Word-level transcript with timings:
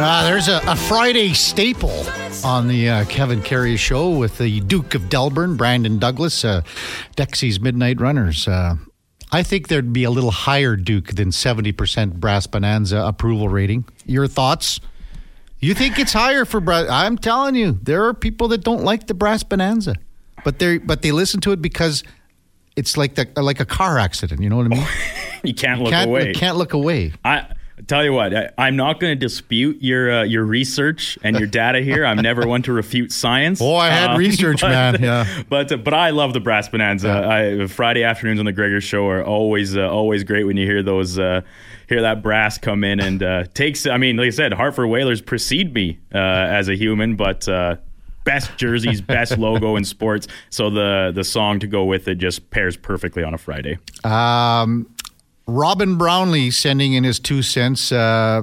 Uh, 0.00 0.22
there's 0.22 0.46
a, 0.46 0.60
a, 0.68 0.76
Friday 0.76 1.32
staple 1.32 2.06
on 2.44 2.68
the 2.68 2.88
uh, 2.88 3.04
Kevin 3.06 3.42
Karius 3.42 3.78
show 3.78 4.10
with 4.10 4.38
the 4.38 4.60
Duke 4.60 4.94
of 4.94 5.02
Delburn, 5.02 5.56
Brandon 5.56 5.98
Douglas, 5.98 6.44
uh, 6.44 6.62
Dexy's 7.16 7.58
Midnight 7.58 8.00
Runners. 8.00 8.46
Uh, 8.46 8.76
I 9.32 9.42
think 9.42 9.66
there'd 9.66 9.92
be 9.92 10.04
a 10.04 10.10
little 10.10 10.30
higher 10.30 10.76
Duke 10.76 11.08
than 11.08 11.30
70% 11.30 12.14
Brass 12.14 12.46
Bonanza 12.46 12.98
approval 13.04 13.48
rating. 13.48 13.86
Your 14.06 14.28
thoughts? 14.28 14.78
You 15.58 15.74
think 15.74 15.98
it's 15.98 16.12
higher 16.12 16.44
for 16.44 16.60
Brass? 16.60 16.86
I'm 16.88 17.18
telling 17.18 17.56
you, 17.56 17.72
there 17.82 18.04
are 18.04 18.14
people 18.14 18.46
that 18.48 18.62
don't 18.62 18.84
like 18.84 19.08
the 19.08 19.14
Brass 19.14 19.42
Bonanza, 19.42 19.96
but 20.44 20.60
they 20.60 20.78
but 20.78 21.02
they 21.02 21.10
listen 21.10 21.40
to 21.40 21.50
it 21.50 21.60
because 21.60 22.04
it's 22.76 22.96
like 22.96 23.16
the, 23.16 23.28
like 23.42 23.58
a 23.58 23.66
car 23.66 23.98
accident. 23.98 24.42
You 24.42 24.48
know 24.48 24.58
what 24.58 24.66
I 24.66 24.68
mean? 24.68 24.86
you 25.42 25.54
can't 25.54 25.80
look 25.80 25.90
can't, 25.90 26.08
away. 26.08 26.32
Can't 26.34 26.56
look 26.56 26.72
away. 26.72 27.14
I 27.24 27.48
tell 27.86 28.04
you 28.04 28.12
what, 28.12 28.34
I, 28.34 28.68
am 28.68 28.76
not 28.76 29.00
going 29.00 29.12
to 29.12 29.16
dispute 29.16 29.82
your 29.82 30.10
uh, 30.10 30.22
your 30.24 30.44
research 30.44 31.18
and 31.22 31.38
your 31.38 31.46
data 31.46 31.80
here. 31.80 32.04
I'm 32.04 32.18
never 32.18 32.46
one 32.46 32.62
to 32.62 32.72
refute 32.72 33.12
science. 33.12 33.60
Oh, 33.60 33.76
I 33.76 33.90
had 33.90 34.10
uh, 34.10 34.16
research, 34.18 34.60
but, 34.60 34.70
man. 34.70 35.02
Yeah, 35.02 35.42
but 35.48 35.72
uh, 35.72 35.76
but 35.76 35.94
I 35.94 36.10
love 36.10 36.32
the 36.32 36.40
Brass 36.40 36.68
Bonanza. 36.68 37.08
Yeah. 37.08 37.62
I, 37.62 37.66
Friday 37.66 38.04
afternoons 38.04 38.40
on 38.40 38.46
the 38.46 38.52
Gregor 38.52 38.80
Show 38.80 39.06
are 39.08 39.24
always 39.24 39.76
uh, 39.76 39.88
always 39.88 40.24
great 40.24 40.44
when 40.44 40.56
you 40.56 40.66
hear 40.66 40.82
those 40.82 41.18
uh, 41.18 41.42
hear 41.88 42.02
that 42.02 42.22
brass 42.22 42.58
come 42.58 42.84
in 42.84 43.00
and 43.00 43.22
uh, 43.22 43.44
takes. 43.54 43.86
I 43.86 43.96
mean, 43.96 44.16
like 44.16 44.28
I 44.28 44.30
said, 44.30 44.52
Hartford 44.52 44.88
Whalers 44.88 45.20
precede 45.20 45.72
me 45.74 45.98
as 46.12 46.68
a 46.68 46.74
human, 46.74 47.16
but 47.16 47.46
best 48.28 48.56
jerseys, 48.58 49.00
best 49.00 49.38
logo 49.38 49.76
in 49.76 49.84
sports. 49.84 50.28
So 50.50 50.70
the 50.70 51.12
the 51.14 51.24
song 51.24 51.60
to 51.60 51.66
go 51.66 51.84
with 51.84 52.08
it 52.08 52.16
just 52.16 52.50
pairs 52.50 52.76
perfectly 52.76 53.22
on 53.22 53.34
a 53.34 53.38
Friday. 53.38 53.78
Um, 54.04 54.86
Robin 55.48 55.96
Brownlee 55.96 56.50
sending 56.50 56.92
in 56.92 57.02
his 57.02 57.18
two 57.18 57.42
cents. 57.42 57.90
Uh, 57.90 58.42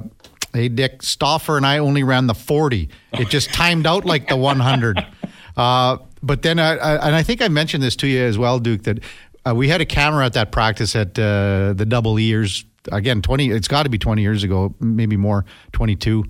hey, 0.52 0.68
Dick 0.68 1.02
Stauffer 1.02 1.56
and 1.56 1.64
I 1.64 1.78
only 1.78 2.02
ran 2.02 2.26
the 2.26 2.34
40. 2.34 2.90
It 3.12 3.28
just 3.28 3.54
timed 3.54 3.86
out 3.86 4.04
like 4.04 4.28
the 4.28 4.36
100. 4.36 5.06
Uh, 5.56 5.96
but 6.22 6.42
then, 6.42 6.58
I, 6.58 6.76
I, 6.76 7.06
and 7.06 7.16
I 7.16 7.22
think 7.22 7.40
I 7.40 7.48
mentioned 7.48 7.82
this 7.82 7.96
to 7.96 8.06
you 8.06 8.20
as 8.20 8.36
well, 8.36 8.58
Duke, 8.58 8.82
that 8.82 8.98
uh, 9.46 9.54
we 9.54 9.68
had 9.68 9.80
a 9.80 9.86
camera 9.86 10.26
at 10.26 10.34
that 10.34 10.52
practice 10.52 10.94
at 10.94 11.18
uh, 11.18 11.72
the 11.72 11.86
double 11.88 12.18
ears. 12.18 12.66
Again, 12.92 13.22
20, 13.22 13.48
it's 13.52 13.66
got 13.66 13.84
to 13.84 13.88
be 13.88 13.96
20 13.96 14.20
years 14.20 14.44
ago, 14.44 14.74
maybe 14.80 15.16
more, 15.16 15.46
22. 15.72 16.26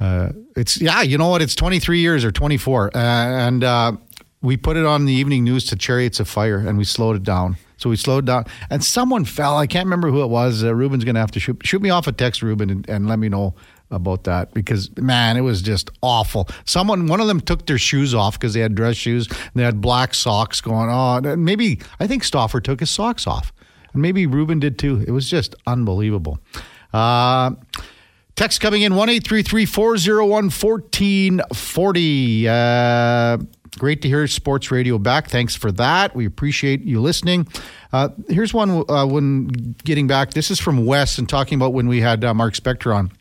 Uh, 0.00 0.30
it's, 0.56 0.80
yeah, 0.80 1.02
you 1.02 1.16
know 1.18 1.28
what? 1.28 1.40
It's 1.40 1.54
23 1.54 2.00
years 2.00 2.24
or 2.24 2.32
24. 2.32 2.96
Uh, 2.96 2.98
and 2.98 3.98
we 4.42 4.56
put 4.56 4.76
it 4.76 4.84
on 4.84 5.04
the 5.04 5.12
evening 5.12 5.44
news 5.44 5.64
to 5.66 5.76
Chariots 5.76 6.18
of 6.18 6.28
Fire 6.28 6.58
and 6.58 6.78
we 6.78 6.82
slowed 6.82 7.14
it 7.14 7.22
down. 7.22 7.58
So 7.78 7.88
we 7.88 7.96
slowed 7.96 8.26
down, 8.26 8.44
and 8.68 8.84
someone 8.84 9.24
fell. 9.24 9.56
I 9.56 9.66
can't 9.66 9.86
remember 9.86 10.10
who 10.10 10.22
it 10.22 10.28
was. 10.28 10.62
Uh, 10.62 10.74
Ruben's 10.74 11.04
going 11.04 11.14
to 11.14 11.20
have 11.20 11.30
to 11.30 11.40
shoot 11.40 11.60
shoot 11.64 11.80
me 11.80 11.90
off 11.90 12.06
a 12.06 12.12
text, 12.12 12.42
Ruben, 12.42 12.68
and, 12.70 12.88
and 12.90 13.08
let 13.08 13.18
me 13.18 13.28
know 13.28 13.54
about 13.90 14.24
that 14.24 14.52
because 14.52 14.94
man, 14.98 15.36
it 15.38 15.40
was 15.40 15.62
just 15.62 15.88
awful. 16.02 16.46
Someone, 16.66 17.06
one 17.06 17.22
of 17.22 17.26
them 17.26 17.40
took 17.40 17.64
their 17.66 17.78
shoes 17.78 18.14
off 18.14 18.38
because 18.38 18.52
they 18.52 18.60
had 18.60 18.74
dress 18.74 18.96
shoes. 18.96 19.26
And 19.28 19.52
they 19.54 19.62
had 19.62 19.80
black 19.80 20.12
socks 20.12 20.60
going 20.60 20.90
on. 20.90 21.42
Maybe 21.42 21.80
I 21.98 22.06
think 22.06 22.22
Stoffer 22.22 22.62
took 22.62 22.80
his 22.80 22.90
socks 22.90 23.26
off, 23.26 23.52
and 23.92 24.02
maybe 24.02 24.26
Ruben 24.26 24.58
did 24.58 24.78
too. 24.78 25.04
It 25.06 25.12
was 25.12 25.30
just 25.30 25.54
unbelievable. 25.66 26.38
Uh, 26.92 27.52
text 28.34 28.60
coming 28.60 28.82
in 28.82 28.94
one 28.94 29.08
eight 29.08 29.26
three 29.26 29.42
three 29.42 29.66
four 29.66 29.96
zero 29.96 30.26
one 30.26 30.50
fourteen 30.50 31.40
forty. 31.54 32.46
Great 33.76 34.02
to 34.02 34.08
hear 34.08 34.26
Sports 34.26 34.70
Radio 34.70 34.98
back. 34.98 35.28
Thanks 35.28 35.54
for 35.54 35.70
that. 35.72 36.14
We 36.14 36.26
appreciate 36.26 36.82
you 36.82 37.00
listening. 37.00 37.48
Uh, 37.92 38.10
here's 38.28 38.54
one 38.54 38.84
uh, 38.88 39.06
when 39.06 39.74
getting 39.84 40.06
back. 40.06 40.32
This 40.32 40.50
is 40.50 40.58
from 40.60 40.86
Wes 40.86 41.18
and 41.18 41.28
talking 41.28 41.56
about 41.56 41.72
when 41.72 41.88
we 41.88 42.00
had 42.00 42.24
uh, 42.24 42.34
Mark 42.34 42.54
Spector 42.54 42.94
on. 42.94 43.12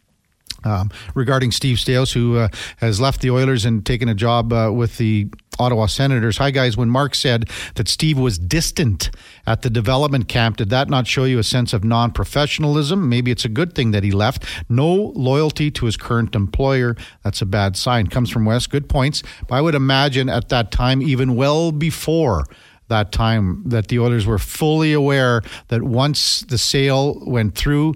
Um, 0.68 0.92
regarding 1.16 1.52
Steve 1.52 1.78
Staios, 1.78 2.14
who 2.14 2.38
uh, 2.38 2.50
has 2.78 3.00
left 3.00 3.22
the 3.22 3.32
Oilers 3.32 3.64
and 3.64 3.86
taken 3.86 4.10
a 4.10 4.14
job 4.14 4.52
uh, 4.52 4.70
with 4.73 4.98
the 4.98 5.30
Ottawa 5.60 5.86
Senators. 5.86 6.38
Hi, 6.38 6.52
guys. 6.52 6.76
When 6.76 6.90
Mark 6.90 7.16
said 7.16 7.50
that 7.76 7.88
Steve 7.88 8.20
was 8.20 8.38
distant 8.38 9.10
at 9.45 9.61
the 9.61 9.70
development 9.70 10.27
camp, 10.27 10.58
did 10.58 10.70
that 10.70 10.89
not 10.89 11.08
show 11.08 11.23
you 11.23 11.39
a 11.39 11.44
sense 11.44 11.73
of 11.73 11.83
non 11.83 12.11
professionalism? 12.11 13.08
Maybe 13.08 13.32
it's 13.32 13.45
a 13.45 13.50
good 13.50 13.73
thing 13.73 13.92
that 13.92 14.04
he 14.04 14.11
left. 14.11 14.45
No 14.70 15.14
loyalty 15.16 15.72
to 15.72 15.86
his 15.86 15.98
current 15.98 16.36
employer. 16.36 16.95
That's 17.23 17.42
a 17.42 17.45
bad 17.45 17.76
sign. 17.76 18.08
Comes 18.08 18.30
from 18.30 18.45
West. 18.45 18.70
Good 18.70 18.89
points. 18.89 19.23
But 19.48 19.56
I 19.56 19.61
would 19.61 19.76
imagine 19.76 20.30
at 20.30 20.50
that 20.50 20.72
time, 20.72 21.02
even 21.02 21.36
well 21.36 21.72
before 21.72 22.45
that 22.89 23.11
time, 23.11 23.64
that 23.66 23.88
the 23.88 24.00
Oilers 24.00 24.26
were 24.26 24.39
fully 24.39 24.94
aware 24.94 25.42
that 25.67 25.83
once 25.83 26.42
the 26.42 26.58
sale 26.58 27.22
went 27.26 27.56
through, 27.56 27.95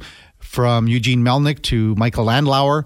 from 0.51 0.85
Eugene 0.85 1.21
Melnyk 1.21 1.61
to 1.61 1.95
Michael 1.95 2.25
Andlauer, 2.25 2.85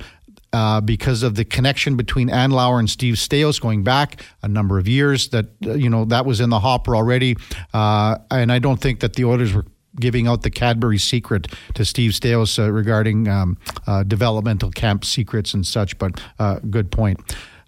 uh, 0.54 0.82
because 0.82 1.24
of 1.24 1.34
the 1.34 1.44
connection 1.44 1.98
between 1.98 2.30
Andlauer 2.30 2.78
and 2.78 2.88
Steve 2.88 3.16
Staios 3.16 3.60
going 3.60 3.84
back 3.84 4.22
a 4.44 4.48
number 4.48 4.78
of 4.78 4.88
years. 4.88 5.30
That 5.30 5.48
uh, 5.66 5.74
you 5.74 5.90
know 5.90 6.06
that 6.06 6.28
was 6.28 6.40
in 6.40 6.52
the 6.52 6.60
hopper 6.60 6.96
already, 6.96 7.38
uh, 7.74 8.20
and 8.30 8.52
I 8.52 8.60
don't 8.60 8.80
think 8.80 9.00
that 9.00 9.16
the 9.16 9.26
Oilers 9.26 9.52
were 9.52 9.66
giving 10.00 10.28
out 10.28 10.44
the 10.44 10.52
Cadbury 10.52 11.00
secret 11.00 11.48
to 11.74 11.84
Steve 11.84 12.12
Staios 12.12 12.64
uh, 12.64 12.72
regarding 12.72 13.28
um, 13.28 13.58
uh, 13.88 14.04
developmental 14.04 14.70
camp 14.70 15.04
secrets 15.04 15.56
and 15.56 15.66
such. 15.66 15.98
But 15.98 16.22
uh, 16.38 16.60
good 16.70 16.92
point. 16.92 17.20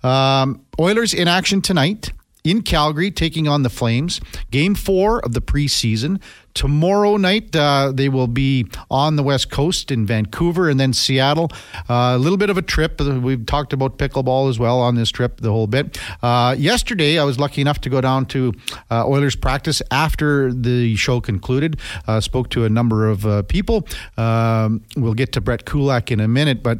Um, 0.03 0.63
Oilers 0.79 1.15
in 1.15 1.27
action 1.27 1.59
tonight 1.59 2.11
in 2.47 2.61
Calgary, 2.61 3.11
taking 3.11 3.47
on 3.47 3.63
the 3.63 3.69
Flames. 3.69 4.21
Game 4.51 4.73
four 4.73 5.19
of 5.25 5.33
the 5.33 5.41
preseason. 5.41 6.21
Tomorrow 6.53 7.17
night, 7.17 7.55
uh, 7.55 7.91
they 7.93 8.09
will 8.09 8.27
be 8.27 8.65
on 8.89 9.15
the 9.15 9.21
West 9.21 9.51
Coast 9.51 9.91
in 9.91 10.07
Vancouver 10.07 10.69
and 10.69 10.79
then 10.79 10.91
Seattle. 10.91 11.51
Uh, 11.87 12.13
a 12.15 12.17
little 12.17 12.37
bit 12.37 12.49
of 12.49 12.57
a 12.57 12.63
trip. 12.63 12.99
We've 12.99 13.45
talked 13.45 13.73
about 13.73 13.99
pickleball 13.99 14.49
as 14.49 14.57
well 14.57 14.79
on 14.79 14.95
this 14.95 15.11
trip, 15.11 15.39
the 15.41 15.51
whole 15.51 15.67
bit. 15.67 15.99
Uh, 16.23 16.55
yesterday, 16.57 17.19
I 17.19 17.25
was 17.25 17.37
lucky 17.37 17.61
enough 17.61 17.79
to 17.81 17.89
go 17.89 18.01
down 18.01 18.25
to 18.27 18.53
uh, 18.89 19.05
Oilers 19.05 19.35
practice 19.35 19.83
after 19.91 20.51
the 20.51 20.95
show 20.95 21.21
concluded. 21.21 21.79
Uh, 22.07 22.21
spoke 22.21 22.49
to 22.51 22.65
a 22.65 22.69
number 22.69 23.07
of 23.07 23.25
uh, 23.25 23.43
people. 23.43 23.87
Um, 24.17 24.83
we'll 24.95 25.13
get 25.13 25.33
to 25.33 25.41
Brett 25.41 25.65
Kulak 25.65 26.11
in 26.11 26.19
a 26.19 26.27
minute, 26.27 26.63
but 26.63 26.79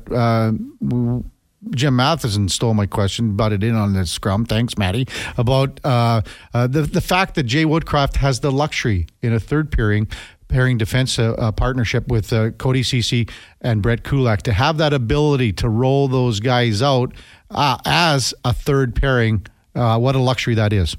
Jim 1.72 1.96
Matheson 1.96 2.50
stole 2.50 2.74
my 2.74 2.86
question, 2.86 3.36
butted 3.36 3.64
in 3.64 3.76
on 3.76 3.94
the 3.94 4.06
scrum. 4.06 4.46
Thanks, 4.46 4.78
Maddie. 4.78 5.08
About 5.38 5.80
uh, 5.84 6.22
uh, 6.54 6.68
the 6.68 6.82
the 6.82 7.02
fact 7.02 7.36
that 7.36 7.44
Jay 7.44 7.66
Woodcroft 7.66 8.18
has 8.18 8.40
the 8.40 8.52
luxury 8.52 9.08
in 9.22 9.34
a 9.34 9.40
third 9.40 9.72
pairing 9.72 10.08
pairing 10.48 10.78
defense 10.78 11.20
uh, 11.20 11.34
uh 11.34 11.52
partnership 11.52 12.08
with 12.08 12.32
uh, 12.32 12.52
Cody 12.52 12.82
Ceci 12.82 13.28
and 13.60 13.82
Brett 13.82 14.04
Kulak 14.04 14.44
to 14.44 14.54
have 14.54 14.78
that 14.78 14.94
ability 14.94 15.52
to 15.54 15.68
roll 15.68 16.08
those 16.08 16.40
guys 16.40 16.82
out 16.82 17.14
uh, 17.52 17.78
as 17.86 18.34
a 18.46 18.54
third 18.54 18.96
pairing. 18.96 19.46
what 19.74 20.16
a 20.16 20.20
luxury 20.20 20.56
that 20.56 20.72
is. 20.72 20.96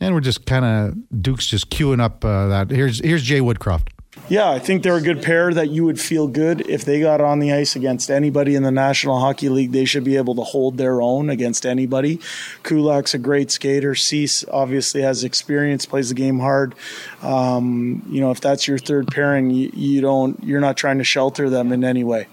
And 0.00 0.14
we're 0.14 0.20
just 0.20 0.46
kind 0.46 0.64
of 0.64 1.22
Duke's 1.22 1.46
just 1.46 1.70
queuing 1.70 2.00
up 2.00 2.22
that. 2.22 2.70
Here's 2.70 2.98
here's 2.98 3.22
Jay 3.22 3.38
Woodcroft. 3.38 3.91
Yeah, 4.28 4.50
I 4.50 4.60
think 4.60 4.82
they're 4.82 4.96
a 4.96 5.02
good 5.02 5.20
pair 5.22 5.52
that 5.52 5.70
you 5.70 5.84
would 5.84 6.00
feel 6.00 6.26
good 6.26 6.66
if 6.68 6.84
they 6.84 7.00
got 7.00 7.20
on 7.20 7.38
the 7.38 7.52
ice 7.52 7.76
against 7.76 8.10
anybody 8.10 8.54
in 8.54 8.62
the 8.62 8.70
National 8.70 9.18
Hockey 9.18 9.48
League. 9.48 9.72
They 9.72 9.84
should 9.84 10.04
be 10.04 10.16
able 10.16 10.34
to 10.36 10.42
hold 10.42 10.78
their 10.78 11.02
own 11.02 11.28
against 11.28 11.66
anybody. 11.66 12.18
Kulak's 12.62 13.14
a 13.14 13.18
great 13.18 13.50
skater. 13.50 13.94
Ceci 13.94 14.46
obviously 14.50 15.02
has 15.02 15.24
experience, 15.24 15.84
plays 15.84 16.08
the 16.08 16.14
game 16.14 16.38
hard. 16.38 16.74
Um, 17.20 18.06
you 18.08 18.20
know, 18.20 18.30
if 18.30 18.40
that's 18.40 18.66
your 18.66 18.78
third 18.78 19.08
pairing, 19.08 19.50
you, 19.50 19.70
you 19.74 20.00
don't, 20.00 20.42
you're 20.42 20.60
not 20.60 20.76
trying 20.76 20.98
to 20.98 21.04
shelter 21.04 21.50
them 21.50 21.72
in 21.72 21.84
any 21.84 22.04
way. 22.04 22.26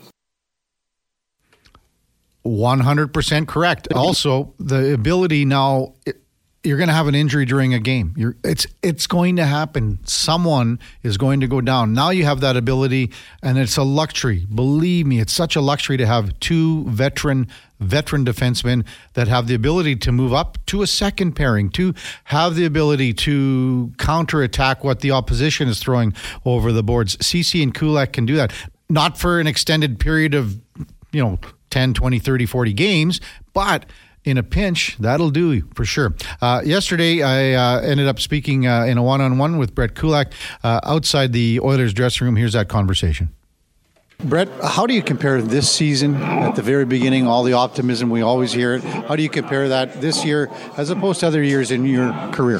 100% 2.45 3.47
correct. 3.47 3.91
Also, 3.93 4.53
the 4.59 4.93
ability 4.93 5.43
now. 5.43 5.93
You're 6.61 6.77
going 6.77 6.89
to 6.89 6.93
have 6.93 7.07
an 7.07 7.15
injury 7.15 7.45
during 7.45 7.73
a 7.73 7.79
game. 7.79 8.13
You're, 8.17 8.35
it's 8.43 8.67
it's 8.83 9.07
going 9.07 9.37
to 9.37 9.45
happen. 9.45 9.99
Someone 10.03 10.79
is 11.03 11.17
going 11.17 11.39
to 11.39 11.47
go 11.47 11.61
down. 11.61 11.93
Now 11.93 12.09
you 12.09 12.25
have 12.25 12.41
that 12.41 12.57
ability, 12.57 13.11
and 13.41 13.57
it's 13.57 13.77
a 13.77 13.83
luxury. 13.83 14.45
Believe 14.53 15.05
me, 15.05 15.19
it's 15.19 15.31
such 15.31 15.55
a 15.55 15.61
luxury 15.61 15.95
to 15.95 16.05
have 16.05 16.37
two 16.41 16.83
veteran 16.89 17.47
veteran 17.79 18.25
defensemen 18.25 18.85
that 19.13 19.29
have 19.29 19.47
the 19.47 19.55
ability 19.55 19.95
to 19.95 20.11
move 20.11 20.33
up 20.33 20.57
to 20.65 20.81
a 20.81 20.87
second 20.87 21.33
pairing, 21.33 21.69
to 21.69 21.93
have 22.25 22.55
the 22.55 22.65
ability 22.65 23.13
to 23.13 23.93
counterattack 23.97 24.83
what 24.83 24.99
the 24.99 25.11
opposition 25.11 25.69
is 25.69 25.79
throwing 25.79 26.13
over 26.45 26.73
the 26.73 26.83
boards. 26.83 27.17
Ceci 27.25 27.63
and 27.63 27.73
Kulak 27.73 28.13
can 28.13 28.25
do 28.25 28.35
that. 28.35 28.51
Not 28.89 29.17
for 29.17 29.39
an 29.39 29.47
extended 29.47 29.97
period 29.97 30.33
of, 30.33 30.59
you 31.11 31.23
know, 31.23 31.39
10, 31.69 31.93
20, 31.93 32.19
30, 32.19 32.45
40 32.45 32.73
games, 32.73 33.21
but 33.53 33.85
in 34.29 34.37
a 34.37 34.43
pinch, 34.43 34.95
that'll 34.99 35.31
do 35.31 35.61
for 35.73 35.85
sure. 35.85 36.13
Uh, 36.41 36.61
yesterday, 36.63 37.21
I 37.21 37.53
uh, 37.53 37.81
ended 37.81 38.07
up 38.07 38.19
speaking 38.19 38.67
uh, 38.67 38.83
in 38.83 38.97
a 38.97 39.03
one 39.03 39.21
on 39.21 39.37
one 39.37 39.57
with 39.57 39.75
Brett 39.75 39.95
Kulak 39.95 40.31
uh, 40.63 40.79
outside 40.83 41.33
the 41.33 41.59
Oilers 41.59 41.93
dressing 41.93 42.25
room. 42.25 42.35
Here's 42.35 42.53
that 42.53 42.69
conversation. 42.69 43.29
Brett, 44.21 44.49
how 44.61 44.85
do 44.85 44.93
you 44.93 45.01
compare 45.01 45.41
this 45.41 45.71
season 45.71 46.15
at 46.15 46.55
the 46.55 46.61
very 46.61 46.83
beginning, 46.83 47.25
all 47.25 47.43
the 47.43 47.53
optimism, 47.53 48.09
we 48.09 48.21
always 48.21 48.51
hear 48.51 48.73
it? 48.73 48.83
How 48.83 49.15
do 49.15 49.23
you 49.23 49.29
compare 49.29 49.69
that 49.69 50.01
this 50.01 50.25
year 50.25 50.51
as 50.75 50.89
opposed 50.89 51.21
to 51.21 51.27
other 51.27 51.41
years 51.41 51.71
in 51.71 51.85
your 51.85 52.11
career? 52.33 52.59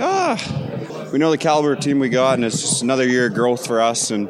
Ah, 0.00 0.36
we 1.16 1.20
know 1.20 1.30
the 1.30 1.38
caliber 1.38 1.72
of 1.72 1.80
team 1.80 1.98
we 1.98 2.10
got, 2.10 2.34
and 2.34 2.44
it's 2.44 2.60
just 2.60 2.82
another 2.82 3.08
year 3.08 3.28
of 3.28 3.32
growth 3.32 3.66
for 3.66 3.80
us. 3.80 4.10
And 4.10 4.28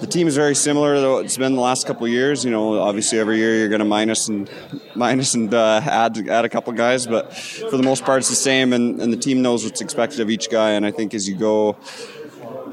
the 0.00 0.08
team 0.08 0.26
is 0.26 0.34
very 0.34 0.56
similar 0.56 1.00
though 1.00 1.18
it's 1.18 1.36
been 1.36 1.54
the 1.54 1.60
last 1.60 1.86
couple 1.86 2.06
of 2.06 2.10
years. 2.10 2.44
You 2.44 2.50
know, 2.50 2.80
obviously 2.80 3.20
every 3.20 3.38
year 3.38 3.56
you're 3.56 3.68
going 3.68 3.78
to 3.78 3.84
minus 3.84 4.26
and 4.26 4.50
minus 4.96 5.34
and 5.34 5.54
uh, 5.54 5.80
add 5.84 6.28
add 6.28 6.44
a 6.44 6.48
couple 6.48 6.72
guys, 6.72 7.06
but 7.06 7.32
for 7.32 7.76
the 7.76 7.84
most 7.84 8.04
part 8.04 8.18
it's 8.18 8.30
the 8.30 8.34
same. 8.34 8.72
And, 8.72 9.00
and 9.00 9.12
the 9.12 9.16
team 9.16 9.42
knows 9.42 9.62
what's 9.62 9.80
expected 9.80 10.18
of 10.18 10.28
each 10.28 10.50
guy. 10.50 10.70
And 10.70 10.84
I 10.84 10.90
think 10.90 11.14
as 11.14 11.28
you 11.28 11.36
go 11.36 11.76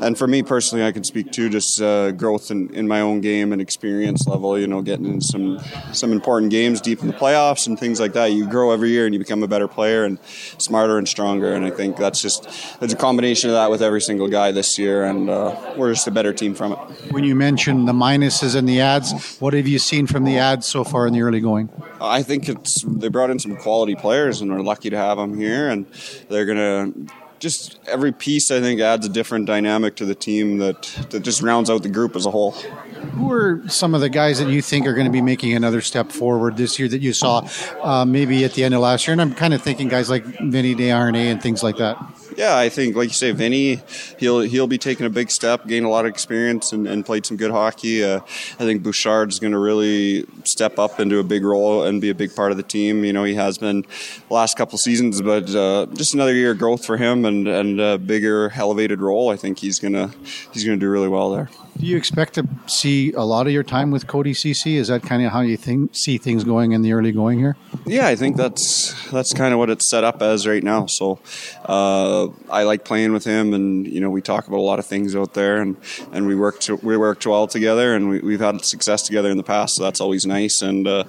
and 0.01 0.17
for 0.17 0.27
me 0.27 0.43
personally, 0.43 0.85
I 0.85 0.91
can 0.91 1.03
speak 1.03 1.31
to 1.33 1.49
just 1.49 1.81
uh, 1.81 2.11
growth 2.11 2.51
in, 2.51 2.73
in 2.73 2.87
my 2.87 3.01
own 3.01 3.21
game 3.21 3.53
and 3.53 3.61
experience 3.61 4.27
level. 4.27 4.57
You 4.57 4.67
know, 4.67 4.81
getting 4.81 5.05
in 5.05 5.21
some 5.21 5.59
some 5.93 6.11
important 6.11 6.51
games 6.51 6.81
deep 6.81 7.01
in 7.01 7.07
the 7.07 7.13
playoffs 7.13 7.67
and 7.67 7.79
things 7.79 7.99
like 7.99 8.13
that. 8.13 8.27
You 8.31 8.47
grow 8.47 8.71
every 8.71 8.89
year 8.89 9.05
and 9.05 9.13
you 9.13 9.19
become 9.19 9.43
a 9.43 9.47
better 9.47 9.67
player 9.67 10.03
and 10.03 10.19
smarter 10.57 10.97
and 10.97 11.07
stronger. 11.07 11.53
And 11.53 11.63
I 11.65 11.69
think 11.69 11.97
that's 11.97 12.21
just 12.21 12.47
it's 12.81 12.93
a 12.93 12.97
combination 12.97 13.49
of 13.49 13.55
that 13.55 13.69
with 13.69 13.81
every 13.81 14.01
single 14.01 14.27
guy 14.27 14.51
this 14.51 14.77
year, 14.79 15.05
and 15.05 15.29
uh, 15.29 15.73
we're 15.77 15.93
just 15.93 16.07
a 16.07 16.11
better 16.11 16.33
team 16.33 16.55
from 16.55 16.73
it. 16.73 16.77
When 17.11 17.23
you 17.23 17.35
mentioned 17.35 17.87
the 17.87 17.93
minuses 17.93 18.55
and 18.55 18.67
the 18.67 18.81
ads, 18.81 19.37
what 19.37 19.53
have 19.53 19.67
you 19.67 19.79
seen 19.79 20.07
from 20.07 20.23
the 20.23 20.37
ads 20.37 20.65
so 20.65 20.83
far 20.83 21.05
in 21.07 21.13
the 21.13 21.21
early 21.21 21.39
going? 21.39 21.69
I 22.01 22.23
think 22.23 22.49
it's 22.49 22.83
they 22.83 23.09
brought 23.09 23.29
in 23.29 23.37
some 23.37 23.55
quality 23.57 23.95
players, 23.95 24.41
and 24.41 24.51
we're 24.51 24.61
lucky 24.61 24.89
to 24.89 24.97
have 24.97 25.17
them 25.17 25.37
here, 25.37 25.69
and 25.69 25.85
they're 26.29 26.45
gonna 26.45 26.91
just 27.41 27.79
every 27.87 28.11
piece 28.11 28.51
I 28.51 28.61
think 28.61 28.79
adds 28.79 29.05
a 29.05 29.09
different 29.09 29.47
dynamic 29.47 29.95
to 29.97 30.05
the 30.05 30.13
team 30.13 30.59
that 30.59 30.83
that 31.09 31.21
just 31.21 31.41
rounds 31.41 31.69
out 31.69 31.81
the 31.81 31.89
group 31.89 32.15
as 32.15 32.25
a 32.25 32.31
whole. 32.31 32.51
Who 32.51 33.31
are 33.31 33.67
some 33.67 33.95
of 33.95 34.01
the 34.01 34.09
guys 34.09 34.39
that 34.39 34.47
you 34.47 34.61
think 34.61 34.85
are 34.85 34.93
going 34.93 35.07
to 35.07 35.11
be 35.11 35.21
making 35.21 35.53
another 35.53 35.81
step 35.81 36.11
forward 36.11 36.55
this 36.55 36.77
year 36.77 36.87
that 36.87 37.01
you 37.01 37.13
saw 37.13 37.47
uh, 37.81 38.05
maybe 38.05 38.45
at 38.45 38.53
the 38.53 38.63
end 38.63 38.75
of 38.75 38.81
last 38.81 39.07
year? 39.07 39.13
And 39.13 39.21
I'm 39.21 39.33
kind 39.33 39.55
of 39.55 39.61
thinking 39.61 39.89
guys 39.89 40.09
like 40.09 40.23
Vinny 40.23 40.75
Desharnais 40.75 41.31
and 41.31 41.41
things 41.41 41.63
like 41.63 41.77
that. 41.77 41.97
Yeah, 42.37 42.57
I 42.57 42.69
think, 42.69 42.95
like 42.95 43.09
you 43.09 43.13
say, 43.13 43.31
Vinny, 43.31 43.81
he'll 44.17 44.39
he'll 44.39 44.67
be 44.67 44.77
taking 44.77 45.05
a 45.05 45.09
big 45.09 45.29
step, 45.29 45.67
gain 45.67 45.83
a 45.83 45.89
lot 45.89 46.05
of 46.05 46.09
experience, 46.09 46.71
and, 46.71 46.87
and 46.87 47.05
played 47.05 47.25
some 47.25 47.37
good 47.37 47.51
hockey. 47.51 48.03
Uh, 48.03 48.19
I 48.19 48.63
think 48.63 48.83
Bouchard's 48.83 49.39
going 49.39 49.51
to 49.51 49.59
really 49.59 50.25
step 50.45 50.79
up 50.79 50.99
into 50.99 51.19
a 51.19 51.23
big 51.23 51.43
role 51.43 51.83
and 51.83 51.99
be 51.99 52.09
a 52.09 52.15
big 52.15 52.35
part 52.35 52.51
of 52.51 52.57
the 52.57 52.63
team. 52.63 53.03
You 53.03 53.13
know, 53.13 53.23
he 53.23 53.35
has 53.35 53.57
been 53.57 53.85
last 54.29 54.57
couple 54.57 54.77
seasons, 54.77 55.21
but 55.21 55.53
uh, 55.53 55.87
just 55.93 56.13
another 56.13 56.33
year 56.33 56.51
of 56.51 56.57
growth 56.57 56.85
for 56.85 56.97
him 56.97 57.25
and 57.25 57.47
and 57.47 57.79
a 57.81 57.97
bigger, 57.97 58.51
elevated 58.55 59.01
role. 59.01 59.29
I 59.29 59.35
think 59.35 59.59
he's 59.59 59.79
gonna 59.79 60.11
he's 60.53 60.63
gonna 60.63 60.77
do 60.77 60.89
really 60.89 61.09
well 61.09 61.31
there. 61.31 61.49
Do 61.81 61.87
you 61.87 61.97
expect 61.97 62.35
to 62.35 62.47
see 62.67 63.11
a 63.13 63.23
lot 63.23 63.47
of 63.47 63.53
your 63.53 63.63
time 63.63 63.89
with 63.89 64.05
Cody 64.05 64.35
Ceci? 64.35 64.77
Is 64.77 64.89
that 64.89 65.01
kind 65.01 65.25
of 65.25 65.31
how 65.31 65.41
you 65.41 65.57
think 65.57 65.95
see 65.95 66.19
things 66.19 66.43
going 66.43 66.73
in 66.73 66.83
the 66.83 66.93
early 66.93 67.11
going 67.11 67.39
here? 67.39 67.57
Yeah, 67.87 68.05
I 68.05 68.15
think 68.15 68.37
that's 68.37 68.93
that's 69.09 69.33
kind 69.33 69.51
of 69.51 69.57
what 69.57 69.71
it's 69.71 69.89
set 69.89 70.03
up 70.03 70.21
as 70.21 70.45
right 70.45 70.63
now. 70.63 70.85
So 70.85 71.17
uh, 71.65 72.27
I 72.51 72.63
like 72.65 72.85
playing 72.85 73.13
with 73.13 73.25
him, 73.25 73.55
and 73.55 73.87
you 73.87 73.99
know 73.99 74.11
we 74.11 74.21
talk 74.21 74.47
about 74.47 74.57
a 74.57 74.61
lot 74.61 74.77
of 74.77 74.85
things 74.85 75.15
out 75.15 75.33
there, 75.33 75.59
and, 75.59 75.75
and 76.11 76.27
we 76.27 76.35
worked 76.35 76.69
we 76.83 76.97
worked 76.97 77.25
well 77.25 77.47
together, 77.47 77.95
and 77.95 78.09
we, 78.09 78.33
have 78.33 78.41
had 78.41 78.63
success 78.63 79.01
together 79.01 79.31
in 79.31 79.37
the 79.37 79.43
past. 79.43 79.77
So 79.77 79.83
that's 79.83 79.99
always 79.99 80.23
nice, 80.23 80.61
and 80.61 80.87
uh, 80.87 81.05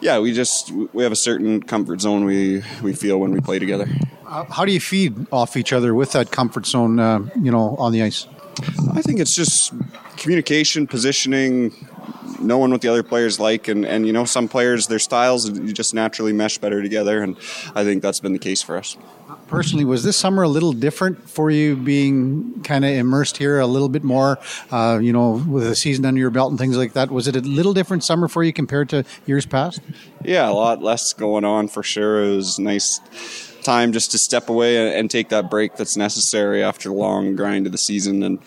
yeah, 0.00 0.20
we 0.20 0.32
just 0.32 0.70
we 0.92 1.02
have 1.02 1.10
a 1.10 1.16
certain 1.16 1.64
comfort 1.64 2.00
zone 2.00 2.24
we 2.24 2.62
we 2.80 2.92
feel 2.92 3.18
when 3.18 3.32
we 3.32 3.40
play 3.40 3.58
together. 3.58 3.88
How 4.24 4.64
do 4.64 4.70
you 4.70 4.80
feed 4.80 5.26
off 5.32 5.56
each 5.56 5.72
other 5.72 5.96
with 5.96 6.12
that 6.12 6.30
comfort 6.30 6.66
zone? 6.66 7.00
Uh, 7.00 7.28
you 7.42 7.50
know, 7.50 7.74
on 7.76 7.90
the 7.90 8.04
ice. 8.04 8.28
I 8.94 9.02
think 9.02 9.20
it's 9.20 9.34
just 9.34 9.72
communication, 10.16 10.86
positioning, 10.86 11.72
knowing 12.38 12.70
what 12.70 12.80
the 12.80 12.88
other 12.88 13.02
players 13.02 13.40
like, 13.40 13.68
and, 13.68 13.84
and 13.86 14.06
you 14.06 14.12
know 14.12 14.24
some 14.24 14.48
players 14.48 14.86
their 14.86 14.98
styles 14.98 15.48
you 15.48 15.72
just 15.72 15.94
naturally 15.94 16.32
mesh 16.32 16.58
better 16.58 16.82
together, 16.82 17.22
and 17.22 17.36
I 17.74 17.84
think 17.84 18.02
that's 18.02 18.20
been 18.20 18.32
the 18.32 18.38
case 18.38 18.62
for 18.62 18.76
us. 18.76 18.96
Personally, 19.48 19.84
was 19.84 20.02
this 20.04 20.16
summer 20.16 20.42
a 20.42 20.48
little 20.48 20.72
different 20.72 21.28
for 21.28 21.50
you, 21.50 21.76
being 21.76 22.62
kind 22.62 22.84
of 22.84 22.90
immersed 22.90 23.36
here 23.36 23.60
a 23.60 23.66
little 23.66 23.88
bit 23.88 24.04
more, 24.04 24.38
uh, 24.70 24.98
you 25.00 25.12
know, 25.12 25.42
with 25.46 25.66
a 25.66 25.76
season 25.76 26.04
under 26.04 26.18
your 26.18 26.30
belt 26.30 26.50
and 26.50 26.58
things 26.58 26.76
like 26.76 26.92
that? 26.94 27.10
Was 27.10 27.28
it 27.28 27.36
a 27.36 27.40
little 27.40 27.72
different 27.72 28.04
summer 28.04 28.28
for 28.28 28.42
you 28.42 28.52
compared 28.52 28.88
to 28.90 29.04
years 29.26 29.46
past? 29.46 29.80
Yeah, 30.24 30.48
a 30.48 30.52
lot 30.52 30.82
less 30.82 31.12
going 31.12 31.44
on 31.44 31.68
for 31.68 31.82
sure. 31.82 32.24
It 32.24 32.36
was 32.36 32.58
nice 32.58 33.00
time 33.62 33.92
just 33.92 34.10
to 34.12 34.18
step 34.18 34.48
away 34.48 34.98
and 34.98 35.10
take 35.10 35.28
that 35.30 35.50
break 35.50 35.76
that's 35.76 35.96
necessary 35.96 36.62
after 36.62 36.88
the 36.88 36.94
long 36.94 37.36
grind 37.36 37.66
of 37.66 37.72
the 37.72 37.78
season 37.78 38.22
and 38.22 38.38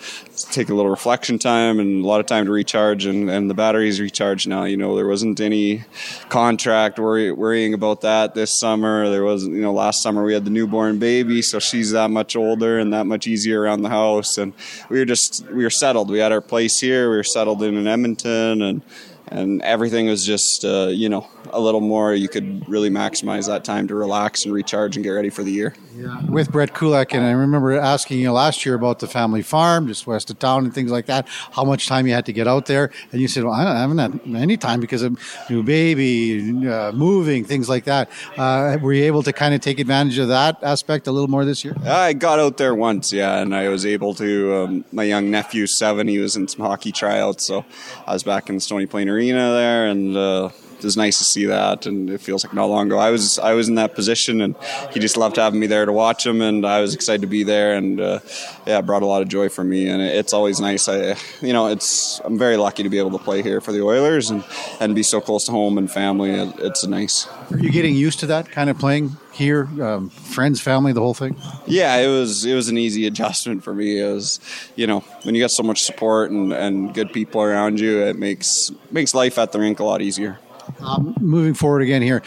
take 0.52 0.70
a 0.70 0.74
little 0.74 0.92
reflection 0.92 1.40
time 1.40 1.80
and 1.80 2.04
a 2.04 2.08
lot 2.08 2.20
of 2.20 2.26
time 2.26 2.46
to 2.46 2.52
recharge 2.52 3.06
and, 3.06 3.30
and 3.30 3.50
the 3.50 3.54
battery's 3.54 4.00
recharged 4.00 4.48
now. 4.48 4.64
You 4.66 4.78
know 4.78 4.96
there 4.96 5.08
wasn't 5.08 5.40
any 5.40 5.84
contract 6.30 7.00
worry, 7.00 7.32
worrying 7.32 7.74
about 7.74 8.02
that 8.02 8.36
this 8.36 8.60
summer. 8.60 9.10
There 9.10 9.24
wasn't 9.24 9.56
you 9.56 9.62
know 9.62 9.74
last 9.74 10.02
summer 10.02 10.24
we 10.24 10.34
had 10.34 10.46
the 10.46 10.52
newborn 10.52 11.00
baby 11.00 11.42
so 11.42 11.60
she's 11.60 11.92
that 11.92 12.12
much 12.12 12.36
older 12.36 12.80
and 12.80 12.94
that 12.94 13.06
much 13.06 13.28
easier 13.28 13.62
around 13.62 13.82
the 13.82 13.90
house. 13.90 14.38
And 14.38 14.54
we 14.90 15.00
were 15.00 15.06
just 15.06 15.46
we 15.52 15.64
were 15.64 15.70
settled. 15.70 16.10
We 16.10 16.20
had 16.20 16.32
our 16.32 16.42
place 16.42 16.80
here. 16.80 17.10
We 17.10 17.18
were 17.18 17.24
settled 17.24 17.64
in 17.64 17.76
in 17.76 17.88
edmonton 17.88 18.62
and 18.62 18.82
and 19.28 19.62
everything 19.62 20.08
was 20.08 20.26
just 20.26 20.64
uh, 20.66 20.88
you 20.88 21.10
know 21.10 21.28
a 21.52 21.60
little 21.60 21.82
more. 21.82 22.14
You 22.14 22.30
could 22.30 22.68
really 22.68 22.90
maximize 22.90 23.48
that 23.48 23.64
time 23.64 23.88
to 23.88 23.96
relax 23.96 24.46
and 24.46 24.54
recharge 24.54 24.96
and 24.96 25.04
get 25.04 25.12
ready 25.12 25.30
for 25.30 25.44
the 25.44 25.52
year 25.52 25.76
yeah. 25.96 26.22
with 26.26 26.52
brett 26.52 26.74
kulak 26.74 27.14
and 27.14 27.24
i 27.24 27.32
remember 27.32 27.74
asking 27.74 28.20
you 28.20 28.32
last 28.32 28.66
year 28.66 28.76
about 28.76 29.00
the 29.00 29.08
family 29.08 29.42
farm 29.42 29.88
just 29.88 30.06
west 30.08 30.30
of 30.30 30.40
town 30.40 30.66
and 30.66 30.74
things 30.74 30.92
like 30.92 31.06
that 31.06 31.28
how 31.52 31.64
much 31.64 31.88
time 31.88 32.06
you 32.08 32.14
had 32.14 32.26
to 32.26 32.34
get 32.34 32.48
out 32.48 32.66
there 32.66 32.92
and 33.12 33.22
you 33.22 33.28
said 33.28 33.44
well 33.44 33.54
i 33.54 33.80
haven't 33.80 33.98
had 33.98 34.20
any 34.36 34.58
time 34.58 34.80
because 34.80 35.02
of 35.02 35.18
new 35.50 35.64
baby 35.64 36.68
uh, 36.68 36.92
moving 36.92 37.44
things 37.44 37.70
like 37.70 37.86
that 37.86 38.10
uh, 38.38 38.78
were 38.82 38.94
you 38.94 39.04
able 39.04 39.24
to 39.24 39.34
kind 39.34 39.54
of 39.54 39.62
take 39.62 39.80
advantage 39.80 40.18
of 40.18 40.28
that 40.28 40.62
aspect 40.64 41.08
a 41.08 41.12
little 41.12 41.28
more 41.28 41.46
this 41.46 41.64
year 41.64 41.76
i 41.86 42.14
got 42.14 42.40
out 42.40 42.58
there 42.58 42.76
once 42.76 43.12
yeah 43.14 43.40
and 43.40 43.56
i 43.56 43.70
was 43.70 43.86
able 43.86 44.14
to 44.14 44.54
um, 44.56 44.86
my 44.92 45.04
young 45.04 45.32
nephew 45.32 45.66
seven 45.66 46.08
he 46.08 46.20
was 46.20 46.36
in 46.36 46.48
some 46.48 46.66
hockey 46.66 46.92
tryouts 46.92 47.46
so 47.46 47.66
i 48.06 48.14
was 48.14 48.24
back 48.24 48.50
in 48.50 48.56
the 48.56 48.62
stony 48.62 48.86
plain 48.86 49.10
arena 49.10 49.52
there, 49.52 49.88
and 49.88 50.16
uh, 50.18 50.50
was 50.84 50.98
nice 50.98 51.18
to 51.18 51.24
see 51.24 51.46
that. 51.46 51.86
And 51.86 52.10
it 52.10 52.22
feels 52.22 52.44
like 52.44 52.54
not 52.54 52.66
long 52.66 52.88
ago 52.88 52.98
I 52.98 53.12
was 53.12 53.40
I 53.40 53.54
was 53.54 53.68
in 53.68 53.76
that 53.76 53.96
position, 53.96 54.42
and 54.42 54.56
he 54.92 55.00
just 55.00 55.18
loved 55.18 55.36
having 55.38 55.60
me 55.60 55.68
there 55.68 55.86
to 55.86 55.92
watch 55.92 56.26
him, 56.26 56.42
and 56.42 56.66
I 56.66 56.82
was 56.82 56.94
excited 56.94 57.22
to 57.22 57.28
be 57.28 57.44
there, 57.44 57.74
and 57.76 58.00
uh, 58.00 58.20
yeah, 58.66 58.80
it 58.80 58.86
brought 58.86 59.04
a 59.04 59.06
lot 59.06 59.22
of 59.22 59.28
joy 59.28 59.50
for 59.50 59.64
me. 59.64 59.88
And 59.88 60.02
it's 60.02 60.34
always 60.34 60.60
nice. 60.60 60.88
I 60.88 61.16
you 61.42 61.54
know 61.54 61.68
it's 61.68 62.20
I'm 62.24 62.38
very 62.38 62.58
lucky 62.58 62.84
to 62.84 62.90
be 62.90 63.00
able 63.00 63.12
to 63.12 63.24
play 63.24 63.42
here 63.42 63.62
for 63.62 63.72
the 63.72 63.82
Oilers 63.82 64.30
and 64.30 64.44
and 64.80 64.96
be 64.96 65.04
so 65.04 65.22
close 65.22 65.46
to 65.46 65.52
home 65.52 65.78
and 65.78 65.92
family. 65.92 66.32
It's 66.32 66.86
nice. 66.86 67.28
Are 67.52 67.60
you 67.60 67.72
getting 67.72 67.96
used 67.96 68.20
to 68.22 68.28
that 68.28 68.50
kind 68.52 68.70
of 68.70 68.80
playing 68.80 69.18
here, 69.36 69.68
um, 69.82 70.10
friends, 70.10 70.62
family, 70.62 70.94
the 70.94 71.02
whole 71.02 71.14
thing? 71.14 71.36
Yeah, 71.68 71.98
it 71.98 72.08
was 72.08 72.46
it 72.46 72.56
was 72.56 72.70
an 72.70 72.78
easy 72.78 73.06
adjustment 73.06 73.64
for 73.64 73.74
me. 73.74 74.00
It 74.00 74.12
was, 74.12 74.40
you 74.76 74.88
know, 74.88 75.02
when 75.24 75.36
you 75.36 75.42
got 75.42 75.52
so 75.52 75.64
much 75.64 75.84
support 75.84 76.32
and, 76.32 76.54
and 76.54 76.94
good 76.94 77.12
people 77.12 77.42
around 77.42 77.80
you, 77.80 78.02
it 78.04 78.18
makes 78.18 78.72
makes 78.92 79.14
life 79.14 79.38
at 79.38 79.52
the 79.52 79.60
rink 79.60 79.80
a 79.80 79.84
lot 79.84 80.02
easier. 80.02 80.40
Um, 80.80 81.16
moving 81.20 81.54
forward 81.54 81.82
again 81.82 82.02
here, 82.02 82.22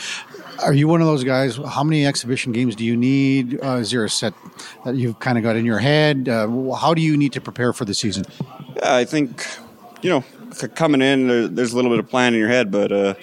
are 0.62 0.72
you 0.72 0.88
one 0.88 1.00
of 1.00 1.06
those 1.06 1.24
guys? 1.24 1.56
How 1.56 1.84
many 1.84 2.06
exhibition 2.06 2.52
games 2.52 2.74
do 2.74 2.84
you 2.84 2.96
need? 2.96 3.58
Uh, 3.62 3.76
is 3.76 3.90
there 3.90 4.04
a 4.04 4.10
set 4.10 4.34
that 4.84 4.96
you've 4.96 5.18
kind 5.20 5.38
of 5.38 5.44
got 5.44 5.56
in 5.56 5.64
your 5.64 5.78
head? 5.78 6.28
Uh, 6.28 6.72
how 6.72 6.94
do 6.94 7.02
you 7.02 7.16
need 7.16 7.32
to 7.32 7.40
prepare 7.40 7.72
for 7.72 7.84
the 7.84 7.94
season? 7.94 8.24
Yeah, 8.76 8.94
I 8.94 9.04
think 9.04 9.46
you 10.02 10.10
know 10.10 10.24
coming 10.74 11.02
in, 11.02 11.54
there's 11.54 11.72
a 11.72 11.76
little 11.76 11.90
bit 11.90 12.00
of 12.00 12.08
plan 12.08 12.34
in 12.34 12.40
your 12.40 12.48
head, 12.48 12.70
but 12.70 12.92
uh, 12.92 13.14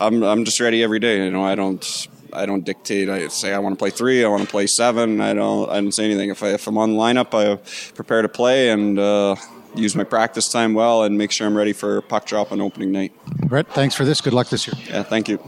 I'm 0.00 0.22
I'm 0.22 0.44
just 0.44 0.60
ready 0.60 0.82
every 0.82 0.98
day. 0.98 1.24
You 1.24 1.30
know, 1.30 1.44
I 1.44 1.54
don't 1.54 2.08
I 2.32 2.46
don't 2.46 2.64
dictate. 2.64 3.08
I 3.08 3.28
say 3.28 3.52
I 3.52 3.58
want 3.58 3.74
to 3.74 3.78
play 3.78 3.90
three. 3.90 4.24
I 4.24 4.28
want 4.28 4.42
to 4.42 4.48
play 4.48 4.66
seven. 4.66 5.20
I 5.20 5.34
don't. 5.34 5.68
I 5.70 5.80
don't 5.80 5.92
say 5.92 6.04
anything. 6.04 6.30
If 6.30 6.42
I 6.42 6.50
if 6.50 6.66
I'm 6.66 6.78
on 6.78 6.92
the 6.92 6.98
lineup, 6.98 7.34
I 7.34 7.56
prepare 7.94 8.22
to 8.22 8.28
play 8.28 8.70
and 8.70 8.98
uh, 8.98 9.36
use 9.78 9.94
my 9.94 10.04
practice 10.04 10.48
time 10.48 10.74
well 10.74 11.02
and 11.02 11.16
make 11.16 11.30
sure 11.30 11.46
I'm 11.46 11.56
ready 11.56 11.72
for 11.72 12.02
puck 12.02 12.26
drop 12.26 12.52
on 12.52 12.60
opening 12.60 12.92
night. 12.92 13.12
Brett, 13.46 13.68
thanks 13.68 13.94
for 13.94 14.04
this. 14.04 14.20
Good 14.20 14.32
luck 14.32 14.48
this 14.48 14.66
year. 14.66 14.74
Yeah, 14.88 15.02
thank 15.02 15.28
you. 15.28 15.38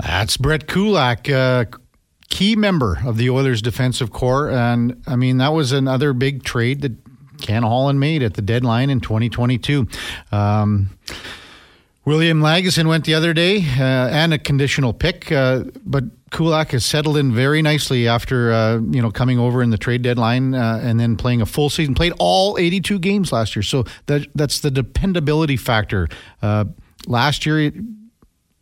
That's 0.00 0.36
Brett 0.36 0.66
Kulak. 0.66 1.30
Uh, 1.30 1.66
key 2.28 2.56
member 2.56 2.98
of 3.04 3.18
the 3.18 3.30
Oilers 3.30 3.60
defensive 3.62 4.10
core. 4.10 4.50
And 4.50 5.02
I 5.06 5.16
mean, 5.16 5.38
that 5.38 5.52
was 5.52 5.72
another 5.72 6.12
big 6.12 6.42
trade 6.42 6.80
that 6.80 6.92
Ken 7.40 7.62
Holland 7.62 8.00
made 8.00 8.22
at 8.22 8.34
the 8.34 8.42
deadline 8.42 8.88
in 8.88 9.00
2022. 9.00 9.86
Um, 10.30 10.90
William 12.04 12.40
Lagesson 12.40 12.88
went 12.88 13.04
the 13.04 13.14
other 13.14 13.32
day 13.32 13.58
uh, 13.78 14.08
and 14.08 14.34
a 14.34 14.38
conditional 14.38 14.92
pick, 14.92 15.30
uh, 15.30 15.64
but 15.84 16.04
Kulak 16.32 16.72
has 16.72 16.84
settled 16.84 17.16
in 17.16 17.32
very 17.32 17.62
nicely 17.62 18.08
after 18.08 18.52
uh, 18.52 18.78
you 18.90 19.00
know 19.00 19.10
coming 19.10 19.38
over 19.38 19.62
in 19.62 19.70
the 19.70 19.78
trade 19.78 20.02
deadline 20.02 20.54
uh, 20.54 20.80
and 20.82 20.98
then 20.98 21.16
playing 21.16 21.40
a 21.40 21.46
full 21.46 21.70
season. 21.70 21.94
Played 21.94 22.14
all 22.18 22.58
82 22.58 22.98
games 22.98 23.30
last 23.30 23.54
year, 23.54 23.62
so 23.62 23.84
that 24.06 24.26
that's 24.34 24.60
the 24.60 24.70
dependability 24.70 25.56
factor. 25.56 26.08
Uh, 26.40 26.64
last 27.06 27.46
year, 27.46 27.70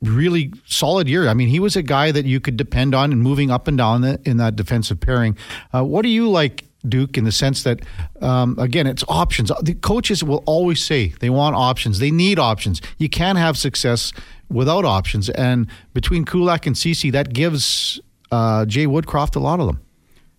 really 0.03 0.53
solid 0.67 1.09
year. 1.09 1.29
I 1.29 1.33
mean, 1.33 1.49
he 1.49 1.61
was 1.61 1.77
a 1.77 1.83
guy 1.83 2.13
that 2.13 2.27
you 2.27 2.41
could 2.41 2.59
depend 2.59 2.95
on 2.95 3.13
and 3.13 3.23
moving 3.23 3.51
up 3.51 3.69
and 3.69 3.79
down 3.79 4.05
in 4.05 4.37
that 4.37 4.57
defensive 4.57 5.01
pairing. 5.01 5.37
Uh, 5.73 5.85
what 5.85 6.03
do 6.03 6.09
you 6.09 6.29
like 6.29 6.65
Duke 6.89 7.19
in 7.19 7.25
the 7.25 7.33
sense 7.33 7.63
that, 7.63 7.81
um, 8.21 8.57
again, 8.59 8.87
it's 8.87 9.05
options. 9.09 9.53
The 9.63 9.75
coaches 9.75 10.25
will 10.25 10.43
always 10.47 10.83
say 10.83 11.09
they 11.21 11.31
want 11.31 11.57
options. 11.57 11.99
They 11.99 12.11
need 12.11 12.39
options. 12.39 12.81
You 12.99 13.09
can't 13.09 13.39
have 13.39 13.59
success 13.59 14.13
without 14.49 14.85
options. 14.85 15.29
And 15.31 15.67
between 15.95 16.25
Kulak 16.25 16.67
and 16.67 16.77
Ceci, 16.77 17.11
that 17.11 17.33
gives 17.33 18.01
uh, 18.33 18.65
Jay 18.67 18.87
Woodcroft 18.87 19.37
a 19.37 19.41
lot 19.41 19.61
of 19.61 19.67
them. 19.67 19.81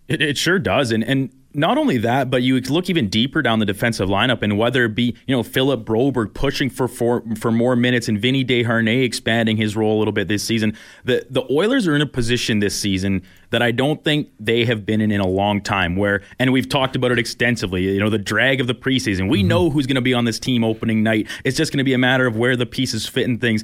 It, 0.08 0.22
it 0.22 0.38
sure 0.38 0.60
does, 0.60 0.92
and 0.92 1.04
and 1.04 1.30
not 1.54 1.78
only 1.78 1.98
that, 2.00 2.30
but 2.30 2.44
you 2.44 2.60
look 2.62 2.90
even 2.90 3.10
deeper 3.10 3.42
down 3.42 3.60
the 3.60 3.66
defensive 3.66 4.10
lineup, 4.10 4.42
and 4.42 4.58
whether 4.58 4.86
it 4.86 4.96
be 4.96 5.16
you 5.28 5.36
know 5.36 5.44
Philip 5.44 5.86
Broberg 5.86 6.34
pushing 6.34 6.70
for 6.70 6.88
for, 6.88 7.24
for 7.38 7.52
more 7.52 7.76
minutes 7.76 8.08
and 8.08 8.20
Vinny 8.20 8.44
Desharnais 8.44 9.04
expanding 9.04 9.58
his 9.58 9.76
role 9.76 9.98
a 9.98 10.00
little 10.00 10.12
bit 10.12 10.28
this 10.28 10.44
season, 10.44 10.76
the 11.04 11.26
the 11.30 11.44
Oilers 11.52 11.88
are 11.88 11.96
in 11.96 12.02
a 12.02 12.08
position 12.08 12.60
this 12.60 12.78
season 12.78 13.24
that 13.50 13.62
I 13.62 13.72
don't 13.72 14.04
think 14.04 14.30
they 14.40 14.66
have 14.66 14.86
been 14.86 15.02
in 15.02 15.12
in 15.12 15.20
a 15.20 15.28
long 15.28 15.62
time. 15.62 15.96
Where 15.96 16.22
and 16.40 16.52
we've 16.52 16.70
talked 16.70 16.96
about 16.96 17.12
it 17.12 17.20
extensively. 17.20 17.84
You 17.84 18.00
know 18.00 18.10
the 18.10 18.18
drag 18.18 18.62
of 18.62 18.68
the 18.68 18.76
preseason. 18.76 19.30
We 19.30 19.40
mm-hmm. 19.40 19.48
know 19.48 19.70
who's 19.70 19.88
going 19.88 19.96
to 19.96 20.02
be 20.02 20.14
on 20.14 20.26
this 20.26 20.40
team 20.40 20.64
opening 20.64 21.04
night. 21.04 21.28
It's 21.44 21.58
just 21.58 21.72
going 21.72 21.80
to 21.80 21.84
be 21.84 21.94
a 21.94 21.98
matter 21.98 22.26
of 22.26 22.38
where 22.38 22.56
the 22.56 22.66
pieces 22.66 23.08
fit 23.08 23.28
and 23.28 23.40
things. 23.40 23.64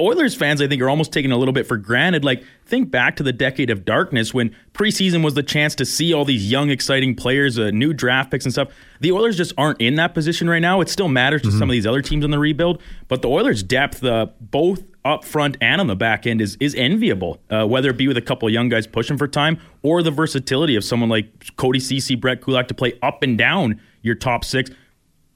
Oilers 0.00 0.34
fans, 0.34 0.62
I 0.62 0.68
think, 0.68 0.80
are 0.80 0.88
almost 0.88 1.12
taking 1.12 1.32
a 1.32 1.36
little 1.36 1.52
bit 1.52 1.66
for 1.66 1.76
granted. 1.76 2.24
Like, 2.24 2.42
think 2.64 2.90
back 2.90 3.16
to 3.16 3.22
the 3.22 3.32
decade 3.32 3.70
of 3.70 3.84
darkness 3.84 4.32
when 4.32 4.54
preseason 4.72 5.24
was 5.24 5.34
the 5.34 5.42
chance 5.42 5.74
to 5.76 5.84
see 5.84 6.12
all 6.12 6.24
these 6.24 6.50
young, 6.50 6.70
exciting 6.70 7.14
players, 7.14 7.58
uh, 7.58 7.70
new 7.70 7.92
draft 7.92 8.30
picks 8.30 8.44
and 8.44 8.52
stuff. 8.52 8.68
The 9.00 9.12
Oilers 9.12 9.36
just 9.36 9.52
aren't 9.58 9.80
in 9.80 9.96
that 9.96 10.14
position 10.14 10.48
right 10.48 10.60
now. 10.60 10.80
It 10.80 10.88
still 10.88 11.08
matters 11.08 11.42
to 11.42 11.48
mm-hmm. 11.48 11.58
some 11.58 11.68
of 11.68 11.72
these 11.72 11.86
other 11.86 12.02
teams 12.02 12.24
in 12.24 12.30
the 12.30 12.38
rebuild, 12.38 12.82
but 13.08 13.22
the 13.22 13.28
Oilers' 13.28 13.62
depth, 13.62 14.02
uh, 14.04 14.26
both 14.40 14.84
up 15.04 15.24
front 15.24 15.56
and 15.60 15.80
on 15.80 15.86
the 15.86 15.96
back 15.96 16.26
end, 16.26 16.40
is 16.40 16.56
is 16.58 16.74
enviable. 16.74 17.38
Uh, 17.50 17.66
whether 17.66 17.90
it 17.90 17.96
be 17.96 18.08
with 18.08 18.16
a 18.16 18.22
couple 18.22 18.48
of 18.48 18.54
young 18.54 18.68
guys 18.68 18.86
pushing 18.86 19.16
for 19.16 19.28
time, 19.28 19.60
or 19.82 20.02
the 20.02 20.10
versatility 20.10 20.76
of 20.76 20.84
someone 20.84 21.08
like 21.08 21.56
Cody 21.56 21.80
Ceci, 21.80 22.16
Brett 22.16 22.40
Kulak 22.42 22.68
to 22.68 22.74
play 22.74 22.98
up 23.02 23.22
and 23.22 23.36
down 23.36 23.80
your 24.02 24.14
top 24.14 24.44
six. 24.44 24.70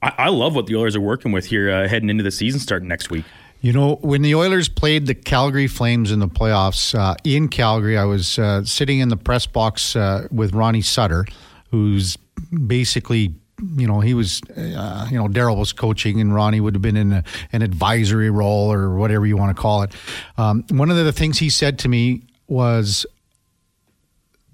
I, 0.01 0.13
I 0.17 0.29
love 0.29 0.55
what 0.55 0.65
the 0.65 0.75
Oilers 0.75 0.95
are 0.95 1.01
working 1.01 1.31
with 1.31 1.45
here 1.45 1.69
uh, 1.69 1.87
heading 1.87 2.09
into 2.09 2.23
the 2.23 2.31
season 2.31 2.59
starting 2.59 2.87
next 2.87 3.09
week. 3.09 3.25
You 3.61 3.73
know, 3.73 3.97
when 4.01 4.23
the 4.23 4.33
Oilers 4.33 4.67
played 4.67 5.05
the 5.05 5.13
Calgary 5.13 5.67
Flames 5.67 6.11
in 6.11 6.17
the 6.19 6.27
playoffs 6.27 6.97
uh, 6.97 7.15
in 7.23 7.47
Calgary, 7.47 7.95
I 7.95 8.05
was 8.05 8.39
uh, 8.39 8.63
sitting 8.63 8.99
in 8.99 9.09
the 9.09 9.17
press 9.17 9.45
box 9.45 9.95
uh, 9.95 10.27
with 10.31 10.55
Ronnie 10.55 10.81
Sutter, 10.81 11.27
who's 11.69 12.17
basically, 12.65 13.35
you 13.77 13.85
know, 13.85 13.99
he 13.99 14.15
was, 14.15 14.41
uh, 14.57 15.07
you 15.11 15.17
know, 15.17 15.27
Daryl 15.27 15.57
was 15.57 15.73
coaching 15.73 16.19
and 16.19 16.33
Ronnie 16.33 16.59
would 16.59 16.73
have 16.73 16.81
been 16.81 16.97
in 16.97 17.13
a, 17.13 17.23
an 17.53 17.61
advisory 17.61 18.31
role 18.31 18.73
or 18.73 18.95
whatever 18.95 19.27
you 19.27 19.37
want 19.37 19.55
to 19.55 19.61
call 19.61 19.83
it. 19.83 19.93
Um, 20.39 20.65
one 20.71 20.89
of 20.89 20.97
the 20.97 21.11
things 21.11 21.37
he 21.37 21.51
said 21.51 21.77
to 21.79 21.87
me 21.87 22.23
was 22.47 23.05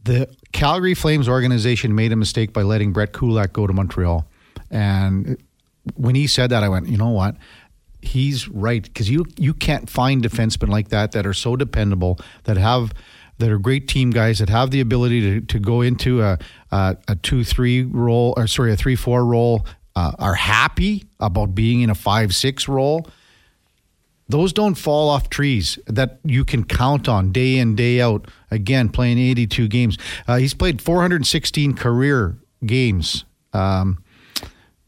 the 0.04 0.30
Calgary 0.52 0.94
Flames 0.94 1.30
organization 1.30 1.96
made 1.96 2.12
a 2.12 2.18
mistake 2.18 2.52
by 2.52 2.64
letting 2.64 2.92
Brett 2.92 3.14
Kulak 3.14 3.54
go 3.54 3.68
to 3.68 3.74
Montreal. 3.74 4.28
And 4.70 5.42
when 5.96 6.16
he 6.16 6.28
said 6.28 6.50
that, 6.50 6.62
I 6.62 6.68
went, 6.68 6.90
you 6.90 6.98
know 6.98 7.10
what? 7.10 7.38
He's 8.01 8.48
right 8.48 8.84
because 8.84 9.10
you 9.10 9.25
you 9.38 9.54
can't 9.54 9.89
find 9.89 10.24
defensemen 10.24 10.70
like 10.70 10.89
that 10.89 11.12
that 11.13 11.25
are 11.25 11.34
so 11.34 11.56
dependable 11.56 12.20
that 12.44 12.58
have 12.58 12.94
that 13.39 13.50
are 13.50 13.60
great 13.60 13.88
team 13.88 14.12
guys 14.12 14.39
that 14.39 14.50
have 14.50 14.72
the 14.72 14.80
ability 14.80 15.22
to, 15.22 15.42
to 15.42 15.60
go 15.60 15.82
into 15.82 16.22
a, 16.22 16.38
a, 16.72 16.98
a 17.08 17.16
two 17.16 17.44
three 17.44 17.84
role 17.84 18.34
or 18.38 18.48
sorry 18.48 18.72
a 18.72 18.75
three 18.75 18.96
four 18.96 19.25
role 19.25 19.66
uh, 19.96 20.12
are 20.20 20.36
happy 20.36 21.06
about 21.20 21.56
being 21.56 21.82
in 21.82 21.89
a 21.89 21.96
five 21.96 22.36
six 22.36 22.68
role. 22.68 23.08
Those 24.30 24.51
don't 24.51 24.75
fall 24.75 25.10
off 25.10 25.30
trees 25.30 25.80
that 25.88 26.20
you 26.24 26.44
can 26.44 26.66
count 26.66 27.08
on 27.08 27.32
day 27.32 27.58
in 27.58 27.75
day 27.75 28.01
out. 28.01 28.27
Again, 28.51 28.89
playing 28.89 29.18
82 29.18 29.68
games, 29.70 29.98
uh, 30.27 30.36
he's 30.36 30.54
played 30.54 30.82
416 30.82 31.75
career 31.75 32.38
games. 32.66 33.24
Um, 33.54 34.04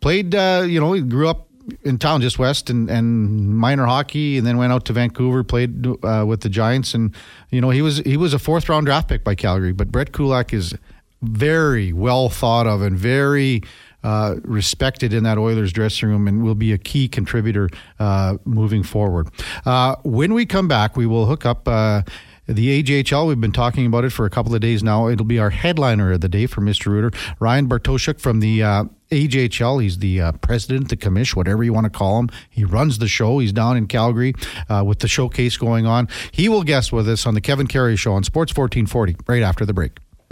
played, 0.02 0.36
uh, 0.36 0.66
you 0.68 0.80
know, 0.80 0.92
he 0.94 1.02
grew 1.02 1.30
up 1.30 1.49
in 1.84 1.98
town 1.98 2.22
just 2.22 2.40
west 2.40 2.70
and, 2.70 2.90
and 2.90 3.58
minor 3.58 3.86
hockey 3.86 4.38
and 4.38 4.46
then 4.46 4.58
went 4.58 4.72
out 4.72 4.86
to 4.86 4.94
Vancouver 4.94 5.44
played 5.44 5.88
uh, 6.04 6.26
with 6.28 6.42
the 6.42 6.50
Giants 6.50 6.94
and 6.94 7.16
you 7.50 7.62
know 7.62 7.70
he 7.70 7.82
was 7.82 7.98
he 8.00 8.18
was 8.18 8.34
a 8.34 8.40
fourth 8.40 8.70
round 8.70 8.86
draft 8.86 9.08
pick 9.08 9.24
by 9.24 9.36
Calgary 9.36 9.72
but 9.72 9.92
Brett 9.92 10.12
Kulak 10.12 10.54
is 10.54 10.74
very 11.22 11.92
well 11.92 12.30
thought 12.30 12.68
of 12.68 12.82
and 12.82 12.98
very 12.98 13.62
uh, 14.04 14.36
respected 14.44 15.14
in 15.14 15.24
that 15.24 15.38
Oilers 15.38 15.74
dressing 15.74 16.08
room 16.08 16.28
and 16.28 16.44
will 16.44 16.56
be 16.56 16.72
a 16.72 16.78
key 16.78 17.10
contributor 17.10 17.70
uh, 18.00 18.38
moving 18.46 18.82
forward. 18.82 19.28
Uh, 19.66 19.96
when 20.04 20.34
we 20.34 20.46
come 20.46 20.70
back, 20.70 20.96
we 20.96 21.06
will 21.06 21.26
hook 21.26 21.46
up 21.46 21.68
uh, 21.68 22.04
the 22.50 22.82
AJHL, 22.82 23.28
we've 23.28 23.40
been 23.40 23.52
talking 23.52 23.86
about 23.86 24.06
it 24.06 24.10
for 24.10 24.26
a 24.26 24.30
couple 24.30 24.56
of 24.56 24.62
days 24.62 24.82
now. 24.82 25.08
It'll 25.08 25.26
be 25.26 25.38
our 25.38 25.52
headliner 25.52 26.14
of 26.14 26.22
the 26.22 26.30
day 26.30 26.48
for 26.48 26.62
Mr. 26.62 26.88
Rooter. 26.88 27.12
Ryan 27.40 27.70
Bartoshyk 27.70 28.20
from 28.20 28.40
the 28.40 28.64
uh, 28.64 28.84
AJHL. 29.12 29.82
He's 29.82 29.98
the 30.00 30.22
uh, 30.22 30.32
president, 30.34 30.90
the 30.90 30.98
commish, 30.98 31.36
whatever 31.36 31.64
you 31.64 31.74
want 31.74 31.86
to 31.86 31.90
call 31.90 32.20
him. 32.20 32.30
He 32.50 32.64
runs 32.64 33.00
the 33.00 33.08
show. 33.08 33.40
He's 33.40 33.52
down 33.52 33.78
in 33.78 33.88
Calgary 33.88 34.34
uh, 34.70 34.84
with 34.86 35.00
the 35.00 35.08
showcase 35.08 35.58
going 35.58 35.86
on. 35.86 36.08
He 36.32 36.50
will 36.50 36.64
guest 36.64 36.92
with 36.94 37.08
us 37.10 37.26
on 37.26 37.34
the 37.34 37.42
Kevin 37.42 37.68
Karius 37.68 38.00
Show 38.00 38.14
on 38.14 38.24
Sports 38.24 38.56
1440 38.56 39.16
right 39.28 39.42
after 39.44 39.66
the 39.66 39.74
break. 39.74 39.98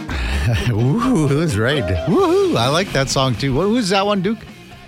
Ooh, 0.70 0.98
who's 1.28 1.58
right? 1.58 1.82
Woohoo! 2.06 2.56
I 2.56 2.68
like 2.68 2.92
that 2.92 3.10
song 3.10 3.34
too. 3.34 3.60
Who's 3.60 3.90
that 3.90 4.06
one, 4.06 4.22
Duke? 4.22 4.38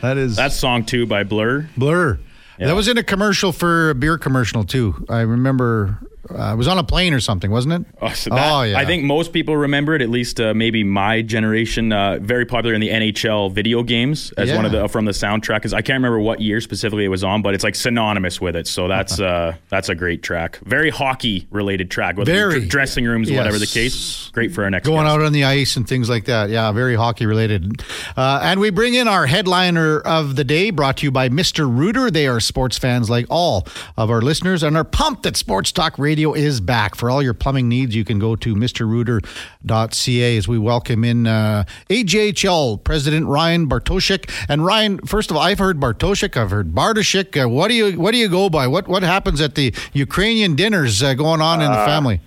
That 0.00 0.16
is 0.16 0.37
that 0.37 0.52
Song 0.52 0.85
2 0.85 1.06
by 1.06 1.25
Blur. 1.25 1.68
Blur. 1.76 2.18
Yeah. 2.59 2.68
That 2.68 2.75
was 2.75 2.88
in 2.88 2.97
a 2.97 3.02
commercial 3.02 3.52
for 3.52 3.90
a 3.90 3.94
beer 3.94 4.16
commercial 4.18 4.64
too. 4.64 5.04
I 5.09 5.20
remember 5.20 5.99
uh, 6.29 6.53
it 6.53 6.57
was 6.57 6.69
on 6.69 6.79
a 6.79 6.85
plane 6.85 7.15
or 7.15 7.21
something, 7.21 7.50
wasn't 7.50 7.75
it? 7.75 7.95
Oh, 8.03 8.12
so 8.12 8.31
that, 8.31 8.53
oh 8.53 8.62
yeah. 8.62 8.79
I 8.79 8.85
think 8.85 9.05
most 9.05 9.33
people 9.33 9.57
remember 9.57 9.95
it. 9.95 10.03
At 10.03 10.11
least 10.11 10.39
uh, 10.39 10.53
maybe 10.53 10.85
my 10.85 11.23
generation. 11.23 11.93
Uh, 11.93 12.19
very 12.21 12.45
popular 12.45 12.75
in 12.75 12.81
the 12.81 12.91
NHL 12.91 13.50
video 13.53 13.83
games 13.83 14.31
as 14.37 14.50
yeah. 14.50 14.57
one 14.57 14.67
of 14.67 14.73
the 14.73 14.87
from 14.89 15.07
the 15.07 15.12
soundtrack. 15.12 15.57
Because 15.57 15.73
I 15.73 15.81
can't 15.81 15.97
remember 15.97 16.21
what 16.21 16.41
year 16.41 16.61
specifically 16.61 17.07
it 17.07 17.09
was 17.09 17.25
on, 17.25 17.41
but 17.41 17.55
it's 17.55 17.65
like 17.65 17.75
synonymous 17.75 18.41
with 18.41 18.55
it. 18.55 18.67
So 18.67 18.87
that's 18.87 19.19
uh, 19.21 19.57
that's 19.71 19.89
a 19.89 19.95
great 19.95 20.23
track. 20.23 20.59
Very 20.59 20.91
hockey 20.91 21.49
related 21.50 21.91
track. 21.91 22.19
Whether 22.19 22.33
very 22.33 22.67
dressing 22.67 23.07
rooms, 23.07 23.31
yes. 23.31 23.39
whatever 23.39 23.59
the 23.59 23.67
case. 23.67 24.29
Great 24.29 24.53
for 24.53 24.65
our 24.65 24.71
next 24.71 24.87
going 24.87 25.07
out 25.07 25.23
on 25.23 25.33
the 25.33 25.45
ice 25.45 25.77
and 25.77 25.89
things 25.89 26.11
like 26.11 26.27
that. 26.27 26.50
Yeah, 26.50 26.71
very 26.73 26.97
hockey 26.97 27.25
related. 27.25 27.83
Uh, 28.17 28.41
and 28.43 28.61
we 28.61 28.69
bring 28.69 28.93
in 28.95 29.09
our 29.09 29.27
headliner 29.27 30.00
of 30.00 30.37
the 30.37 30.45
day, 30.45 30.71
brought 30.71 30.99
to 30.99 31.07
you 31.07 31.11
by 31.11 31.31
Mister 31.31 31.67
Rooter. 31.67 32.11
They 32.11 32.27
are 32.27 32.41
sports 32.41 32.77
fans 32.77 33.09
like 33.09 33.25
all 33.31 33.67
of 33.97 34.11
our 34.11 34.21
listeners, 34.21 34.62
and 34.62 34.77
are 34.77 34.85
pumped 34.85 35.23
that 35.23 35.37
Sports 35.37 35.73
Talk 35.73 35.99
Radio 35.99 36.10
Radio 36.11 36.33
is 36.33 36.61
back. 36.61 36.97
For 36.97 37.09
all 37.09 37.23
your 37.23 37.35
plumbing 37.35 37.69
needs, 37.69 37.95
you 37.95 38.05
can 38.05 38.19
go 38.19 38.35
to 38.35 38.57
mrrooter.ca 38.57 40.37
as 40.37 40.49
we 40.49 40.59
welcome 40.59 41.05
in 41.05 41.29
uh, 41.29 41.62
AJHL 41.88 42.83
President 42.83 43.26
Ryan 43.29 43.69
Bartoshyk. 43.69 44.29
And 44.49 44.64
Ryan, 44.64 44.99
first 45.07 45.31
of 45.31 45.37
all, 45.37 45.43
I've 45.45 45.61
heard 45.61 45.79
Bartoshyk, 45.79 46.37
I've 46.37 46.50
heard 46.50 46.73
Bartoshik. 46.73 47.40
Uh, 47.40 47.49
what 47.49 47.69
do 47.69 47.75
you 47.75 47.93
what 47.93 48.11
do 48.11 48.19
you 48.19 48.29
go 48.29 48.50
by? 48.50 48.67
What 48.67 48.88
what 48.88 49.05
happens 49.05 49.40
at 49.40 49.55
the 49.55 49.73
Ukrainian 49.93 50.57
dinners 50.57 51.00
uh, 51.00 51.14
going 51.14 51.40
on 51.40 51.62
in 51.62 51.71
the 51.71 51.79
uh, 51.79 51.87
family? 51.87 52.21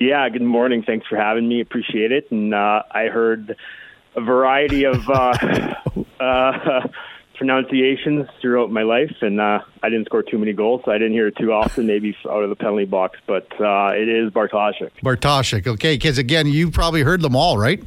Yeah, 0.00 0.26
good 0.30 0.40
morning. 0.40 0.82
Thanks 0.82 1.06
for 1.06 1.16
having 1.16 1.46
me. 1.46 1.60
Appreciate 1.60 2.10
it. 2.10 2.30
And 2.30 2.54
uh, 2.54 2.84
I 2.90 3.08
heard 3.08 3.54
a 4.16 4.22
variety 4.22 4.84
of 4.84 5.06
uh, 5.10 5.74
pronunciations 7.34 8.26
throughout 8.40 8.70
my 8.70 8.82
life, 8.82 9.14
and 9.20 9.40
uh, 9.40 9.60
I 9.82 9.88
didn't 9.88 10.06
score 10.06 10.22
too 10.22 10.38
many 10.38 10.52
goals, 10.52 10.82
so 10.84 10.92
I 10.92 10.98
didn't 10.98 11.12
hear 11.12 11.28
it 11.28 11.36
too 11.36 11.52
often, 11.52 11.86
maybe 11.86 12.16
out 12.28 12.42
of 12.42 12.50
the 12.50 12.56
penalty 12.56 12.84
box. 12.84 13.18
But 13.26 13.48
uh, 13.60 13.92
it 13.94 14.08
is 14.08 14.30
Bartoshik. 14.30 14.90
Bartoshik, 15.02 15.66
okay, 15.66 15.94
because 15.94 16.18
again, 16.18 16.46
you 16.46 16.70
probably 16.70 17.02
heard 17.02 17.22
them 17.22 17.36
all, 17.36 17.58
right? 17.58 17.82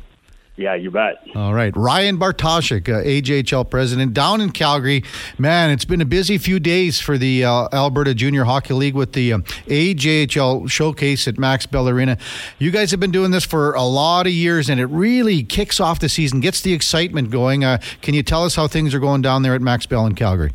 Yeah, 0.58 0.74
you 0.74 0.90
bet. 0.90 1.24
All 1.36 1.54
right. 1.54 1.76
Ryan 1.78 2.18
Bartoshik, 2.18 2.90
uh, 2.90 3.04
AJHL 3.04 3.70
president, 3.70 4.16
down 4.16 4.42
in 4.42 4.52
Calgary. 4.52 5.04
Man, 5.38 5.70
it's 5.70 5.86
been 5.86 6.02
a 6.02 6.06
busy 6.06 6.40
few 6.40 6.60
days 6.60 7.00
for 7.00 7.16
the 7.16 7.46
uh, 7.46 7.68
Alberta 7.72 8.16
Junior 8.16 8.44
Hockey 8.44 8.74
League 8.74 8.96
with 8.96 9.14
the 9.14 9.34
um, 9.34 9.44
AJHL 9.68 10.68
showcase 10.68 11.28
at 11.28 11.38
Max 11.38 11.68
Bell 11.68 11.88
Arena. 11.88 12.18
You 12.58 12.72
guys 12.72 12.90
have 12.90 13.00
been 13.00 13.12
doing 13.12 13.30
this 13.30 13.46
for 13.46 13.74
a 13.74 13.84
lot 13.84 14.26
of 14.26 14.34
years, 14.34 14.68
and 14.68 14.80
it 14.80 14.88
really 14.88 15.44
kicks 15.44 15.80
off 15.80 16.00
the 16.00 16.10
season, 16.10 16.40
gets 16.40 16.62
the 16.62 16.74
excitement 16.74 17.30
going. 17.30 17.64
Uh, 17.64 17.78
can 18.02 18.16
you 18.16 18.24
tell 18.24 18.44
us 18.44 18.56
how 18.56 18.68
things 18.68 18.96
are 18.96 19.00
going 19.00 19.22
down 19.22 19.44
there 19.44 19.54
at 19.54 19.62
Max 19.62 19.86
Bell 19.86 20.08
in 20.08 20.16
Calgary? 20.16 20.54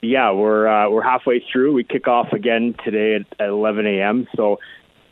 Yeah, 0.00 0.30
we're 0.30 0.68
uh, 0.68 0.88
we're 0.88 1.02
halfway 1.02 1.44
through. 1.52 1.72
We 1.74 1.82
kick 1.82 2.06
off 2.06 2.32
again 2.32 2.76
today 2.84 3.16
at, 3.16 3.26
at 3.40 3.48
11 3.48 3.84
a.m. 3.86 4.28
So 4.36 4.60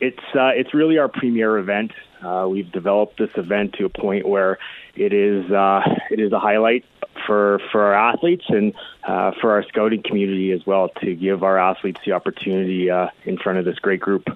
it's 0.00 0.22
uh, 0.34 0.52
it's 0.54 0.72
really 0.72 0.98
our 0.98 1.08
premier 1.08 1.58
event. 1.58 1.90
Uh, 2.22 2.46
we've 2.48 2.70
developed 2.72 3.18
this 3.18 3.30
event 3.36 3.74
to 3.74 3.84
a 3.84 3.88
point 3.88 4.26
where 4.26 4.58
it 4.96 5.12
is 5.12 5.50
uh, 5.50 5.82
it 6.10 6.20
is 6.20 6.32
a 6.32 6.38
highlight 6.38 6.84
for 7.26 7.60
for 7.70 7.82
our 7.82 7.94
athletes 7.94 8.44
and 8.48 8.74
uh, 9.04 9.32
for 9.40 9.52
our 9.52 9.62
scouting 9.64 10.02
community 10.02 10.52
as 10.52 10.66
well 10.66 10.88
to 11.00 11.14
give 11.14 11.42
our 11.42 11.58
athletes 11.58 12.00
the 12.04 12.12
opportunity 12.12 12.90
uh, 12.90 13.08
in 13.24 13.38
front 13.38 13.58
of 13.58 13.64
this 13.64 13.78
great 13.78 14.00
group. 14.00 14.28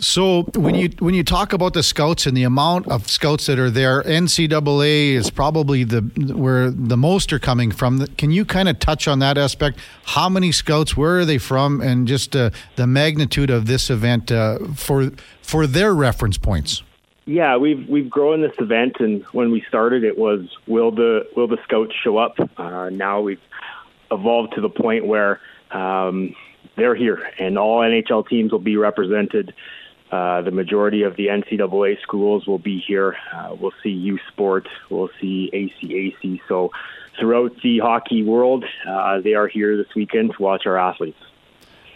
So 0.00 0.44
when 0.54 0.76
you 0.76 0.90
when 1.00 1.14
you 1.14 1.24
talk 1.24 1.52
about 1.52 1.74
the 1.74 1.82
scouts 1.82 2.26
and 2.26 2.36
the 2.36 2.44
amount 2.44 2.86
of 2.86 3.08
scouts 3.08 3.46
that 3.46 3.58
are 3.58 3.70
there, 3.70 4.02
NCAA 4.02 5.14
is 5.14 5.28
probably 5.28 5.82
the 5.82 6.02
where 6.34 6.70
the 6.70 6.96
most 6.96 7.32
are 7.32 7.40
coming 7.40 7.72
from. 7.72 8.06
Can 8.16 8.30
you 8.30 8.44
kind 8.44 8.68
of 8.68 8.78
touch 8.78 9.08
on 9.08 9.18
that 9.18 9.36
aspect? 9.36 9.78
How 10.04 10.28
many 10.28 10.52
scouts? 10.52 10.96
Where 10.96 11.18
are 11.18 11.24
they 11.24 11.38
from? 11.38 11.80
And 11.80 12.06
just 12.06 12.36
uh, 12.36 12.50
the 12.76 12.86
magnitude 12.86 13.50
of 13.50 13.66
this 13.66 13.90
event 13.90 14.30
uh, 14.30 14.58
for 14.76 15.10
for 15.42 15.66
their 15.66 15.92
reference 15.94 16.38
points. 16.38 16.82
Yeah, 17.28 17.58
we've 17.58 17.86
we've 17.86 18.08
grown 18.08 18.40
this 18.40 18.56
event, 18.58 19.00
and 19.00 19.22
when 19.32 19.52
we 19.52 19.60
started, 19.68 20.02
it 20.02 20.16
was 20.16 20.48
will 20.66 20.90
the 20.90 21.28
will 21.36 21.46
the 21.46 21.58
scouts 21.62 21.92
show 22.02 22.16
up? 22.16 22.38
Uh, 22.56 22.88
now 22.88 23.20
we've 23.20 23.40
evolved 24.10 24.54
to 24.54 24.62
the 24.62 24.70
point 24.70 25.06
where 25.06 25.38
um, 25.70 26.34
they're 26.76 26.94
here, 26.94 27.30
and 27.38 27.58
all 27.58 27.80
NHL 27.80 28.26
teams 28.26 28.50
will 28.50 28.58
be 28.72 28.78
represented 28.78 29.52
Uh, 30.10 30.40
the 30.40 30.50
majority 30.50 31.02
of 31.02 31.16
the 31.16 31.26
NCAA 31.26 32.00
schools 32.00 32.46
will 32.46 32.58
be 32.58 32.78
here. 32.80 33.14
Uh, 33.30 33.54
we'll 33.60 33.74
see 33.82 33.90
U 33.90 34.18
Sport, 34.28 34.66
we'll 34.88 35.10
see 35.20 35.50
ACAC. 35.52 36.40
So 36.48 36.70
throughout 37.18 37.52
the 37.62 37.80
hockey 37.80 38.22
world, 38.22 38.64
uh, 38.88 39.20
they 39.20 39.34
are 39.34 39.48
here 39.48 39.76
this 39.76 39.94
weekend 39.94 40.32
to 40.32 40.42
watch 40.42 40.64
our 40.64 40.78
athletes. 40.78 41.20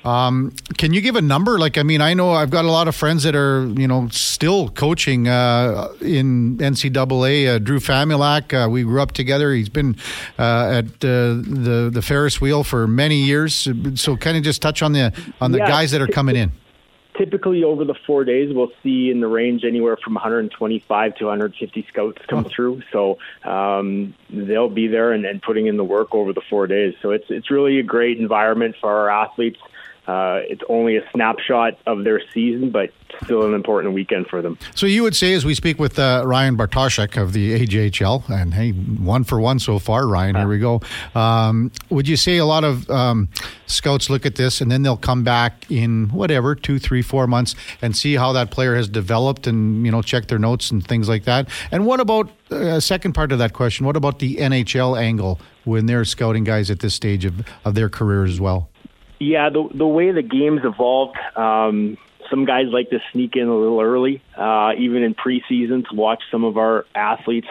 Um, 0.05 0.53
can 0.79 0.93
you 0.93 1.01
give 1.01 1.17
a 1.17 1.23
number? 1.23 1.59
Like, 1.59 1.79
I 1.79 1.83
mean, 1.83 2.01
I 2.01 2.15
know 2.15 2.33
I've 2.33 2.51
got 2.51 2.65
a 2.65 2.71
lot 2.71 2.89
of 2.89 2.97
friends 2.97 3.23
that 3.23 3.37
are, 3.37 3.67
you 3.67 3.87
know, 3.87 4.09
still 4.09 4.69
coaching 4.69 5.29
uh, 5.29 5.93
in 6.01 6.59
NCAA. 6.59 7.55
Uh, 7.55 7.59
Drew 7.59 7.79
Famulak, 7.79 8.53
uh, 8.53 8.69
we 8.69 8.83
grew 8.83 9.01
up 9.01 9.13
together. 9.13 9.53
He's 9.53 9.69
been 9.69 9.97
uh, 10.39 10.83
at 10.83 10.87
uh, 11.05 11.39
the 11.39 11.91
the 11.93 12.03
Ferris 12.03 12.41
wheel 12.41 12.65
for 12.65 12.87
many 12.87 13.23
years. 13.23 13.69
So, 13.95 14.17
kind 14.17 14.37
of 14.37 14.43
just 14.43 14.61
touch 14.61 14.83
on 14.83 14.93
the 14.93 15.13
on 15.41 15.53
the 15.53 15.59
yeah. 15.59 15.69
guys 15.69 15.93
that 15.93 16.01
are 16.01 16.09
coming 16.09 16.37
in. 16.37 16.53
Typically, 17.17 17.63
over 17.63 17.85
the 17.85 17.95
four 18.07 18.25
days, 18.25 18.55
we'll 18.55 18.73
see 18.83 19.11
in 19.11 19.21
the 19.21 19.29
range 19.29 19.65
anywhere 19.65 19.99
from 20.03 20.15
125 20.15 21.15
to 21.17 21.25
150 21.27 21.87
scouts 21.91 22.23
come 22.27 22.47
oh. 22.47 22.49
through. 22.49 22.83
So 22.91 23.19
um, 23.45 24.15
they'll 24.31 24.71
be 24.71 24.89
there 24.89 25.13
and, 25.13 25.27
and 25.27 25.43
putting 25.43 25.67
in 25.67 25.77
the 25.77 25.85
work 25.85 26.15
over 26.15 26.33
the 26.33 26.41
four 26.49 26.67
days. 26.67 26.95
So 27.03 27.11
it's 27.11 27.27
it's 27.29 27.51
really 27.51 27.79
a 27.79 27.83
great 27.83 28.19
environment 28.19 28.77
for 28.81 28.91
our 28.91 29.11
athletes. 29.11 29.59
Uh, 30.07 30.41
it's 30.49 30.63
only 30.69 30.97
a 30.97 31.03
snapshot 31.13 31.79
of 31.87 32.03
their 32.03 32.21
season, 32.35 32.71
but 32.71 32.91
still 33.23 33.47
an 33.47 33.55
important 33.55 33.95
weekend 33.95 34.27
for 34.27 34.43
them. 34.43 34.59
So 34.75 34.87
you 34.87 35.03
would 35.05 35.15
say, 35.15 35.33
as 35.35 35.45
we 35.45 35.55
speak 35.55 35.79
with 35.79 35.99
uh, 35.99 36.23
Ryan 36.27 36.57
Bartoshyk 36.57 37.21
of 37.21 37.33
the 37.33 37.61
AJHL, 37.61 38.29
and 38.29 38.55
hey, 38.55 38.73
one 38.73 39.23
for 39.23 39.41
one 39.41 39.59
so 39.61 39.79
far, 39.79 40.09
Ryan. 40.09 40.35
Here 40.35 40.49
we 40.49 40.59
go. 40.59 40.81
Um, 41.15 41.71
would 41.91 42.09
you 42.09 42.17
say 42.17 42.39
a 42.39 42.45
lot 42.45 42.65
of 42.65 42.91
um, 42.91 43.29
scouts 43.67 44.11
look 44.11 44.27
at 44.27 44.35
this 44.35 44.61
and 44.61 44.71
then 44.71 44.83
they'll 44.83 44.97
come 44.97 45.23
back 45.23 45.71
in 45.71 46.09
whatever 46.09 46.55
two, 46.55 46.79
three, 46.79 47.03
four 47.03 47.27
months 47.27 47.55
and 47.81 47.97
see 47.97 48.15
how 48.15 48.33
that 48.33 48.51
player 48.51 48.75
has 48.75 48.89
developed 48.89 49.47
and 49.47 49.85
you 49.85 49.93
know 49.93 50.03
check 50.03 50.27
their 50.27 50.39
notes 50.39 50.71
and 50.71 50.87
things 50.87 51.09
like 51.09 51.25
that? 51.25 51.49
And 51.71 51.87
what 51.87 52.01
about 52.01 52.31
a 52.51 52.73
uh, 52.73 52.81
second 52.81 53.13
part 53.13 53.33
of 53.33 53.39
that 53.39 53.53
question? 53.53 53.87
What 53.87 53.97
about 53.97 54.19
the 54.19 54.37
NHL 54.37 55.01
angle 55.01 55.41
when 55.65 55.87
they're 55.87 56.05
scouting 56.05 56.45
guys 56.45 56.71
at 56.71 56.81
this 56.81 56.95
stage 56.95 57.25
of, 57.25 57.47
of 57.65 57.75
their 57.75 57.89
careers 57.89 58.33
as 58.33 58.41
well? 58.41 58.69
Yeah, 59.23 59.51
the 59.51 59.69
the 59.73 59.87
way 59.87 60.11
the 60.11 60.23
game's 60.23 60.63
evolved, 60.65 61.17
um, 61.37 61.97
some 62.29 62.45
guys 62.45 62.67
like 62.73 62.91
to 62.91 62.99
sneak 63.13 63.37
in 63.37 63.47
a 63.47 63.57
little 63.57 63.81
early, 63.81 64.21
uh, 64.37 64.73
even 64.77 65.05
in 65.05 65.15
preseason, 65.15 65.89
to 65.89 65.95
watch 65.95 66.25
some 66.29 66.43
of 66.43 66.57
our 66.57 66.87
athletes. 66.93 67.47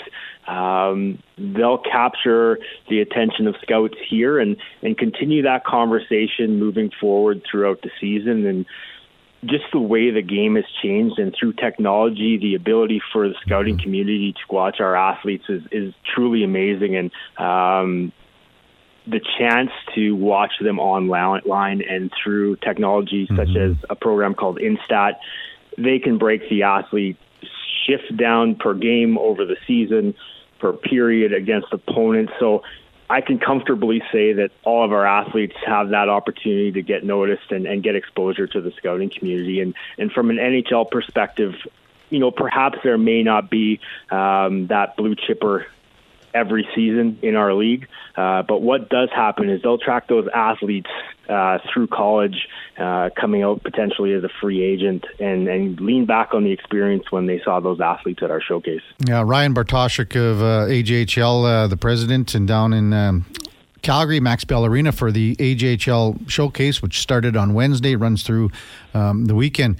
Um, 0.48 1.24
they'll 1.38 1.78
capture 1.78 2.60
the 2.90 3.00
attention 3.00 3.48
of 3.48 3.56
scouts 3.62 3.96
here 4.10 4.38
and 4.38 4.58
and 4.82 4.98
continue 4.98 5.44
that 5.44 5.64
conversation 5.64 6.60
moving 6.60 6.92
forward 7.00 7.42
throughout 7.50 7.82
the 7.84 7.92
season 8.02 8.46
and 8.46 8.66
just 9.46 9.64
the 9.72 9.80
way 9.80 10.12
the 10.12 10.22
game 10.22 10.56
has 10.56 10.66
changed 10.84 11.18
and 11.20 11.34
through 11.40 11.54
technology, 11.54 12.38
the 12.38 12.54
ability 12.56 13.02
for 13.14 13.30
the 13.30 13.36
scouting 13.42 13.76
mm-hmm. 13.76 13.84
community 13.84 14.34
to 14.34 14.54
watch 14.54 14.80
our 14.80 14.96
athletes 14.96 15.46
is, 15.48 15.64
is 15.72 15.94
truly 16.14 16.44
amazing. 16.44 16.96
And 16.96 17.12
um, 17.40 18.12
the 19.08 19.20
chance 19.40 19.72
to 19.96 20.16
watch 20.16 20.54
them 20.62 20.80
online 20.80 21.82
and 21.82 22.12
through 22.22 22.56
technology 22.58 23.28
such 23.36 23.50
mm-hmm. 23.50 23.72
as 23.72 23.78
a 23.90 23.96
program 23.96 24.36
called 24.36 24.60
Instat, 24.60 25.16
they 25.78 26.00
can 26.00 26.18
break 26.18 26.48
the 26.50 26.64
athlete 26.64 27.18
shift 27.86 28.16
down 28.16 28.56
per 28.56 28.74
game 28.74 29.18
over 29.18 29.46
the 29.46 29.58
season, 29.66 30.14
per 30.60 30.74
period 30.74 31.34
against 31.34 31.74
opponents. 31.74 32.34
So 32.40 32.64
I 33.10 33.22
can 33.22 33.40
comfortably 33.40 34.02
say 34.12 34.34
that 34.34 34.52
all 34.64 34.86
of 34.86 34.94
our 34.94 35.06
athletes 35.06 35.56
have 35.66 35.90
that 35.90 36.08
opportunity 36.08 36.72
to 36.74 36.82
get 36.82 37.04
noticed 37.04 37.52
and, 37.52 37.66
and 37.66 37.84
get 37.84 37.96
exposure 37.96 38.48
to 38.48 38.62
the 38.62 38.72
scouting 38.78 39.10
community. 39.10 39.60
And, 39.60 39.74
and 39.98 40.12
from 40.12 40.30
an 40.30 40.38
NHL 40.38 40.90
perspective, 40.90 41.56
you 42.10 42.20
know, 42.20 42.30
perhaps 42.30 42.78
there 42.84 42.98
may 42.98 43.24
not 43.24 43.50
be 43.50 43.80
um, 44.12 44.68
that 44.68 44.96
blue 44.96 45.16
chipper 45.16 45.66
every 46.34 46.68
season 46.76 47.20
in 47.22 47.36
our 47.36 47.54
league. 47.54 47.88
Uh, 48.16 48.44
but 48.44 48.62
what 48.62 48.90
does 48.90 49.10
happen 49.16 49.50
is 49.50 49.62
they'll 49.62 49.78
track 49.78 50.08
those 50.08 50.28
athletes 50.34 50.90
uh, 51.30 51.60
through 51.72 51.88
college, 51.88 52.48
uh, 52.78 53.10
coming 53.20 53.42
out 53.42 53.64
potentially 53.64 54.14
as 54.14 54.24
a 54.24 54.30
free 54.42 54.62
agent, 54.62 55.06
and, 55.20 55.48
and 55.48 55.80
lean 55.80 56.06
back 56.06 56.34
on 56.34 56.44
the 56.44 56.52
experience 56.52 57.12
when 57.12 57.26
they 57.26 57.40
saw 57.44 57.60
those 57.60 57.80
athletes 57.80 58.22
at 58.22 58.32
our 58.32 58.42
showcase. 58.42 58.82
Yeah, 59.08 59.24
Ryan 59.26 59.54
Bartoshyk 59.54 60.16
of 60.16 60.42
uh, 60.42 60.68
AJHL, 60.70 61.46
uh, 61.46 61.68
the 61.68 61.78
president, 61.78 62.36
and 62.36 62.48
down 62.48 62.74
in. 62.74 62.94
Um, 62.94 63.26
Calgary, 63.82 64.20
Max 64.20 64.44
Bell 64.44 64.64
Arena 64.64 64.92
for 64.92 65.12
the 65.12 65.36
AJHL 65.38 66.30
showcase, 66.30 66.84
which 66.84 67.00
started 67.00 67.36
on 67.36 67.56
Wednesday, 67.56 67.96
runs 67.96 68.22
through 68.22 68.52
um, 68.94 69.26
the 69.26 69.34
weekend 69.34 69.78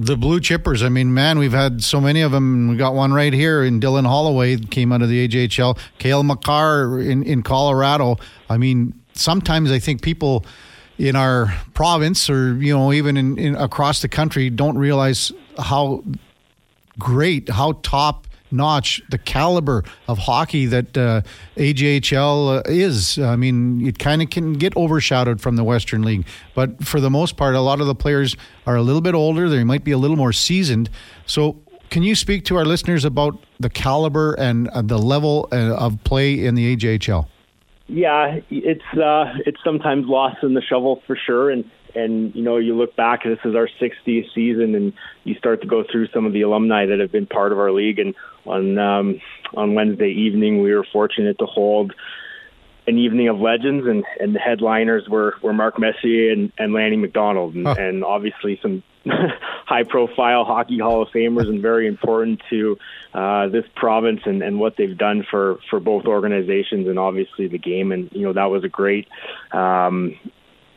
the 0.00 0.16
blue 0.16 0.38
chippers. 0.38 0.84
I 0.84 0.88
mean, 0.88 1.12
man, 1.12 1.40
we've 1.40 1.52
had 1.52 1.82
so 1.82 2.00
many 2.00 2.20
of 2.20 2.30
them. 2.30 2.68
We 2.68 2.76
got 2.76 2.94
one 2.94 3.12
right 3.12 3.32
here 3.32 3.64
in 3.64 3.80
Dylan 3.80 4.06
Holloway, 4.06 4.56
came 4.56 4.92
out 4.92 5.02
of 5.02 5.08
the 5.08 5.26
AJHL. 5.26 5.76
Cale 5.98 6.22
Makar 6.22 7.00
in, 7.00 7.24
in 7.24 7.42
Colorado. 7.42 8.16
I 8.48 8.58
mean, 8.58 8.94
sometimes 9.14 9.72
I 9.72 9.80
think 9.80 10.00
people 10.00 10.46
in 10.98 11.16
our 11.16 11.52
province 11.74 12.30
or, 12.30 12.54
you 12.54 12.76
know, 12.76 12.92
even 12.92 13.16
in, 13.16 13.38
in 13.38 13.56
across 13.56 14.00
the 14.00 14.08
country 14.08 14.50
don't 14.50 14.78
realize 14.78 15.32
how 15.58 16.04
great, 16.96 17.48
how 17.48 17.72
top 17.82 18.27
notch 18.50 19.02
the 19.10 19.18
caliber 19.18 19.84
of 20.06 20.18
hockey 20.18 20.66
that 20.66 20.96
uh, 20.96 21.22
AJHL 21.56 22.58
uh, 22.58 22.62
is. 22.66 23.18
I 23.18 23.36
mean, 23.36 23.86
it 23.86 23.98
kind 23.98 24.22
of 24.22 24.30
can 24.30 24.54
get 24.54 24.76
overshadowed 24.76 25.40
from 25.40 25.56
the 25.56 25.64
Western 25.64 26.02
League, 26.02 26.26
but 26.54 26.84
for 26.84 27.00
the 27.00 27.10
most 27.10 27.36
part, 27.36 27.54
a 27.54 27.60
lot 27.60 27.80
of 27.80 27.86
the 27.86 27.94
players 27.94 28.36
are 28.66 28.76
a 28.76 28.82
little 28.82 29.02
bit 29.02 29.14
older. 29.14 29.48
They 29.48 29.64
might 29.64 29.84
be 29.84 29.92
a 29.92 29.98
little 29.98 30.16
more 30.16 30.32
seasoned. 30.32 30.90
So, 31.26 31.60
can 31.90 32.02
you 32.02 32.14
speak 32.14 32.44
to 32.46 32.56
our 32.56 32.66
listeners 32.66 33.04
about 33.04 33.38
the 33.60 33.70
caliber 33.70 34.34
and 34.34 34.68
uh, 34.68 34.82
the 34.82 34.98
level 34.98 35.48
uh, 35.52 35.74
of 35.74 36.02
play 36.04 36.44
in 36.44 36.54
the 36.54 36.76
AJHL? 36.76 37.26
Yeah, 37.88 38.40
it's 38.50 38.98
uh, 38.98 39.32
it's 39.46 39.58
sometimes 39.64 40.06
lost 40.06 40.42
in 40.42 40.52
the 40.52 40.60
shovel 40.60 41.02
for 41.06 41.16
sure, 41.16 41.50
and 41.50 41.64
and 41.98 42.34
you 42.34 42.42
know 42.42 42.56
you 42.56 42.76
look 42.76 42.94
back 42.96 43.24
this 43.24 43.38
is 43.44 43.54
our 43.54 43.68
60th 43.80 44.26
season 44.34 44.74
and 44.74 44.92
you 45.24 45.34
start 45.34 45.60
to 45.62 45.66
go 45.66 45.84
through 45.90 46.08
some 46.08 46.26
of 46.26 46.32
the 46.32 46.42
alumni 46.42 46.86
that 46.86 46.98
have 47.00 47.12
been 47.12 47.26
part 47.26 47.52
of 47.52 47.58
our 47.58 47.72
league. 47.72 47.98
And 47.98 48.14
on 48.46 48.78
um, 48.78 49.20
on 49.54 49.74
Wednesday 49.74 50.10
evening 50.10 50.62
we 50.62 50.72
were 50.74 50.86
fortunate 50.92 51.38
to 51.38 51.46
hold 51.46 51.92
an 52.86 52.96
evening 52.98 53.28
of 53.28 53.38
legends 53.40 53.86
and 53.86 54.04
and 54.20 54.34
the 54.34 54.38
headliners 54.38 55.08
were 55.08 55.34
were 55.42 55.52
Mark 55.52 55.78
Messier 55.78 56.32
and, 56.32 56.52
and 56.58 56.72
Lanny 56.72 56.96
McDonald. 56.96 57.54
And, 57.54 57.66
huh. 57.66 57.74
and 57.78 58.04
obviously 58.04 58.58
some 58.62 58.82
high 59.06 59.84
profile 59.84 60.44
hockey 60.44 60.78
hall 60.78 61.02
of 61.02 61.08
famers 61.08 61.48
and 61.48 61.60
very 61.60 61.86
important 61.86 62.42
to 62.50 62.78
uh, 63.14 63.48
this 63.48 63.64
province 63.74 64.20
and, 64.24 64.42
and 64.42 64.60
what 64.60 64.76
they've 64.76 64.96
done 64.96 65.26
for 65.30 65.58
for 65.70 65.80
both 65.80 66.04
organizations 66.04 66.88
and 66.88 66.98
obviously 66.98 67.48
the 67.48 67.58
game. 67.58 67.92
And 67.92 68.10
you 68.12 68.22
know 68.22 68.32
that 68.32 68.50
was 68.50 68.64
a 68.64 68.68
great 68.68 69.08
um, 69.52 70.16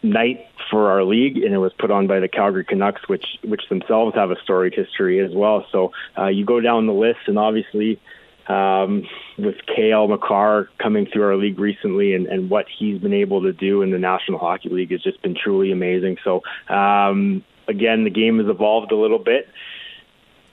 night 0.04 0.48
for 0.70 0.90
our 0.92 1.04
league, 1.04 1.38
and 1.38 1.54
it 1.54 1.58
was 1.58 1.74
put 1.74 1.92
on 1.92 2.08
by 2.08 2.20
the 2.20 2.28
Calgary 2.28 2.66
Canucks, 2.66 3.08
which 3.08 3.26
which 3.44 3.64
themselves 3.70 4.16
have 4.16 4.32
a 4.32 4.36
storied 4.44 4.74
history 4.74 5.20
as 5.20 5.32
well. 5.34 5.66
So 5.72 5.92
uh, 6.18 6.28
you 6.28 6.46
go 6.46 6.60
down 6.60 6.88
the 6.88 6.94
list, 6.94 7.20
and 7.28 7.38
obviously 7.38 8.00
um, 8.48 9.08
with 9.38 9.56
Cale 9.66 10.08
Makar 10.08 10.70
coming 10.78 11.06
through 11.06 11.24
our 11.24 11.36
league 11.36 11.60
recently, 11.60 12.16
and, 12.16 12.26
and 12.28 12.50
what 12.50 12.66
he's 12.68 13.00
been 13.00 13.14
able 13.14 13.44
to 13.44 13.54
do 13.54 13.82
in 13.82 13.92
the 13.92 14.00
National 14.00 14.40
Hockey 14.40 14.70
League 14.70 14.92
has 14.92 15.02
just 15.02 15.22
been 15.22 15.36
truly 15.36 15.72
amazing. 15.72 16.18
So 16.24 16.42
um, 16.68 17.44
again, 17.68 18.04
the 18.04 18.10
game 18.10 18.40
has 18.40 18.48
evolved 18.48 18.92
a 18.92 18.98
little 18.98 19.20
bit 19.20 19.48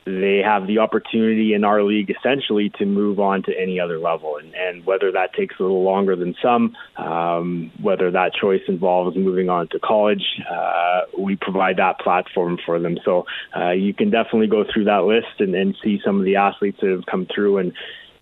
they 0.08 0.40
have 0.44 0.66
the 0.66 0.78
opportunity 0.78 1.52
in 1.54 1.64
our 1.64 1.82
league 1.82 2.10
essentially 2.10 2.70
to 2.78 2.86
move 2.86 3.20
on 3.20 3.42
to 3.42 3.52
any 3.58 3.78
other 3.78 3.98
level. 3.98 4.36
And, 4.36 4.54
and 4.54 4.86
whether 4.86 5.12
that 5.12 5.34
takes 5.34 5.54
a 5.58 5.62
little 5.62 5.82
longer 5.82 6.16
than 6.16 6.34
some, 6.42 6.76
um, 6.96 7.70
whether 7.80 8.10
that 8.10 8.32
choice 8.34 8.62
involves 8.66 9.16
moving 9.16 9.48
on 9.48 9.68
to 9.68 9.78
college, 9.78 10.24
uh, 10.50 11.02
we 11.18 11.36
provide 11.36 11.76
that 11.76 12.00
platform 12.00 12.58
for 12.64 12.80
them. 12.80 12.98
So 13.04 13.26
uh, 13.56 13.70
you 13.70 13.92
can 13.92 14.10
definitely 14.10 14.48
go 14.48 14.64
through 14.72 14.84
that 14.84 15.04
list 15.04 15.40
and, 15.40 15.54
and 15.54 15.76
see 15.84 16.00
some 16.04 16.18
of 16.18 16.24
the 16.24 16.36
athletes 16.36 16.78
that 16.80 16.90
have 16.90 17.06
come 17.06 17.26
through 17.32 17.58
and 17.58 17.72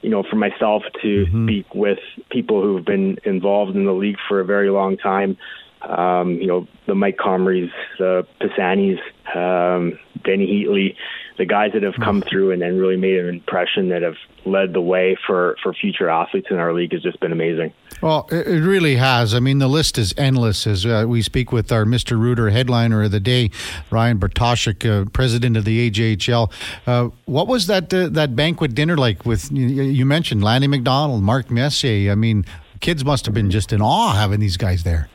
you 0.02 0.10
know, 0.10 0.22
for 0.22 0.36
myself 0.36 0.82
to 1.02 1.24
mm-hmm. 1.24 1.46
speak 1.46 1.74
with 1.74 1.98
people 2.30 2.62
who've 2.62 2.84
been 2.84 3.18
involved 3.24 3.74
in 3.74 3.86
the 3.86 3.92
league 3.92 4.18
for 4.28 4.40
a 4.40 4.44
very 4.44 4.70
long 4.70 4.96
time, 4.96 5.36
um, 5.82 6.32
you 6.32 6.46
know, 6.46 6.66
the 6.86 6.94
Mike 6.94 7.16
Comries, 7.16 7.70
the 7.98 8.26
Pisanis, 8.40 8.98
um, 9.34 9.98
Dany 10.20 10.48
Heatley, 10.48 10.96
the 11.38 11.44
guys 11.44 11.72
that 11.74 11.82
have 11.82 11.94
come 12.02 12.22
mm. 12.22 12.28
through 12.28 12.52
and, 12.52 12.62
and 12.62 12.80
really 12.80 12.96
made 12.96 13.18
an 13.18 13.28
impression 13.28 13.90
that 13.90 14.02
have 14.02 14.16
led 14.44 14.72
the 14.72 14.80
way 14.80 15.16
for, 15.26 15.56
for 15.62 15.74
future 15.74 16.08
athletes 16.08 16.46
in 16.50 16.56
our 16.56 16.72
league 16.72 16.92
has 16.92 17.02
just 17.02 17.20
been 17.20 17.32
amazing. 17.32 17.72
Well, 18.00 18.28
it 18.30 18.62
really 18.62 18.96
has. 18.96 19.34
I 19.34 19.40
mean, 19.40 19.58
the 19.58 19.68
list 19.68 19.98
is 19.98 20.14
endless 20.16 20.66
as 20.66 20.86
uh, 20.86 21.04
we 21.06 21.22
speak 21.22 21.52
with 21.52 21.72
our 21.72 21.84
Mr. 21.84 22.18
Rooter 22.18 22.50
headliner 22.50 23.02
of 23.02 23.10
the 23.10 23.20
day, 23.20 23.50
Ryan 23.90 24.18
Bartoshyk, 24.18 24.84
uh, 24.88 25.08
president 25.10 25.56
of 25.56 25.64
the 25.64 25.90
AJHL. 25.90 26.52
Uh, 26.86 27.10
what 27.24 27.48
was 27.48 27.66
that 27.66 27.92
uh, 27.92 28.08
that 28.10 28.36
banquet 28.36 28.74
dinner 28.74 28.96
like 28.96 29.24
with, 29.24 29.50
you, 29.50 29.66
you 29.66 30.06
mentioned 30.06 30.44
Lanny 30.44 30.66
McDonald, 30.66 31.22
Mark 31.22 31.50
Messier. 31.50 32.12
I 32.12 32.14
mean, 32.14 32.44
kids 32.80 33.04
must 33.04 33.24
have 33.26 33.34
been 33.34 33.50
just 33.50 33.72
in 33.72 33.80
awe 33.80 34.14
having 34.14 34.40
these 34.40 34.56
guys 34.56 34.82
there. 34.82 35.08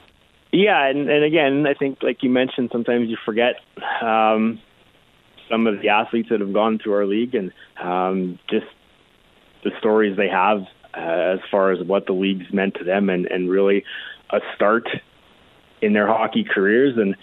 Yeah, 0.52 0.86
and, 0.86 1.10
and 1.10 1.24
again, 1.24 1.66
I 1.66 1.74
think 1.74 2.00
like 2.02 2.24
you 2.24 2.30
mentioned, 2.30 2.70
sometimes 2.72 3.10
you 3.10 3.18
forget 3.26 3.56
um, 4.02 4.60
some 5.50 5.66
of 5.68 5.82
the 5.82 5.90
athletes 5.90 6.30
that 6.30 6.42
have 6.42 6.54
gone 6.54 6.78
through 6.78 6.94
our 6.94 7.06
league 7.06 7.36
and 7.36 7.52
um, 7.82 8.38
just 8.50 8.66
the 9.64 9.72
stories 9.80 10.18
they 10.18 10.28
have 10.28 10.64
uh, 10.94 11.36
as 11.36 11.40
far 11.50 11.72
as 11.72 11.86
what 11.86 12.06
the 12.06 12.14
league's 12.14 12.52
meant 12.52 12.76
to 12.76 12.84
them 12.84 13.10
and, 13.10 13.28
and 13.28 13.50
really 13.50 13.86
a 14.30 14.40
start 14.56 14.88
in 15.82 15.94
their 15.94 16.08
hockey 16.08 16.44
careers. 16.44 16.98
And 16.98 17.16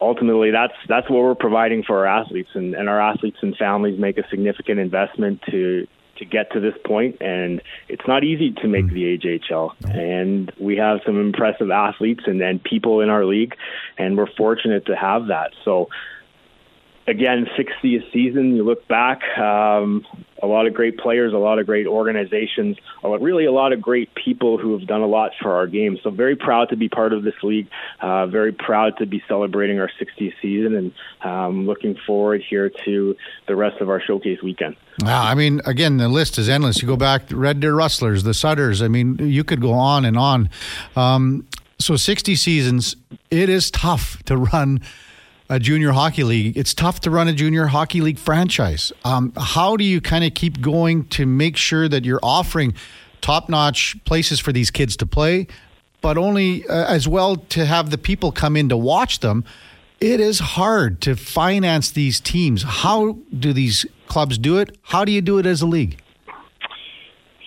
ultimately 0.00 0.50
that's 0.50 0.74
that's 0.88 1.08
what 1.08 1.22
we're 1.22 1.34
providing 1.36 1.84
for 1.84 2.06
our 2.06 2.20
athletes. 2.20 2.50
And, 2.54 2.74
and 2.74 2.88
our 2.88 3.00
athletes 3.00 3.38
and 3.42 3.56
families 3.56 3.98
make 3.98 4.18
a 4.18 4.28
significant 4.28 4.80
investment 4.80 5.40
to 5.50 5.86
to 6.18 6.24
get 6.24 6.52
to 6.52 6.60
this 6.60 6.74
point 6.84 7.16
and 7.20 7.62
it's 7.88 8.06
not 8.06 8.24
easy 8.24 8.52
to 8.52 8.68
make 8.68 8.88
the 8.88 9.18
AJHL 9.18 9.74
and 9.84 10.52
we 10.58 10.76
have 10.76 11.00
some 11.04 11.20
impressive 11.20 11.70
athletes 11.70 12.24
and, 12.26 12.40
and 12.40 12.62
people 12.62 13.00
in 13.00 13.08
our 13.08 13.24
league 13.24 13.54
and 13.98 14.16
we're 14.16 14.30
fortunate 14.36 14.86
to 14.86 14.96
have 14.96 15.26
that. 15.28 15.52
So 15.64 15.88
again, 17.06 17.46
60th 17.56 18.12
season, 18.12 18.56
you 18.56 18.64
look 18.64 18.86
back, 18.88 19.22
um, 19.38 20.04
a 20.42 20.46
lot 20.46 20.66
of 20.66 20.74
great 20.74 20.98
players, 20.98 21.32
a 21.32 21.38
lot 21.38 21.58
of 21.58 21.66
great 21.66 21.86
organizations, 21.86 22.76
really 23.02 23.46
a 23.46 23.52
lot 23.52 23.72
of 23.72 23.80
great 23.80 24.14
people 24.14 24.58
who 24.58 24.76
have 24.76 24.86
done 24.86 25.00
a 25.00 25.06
lot 25.06 25.32
for 25.40 25.54
our 25.54 25.66
game. 25.66 25.98
So 26.02 26.10
very 26.10 26.36
proud 26.36 26.68
to 26.70 26.76
be 26.76 26.88
part 26.88 27.12
of 27.12 27.22
this 27.22 27.34
league, 27.42 27.68
uh, 28.00 28.26
very 28.26 28.52
proud 28.52 28.98
to 28.98 29.06
be 29.06 29.22
celebrating 29.28 29.78
our 29.80 29.90
60th 30.00 30.34
season 30.42 30.74
and 30.74 30.92
um, 31.22 31.66
looking 31.66 31.96
forward 32.06 32.42
here 32.48 32.70
to 32.84 33.16
the 33.46 33.56
rest 33.56 33.80
of 33.80 33.88
our 33.88 34.00
showcase 34.00 34.42
weekend. 34.42 34.76
Wow, 35.02 35.24
I 35.24 35.34
mean, 35.34 35.60
again, 35.64 35.98
the 35.98 36.08
list 36.08 36.38
is 36.38 36.48
endless. 36.48 36.82
You 36.82 36.88
go 36.88 36.96
back, 36.96 37.22
Red 37.30 37.60
Deer 37.60 37.74
Rustlers, 37.74 38.22
the 38.22 38.34
Sutters. 38.34 38.82
I 38.82 38.88
mean, 38.88 39.18
you 39.18 39.44
could 39.44 39.60
go 39.60 39.72
on 39.72 40.04
and 40.04 40.18
on. 40.18 40.50
Um, 40.96 41.46
so 41.78 41.96
60 41.96 42.34
seasons, 42.36 42.96
it 43.30 43.48
is 43.48 43.70
tough 43.70 44.22
to 44.24 44.36
run– 44.36 44.80
a 45.48 45.58
junior 45.58 45.92
hockey 45.92 46.24
league, 46.24 46.56
it's 46.56 46.74
tough 46.74 47.00
to 47.00 47.10
run 47.10 47.28
a 47.28 47.32
junior 47.32 47.66
hockey 47.66 48.00
league 48.00 48.18
franchise. 48.18 48.92
Um, 49.04 49.32
how 49.36 49.76
do 49.76 49.84
you 49.84 50.00
kind 50.00 50.24
of 50.24 50.34
keep 50.34 50.60
going 50.60 51.06
to 51.08 51.26
make 51.26 51.56
sure 51.56 51.88
that 51.88 52.04
you're 52.04 52.20
offering 52.22 52.74
top 53.20 53.48
notch 53.48 53.96
places 54.04 54.40
for 54.40 54.52
these 54.52 54.70
kids 54.70 54.96
to 54.98 55.06
play, 55.06 55.46
but 56.00 56.18
only 56.18 56.66
uh, 56.68 56.86
as 56.86 57.06
well 57.06 57.36
to 57.36 57.64
have 57.64 57.90
the 57.90 57.98
people 57.98 58.32
come 58.32 58.56
in 58.56 58.68
to 58.68 58.76
watch 58.76 59.20
them? 59.20 59.44
It 60.00 60.20
is 60.20 60.40
hard 60.40 61.00
to 61.02 61.16
finance 61.16 61.90
these 61.90 62.20
teams. 62.20 62.62
How 62.62 63.18
do 63.38 63.52
these 63.52 63.86
clubs 64.08 64.36
do 64.36 64.58
it? 64.58 64.76
How 64.82 65.04
do 65.04 65.12
you 65.12 65.22
do 65.22 65.38
it 65.38 65.46
as 65.46 65.62
a 65.62 65.66
league? 65.66 66.00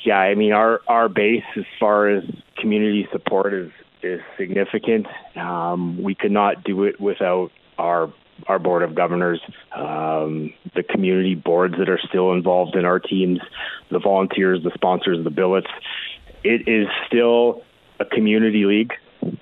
Yeah, 0.04 0.18
I 0.18 0.34
mean 0.34 0.54
our 0.54 0.82
our 0.88 1.10
base 1.10 1.44
as 1.56 1.66
far 1.80 2.10
as 2.10 2.24
community 2.58 3.08
support 3.12 3.54
is 3.54 3.72
is 4.02 4.22
significant. 4.38 5.08
Um, 5.36 6.02
we 6.02 6.16
could 6.16 6.32
not 6.32 6.64
do 6.64 6.86
it 6.86 7.00
without 7.00 7.52
our 7.80 8.14
our 8.48 8.60
board 8.60 8.84
of 8.84 8.96
governors, 8.96 9.42
um, 9.76 10.54
the 10.76 10.84
community 10.84 11.36
boards 11.36 11.76
that 11.78 11.90
are 11.90 12.00
still 12.08 12.32
involved 12.32 12.76
in 12.76 12.86
our 12.86 13.00
teams, 13.00 13.40
the 13.92 14.00
volunteers, 14.00 14.64
the 14.64 14.72
sponsors, 14.74 15.24
the 15.24 15.30
billets. 15.30 15.68
It 16.44 16.68
is 16.68 16.88
still 17.06 17.64
a 18.00 18.06
community 18.06 18.66
league. 18.66 18.94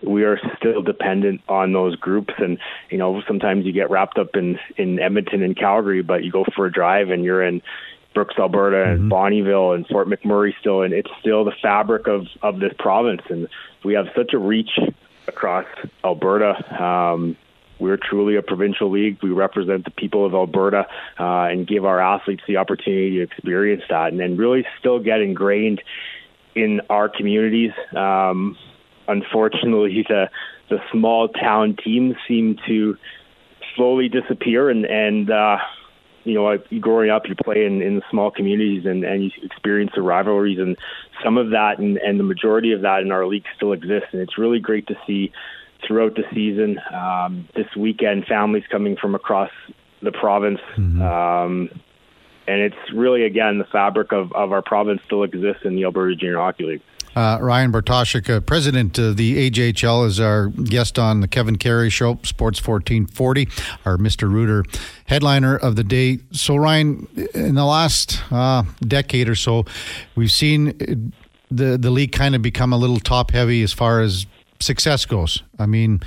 We 0.02 0.24
are 0.24 0.40
still 0.58 0.82
dependent 0.82 1.42
on 1.48 1.74
those 1.74 1.96
groups, 1.96 2.34
and 2.40 2.58
you 2.90 2.98
know 2.98 3.22
sometimes 3.28 3.66
you 3.66 3.72
get 3.72 3.90
wrapped 3.90 4.18
up 4.18 4.36
in 4.36 4.58
in 4.78 5.00
Edmonton 5.00 5.44
and 5.44 5.56
Calgary, 5.56 6.02
but 6.02 6.24
you 6.24 6.32
go 6.32 6.46
for 6.56 6.66
a 6.66 6.72
drive 6.72 7.10
and 7.10 7.24
you're 7.24 7.44
in 7.44 7.62
Brooks, 8.16 8.36
Alberta, 8.40 8.84
and 8.92 9.02
mm-hmm. 9.02 9.14
Bonnyville 9.14 9.76
and 9.76 9.86
Fort 9.86 10.08
McMurray 10.08 10.54
still, 10.60 10.82
and 10.82 10.94
it's 10.94 11.12
still 11.20 11.46
the 11.46 11.54
fabric 11.62 12.08
of 12.08 12.26
of 12.42 12.60
this 12.60 12.74
province, 12.80 13.22
and 13.30 13.48
we 13.84 13.94
have 13.94 14.08
such 14.16 14.34
a 14.34 14.40
reach 14.40 14.80
across 15.28 15.66
Alberta. 16.04 16.84
Um, 16.84 17.38
we're 17.80 17.98
truly 17.98 18.36
a 18.36 18.42
provincial 18.42 18.90
league. 18.90 19.20
We 19.22 19.30
represent 19.30 19.86
the 19.86 19.92
people 19.92 20.26
of 20.26 20.34
Alberta 20.34 20.88
uh, 21.20 21.44
and 21.44 21.68
give 21.68 21.86
our 21.86 22.00
athletes 22.00 22.44
the 22.48 22.58
opportunity 22.58 23.18
to 23.18 23.22
experience 23.22 23.84
that 23.90 24.12
and 24.12 24.20
then 24.20 24.38
really 24.38 24.66
still 24.80 25.00
get 25.00 25.22
ingrained 25.22 25.82
in 26.56 26.82
our 26.90 27.08
communities. 27.08 27.72
Um, 27.96 28.58
unfortunately, 29.08 30.06
the, 30.10 30.30
the 30.70 30.80
small 30.92 31.30
town 31.30 31.78
teams 31.84 32.16
seem 32.28 32.58
to 32.68 32.98
slowly 33.76 34.10
disappear 34.10 34.70
and, 34.70 34.86
and 34.86 35.30
uh, 35.30 35.58
you 36.28 36.34
know, 36.34 36.58
growing 36.82 37.10
up, 37.10 37.24
you 37.30 37.36
play 37.36 37.66
in, 37.66 37.82
in 37.82 38.02
small 38.12 38.32
communities 38.32 38.86
and, 38.86 39.06
and 39.06 39.24
you 39.24 39.32
experience 39.44 39.92
the 39.96 40.02
rivalries, 40.02 40.60
and 40.60 40.76
some 41.24 41.38
of 41.38 41.52
that 41.52 41.80
and, 41.80 41.98
and 41.98 42.20
the 42.20 42.24
majority 42.24 42.74
of 42.74 42.82
that 42.82 43.02
in 43.02 43.14
our 43.14 43.26
league 43.26 43.46
still 43.56 43.72
exists. 43.72 44.10
And 44.12 44.22
it's 44.22 44.38
really 44.38 44.60
great 44.60 44.88
to 44.88 44.96
see 45.08 45.32
throughout 45.86 46.16
the 46.16 46.24
season. 46.34 46.80
Um, 46.94 47.48
this 47.56 47.68
weekend, 47.76 48.26
families 48.26 48.64
coming 48.72 48.96
from 48.96 49.16
across 49.16 49.52
the 50.02 50.12
province. 50.12 50.60
Mm-hmm. 50.76 51.02
Um, 51.02 51.70
and 52.48 52.62
it's 52.62 52.94
really, 52.94 53.24
again, 53.24 53.58
the 53.58 53.66
fabric 53.66 54.12
of, 54.14 54.32
of 54.32 54.52
our 54.52 54.62
province 54.62 55.02
still 55.06 55.24
exists 55.24 55.64
in 55.66 55.76
the 55.76 55.84
Alberta 55.84 56.16
Junior 56.16 56.38
Hockey 56.38 56.64
League. 56.64 56.82
Uh, 57.16 57.40
Ryan 57.42 57.72
Bartoshyk, 57.72 58.30
uh, 58.30 58.40
president 58.42 59.00
of 59.00 59.18
the 59.18 59.50
AJHL, 59.50 60.06
is 60.06 60.20
our 60.20 60.50
guest 60.50 61.00
on 61.00 61.22
the 61.22 61.28
Kevin 61.28 61.58
Karius 61.58 61.92
Show, 61.92 62.20
Sports 62.22 62.66
1440, 62.66 63.48
our 63.86 63.98
Mr. 63.98 64.32
Rooter 64.32 64.64
headliner 65.08 65.58
of 65.58 65.76
the 65.76 65.84
day. 65.84 66.20
So, 66.32 66.56
Ryan, 66.58 67.08
in 67.34 67.56
the 67.56 67.66
last 67.66 68.22
uh, 68.32 68.64
decade 68.82 69.30
or 69.30 69.36
so, 69.36 69.66
we've 70.16 70.32
seen 70.32 71.12
the 71.50 71.78
the 71.78 71.90
league 71.90 72.12
kind 72.12 72.36
of 72.36 72.44
become 72.44 72.72
a 72.72 72.78
little 72.78 73.00
top 73.00 73.32
heavy 73.32 73.64
as 73.64 73.74
far 73.74 74.02
as 74.02 74.28
success 74.60 75.06
goes. 75.06 75.44
I 75.60 75.66
mean, 75.66 76.02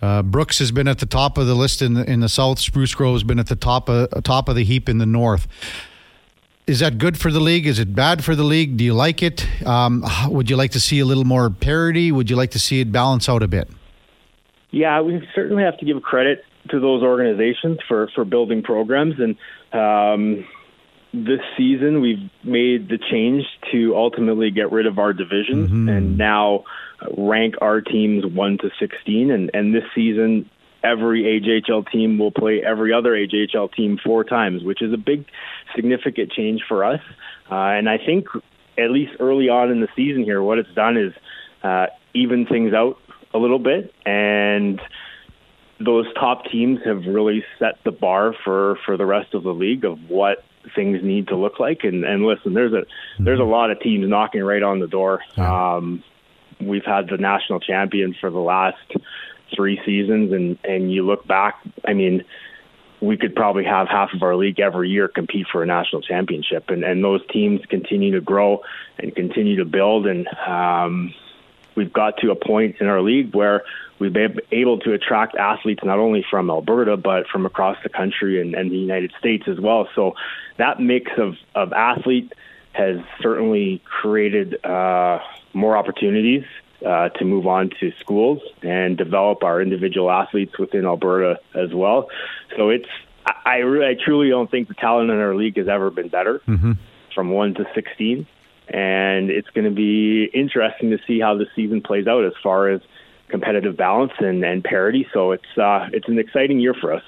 uh, 0.00 0.22
Brooks 0.22 0.58
has 0.58 0.72
been 0.72 0.88
at 0.88 0.98
the 0.98 1.06
top 1.06 1.38
of 1.38 1.46
the 1.46 1.54
list 1.54 1.82
in 1.82 1.94
the, 1.94 2.10
in 2.10 2.20
the 2.20 2.28
south. 2.28 2.58
Spruce 2.58 2.94
Grove 2.94 3.14
has 3.14 3.22
been 3.22 3.38
at 3.38 3.46
the 3.46 3.56
top 3.56 3.88
of 3.88 4.08
top 4.24 4.48
of 4.48 4.56
the 4.56 4.64
heap 4.64 4.88
in 4.88 4.98
the 4.98 5.06
north. 5.06 5.46
Is 6.66 6.80
that 6.80 6.98
good 6.98 7.18
for 7.18 7.30
the 7.30 7.40
league? 7.40 7.66
Is 7.66 7.78
it 7.78 7.94
bad 7.94 8.24
for 8.24 8.34
the 8.36 8.44
league? 8.44 8.76
Do 8.76 8.84
you 8.84 8.94
like 8.94 9.22
it? 9.22 9.46
Um, 9.66 10.04
would 10.28 10.48
you 10.48 10.56
like 10.56 10.70
to 10.72 10.80
see 10.80 11.00
a 11.00 11.04
little 11.04 11.24
more 11.24 11.50
parity? 11.50 12.12
Would 12.12 12.30
you 12.30 12.36
like 12.36 12.52
to 12.52 12.58
see 12.58 12.80
it 12.80 12.92
balance 12.92 13.28
out 13.28 13.42
a 13.42 13.48
bit? 13.48 13.68
Yeah, 14.70 15.00
we 15.02 15.26
certainly 15.34 15.64
have 15.64 15.76
to 15.78 15.84
give 15.84 16.00
credit 16.02 16.44
to 16.70 16.80
those 16.80 17.02
organizations 17.02 17.78
for 17.86 18.08
for 18.14 18.24
building 18.24 18.62
programs 18.62 19.14
and. 19.18 19.36
Um, 19.72 20.46
this 21.12 21.40
season 21.56 22.00
we've 22.00 22.30
made 22.42 22.88
the 22.88 22.98
change 23.10 23.44
to 23.70 23.94
ultimately 23.94 24.50
get 24.50 24.72
rid 24.72 24.86
of 24.86 24.98
our 24.98 25.12
divisions 25.12 25.70
mm-hmm. 25.70 25.88
and 25.88 26.16
now 26.16 26.64
rank 27.16 27.54
our 27.60 27.80
teams 27.80 28.24
1 28.24 28.58
to 28.58 28.70
16 28.80 29.30
and 29.30 29.50
and 29.52 29.74
this 29.74 29.84
season 29.94 30.48
every 30.82 31.22
AJHL 31.22 31.90
team 31.90 32.18
will 32.18 32.32
play 32.32 32.62
every 32.64 32.92
other 32.92 33.10
AJHL 33.10 33.72
team 33.74 33.98
four 34.02 34.24
times 34.24 34.62
which 34.64 34.80
is 34.80 34.92
a 34.92 34.96
big 34.96 35.26
significant 35.74 36.32
change 36.32 36.62
for 36.68 36.84
us. 36.84 37.00
Uh, 37.50 37.54
and 37.54 37.88
I 37.88 37.98
think 37.98 38.26
at 38.78 38.90
least 38.90 39.12
early 39.20 39.48
on 39.48 39.70
in 39.70 39.80
the 39.80 39.88
season 39.94 40.24
here 40.24 40.42
what 40.42 40.58
it's 40.58 40.72
done 40.74 40.96
is 40.96 41.12
uh, 41.62 41.86
even 42.14 42.46
things 42.46 42.72
out 42.72 42.98
a 43.34 43.38
little 43.38 43.58
bit. 43.58 43.92
And 44.06 44.80
those 45.78 46.06
top 46.14 46.44
teams 46.50 46.80
have 46.84 47.04
really 47.06 47.44
set 47.58 47.78
the 47.84 47.90
bar 47.90 48.34
for 48.44 48.78
for 48.86 48.96
the 48.96 49.06
rest 49.06 49.34
of 49.34 49.42
the 49.42 49.52
league 49.52 49.84
of 49.84 49.98
what 50.08 50.44
things 50.74 51.02
need 51.02 51.28
to 51.28 51.36
look 51.36 51.58
like. 51.60 51.84
And, 51.84 52.04
and 52.04 52.24
listen, 52.24 52.54
there's 52.54 52.72
a 52.72 52.84
there's 53.18 53.40
a 53.40 53.44
lot 53.44 53.70
of 53.70 53.80
teams 53.80 54.08
knocking 54.08 54.42
right 54.42 54.62
on 54.62 54.80
the 54.80 54.86
door. 54.86 55.20
Um, 55.36 56.02
we've 56.60 56.84
had 56.84 57.08
the 57.08 57.16
national 57.16 57.60
champion 57.60 58.14
for 58.20 58.30
the 58.30 58.38
last 58.38 58.78
three 59.54 59.80
seasons, 59.84 60.32
and 60.32 60.58
and 60.64 60.92
you 60.92 61.04
look 61.04 61.26
back, 61.26 61.56
I 61.86 61.94
mean. 61.94 62.24
We 63.00 63.16
could 63.16 63.34
probably 63.34 63.64
have 63.64 63.88
half 63.88 64.10
of 64.14 64.22
our 64.22 64.36
league 64.36 64.60
every 64.60 64.88
year 64.88 65.08
compete 65.08 65.48
for 65.50 65.64
a 65.64 65.66
national 65.66 66.02
championship, 66.02 66.70
and, 66.70 66.84
and 66.84 67.02
those 67.02 67.20
teams 67.32 67.60
continue 67.68 68.12
to 68.12 68.20
grow 68.20 68.60
and 68.96 69.12
continue 69.12 69.56
to 69.56 69.64
build. 69.64 70.06
And 70.06 70.28
um, 70.46 71.12
we've 71.74 71.92
got 71.92 72.18
to 72.18 72.30
a 72.30 72.36
point 72.36 72.76
in 72.78 72.86
our 72.86 73.02
league 73.02 73.34
where 73.34 73.64
we've 74.02 74.12
been 74.22 74.36
able 74.50 74.78
to 74.80 74.92
attract 74.98 75.32
athletes 75.36 75.82
not 75.84 75.98
only 76.06 76.22
from 76.32 76.50
Alberta 76.50 76.96
but 77.10 77.22
from 77.32 77.46
across 77.46 77.78
the 77.84 77.88
country 78.00 78.40
and, 78.40 78.50
and 78.58 78.66
the 78.76 78.82
United 78.90 79.10
States 79.20 79.44
as 79.46 79.58
well. 79.66 79.82
So 79.96 80.14
that 80.62 80.74
mix 80.80 81.04
of 81.24 81.30
of 81.54 81.72
athlete 81.72 82.30
has 82.72 82.96
certainly 83.20 83.68
created 84.00 84.48
uh, 84.64 85.18
more 85.52 85.76
opportunities 85.76 86.44
uh, 86.84 87.08
to 87.18 87.24
move 87.24 87.46
on 87.46 87.70
to 87.78 87.92
schools 88.00 88.40
and 88.62 88.90
develop 88.96 89.38
our 89.44 89.62
individual 89.62 90.10
athletes 90.10 90.54
within 90.58 90.84
Alberta 90.84 91.38
as 91.54 91.70
well. 91.72 92.08
So 92.56 92.70
it's 92.70 92.92
I, 93.54 93.58
really, 93.58 93.86
I 93.92 93.94
truly 94.04 94.28
don't 94.30 94.50
think 94.50 94.66
the 94.66 94.74
talent 94.74 95.10
in 95.10 95.18
our 95.26 95.36
league 95.42 95.56
has 95.62 95.68
ever 95.68 95.88
been 95.90 96.08
better 96.08 96.40
mm-hmm. 96.48 96.72
from 97.14 97.26
one 97.30 97.54
to 97.54 97.64
sixteen, 97.76 98.26
and 98.68 99.30
it's 99.30 99.50
going 99.54 99.68
to 99.72 99.76
be 99.88 100.24
interesting 100.42 100.90
to 100.90 100.98
see 101.06 101.20
how 101.20 101.32
the 101.36 101.46
season 101.54 101.82
plays 101.82 102.06
out 102.12 102.24
as 102.24 102.36
far 102.42 102.60
as 102.74 102.80
competitive 103.32 103.76
balance 103.76 104.12
and, 104.18 104.44
and 104.44 104.62
parity. 104.62 105.08
So 105.12 105.32
it's 105.32 105.58
uh, 105.58 105.88
it's 105.92 106.06
an 106.08 106.20
exciting 106.20 106.60
year 106.60 106.74
for 106.80 106.92
us. 106.92 107.02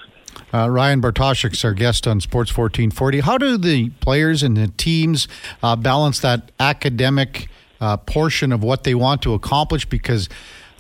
Uh, 0.53 0.69
Ryan 0.69 1.01
Bartoshyk's 1.01 1.65
our 1.65 1.75
guest 1.75 2.09
on 2.09 2.21
Sports 2.21 2.57
1440. 2.57 3.21
How 3.21 3.39
do 3.39 3.57
the 3.57 3.91
players 4.01 4.43
and 4.43 4.57
the 4.57 4.69
teams 4.69 5.29
uh, 5.63 5.77
balance 5.77 6.19
that 6.21 6.51
academic 6.59 7.49
uh, 7.81 7.97
portion 7.99 8.51
of 8.53 8.63
what 8.63 8.83
they 8.83 8.95
want 8.95 9.23
to 9.23 9.35
accomplish? 9.35 9.85
Because 9.85 10.29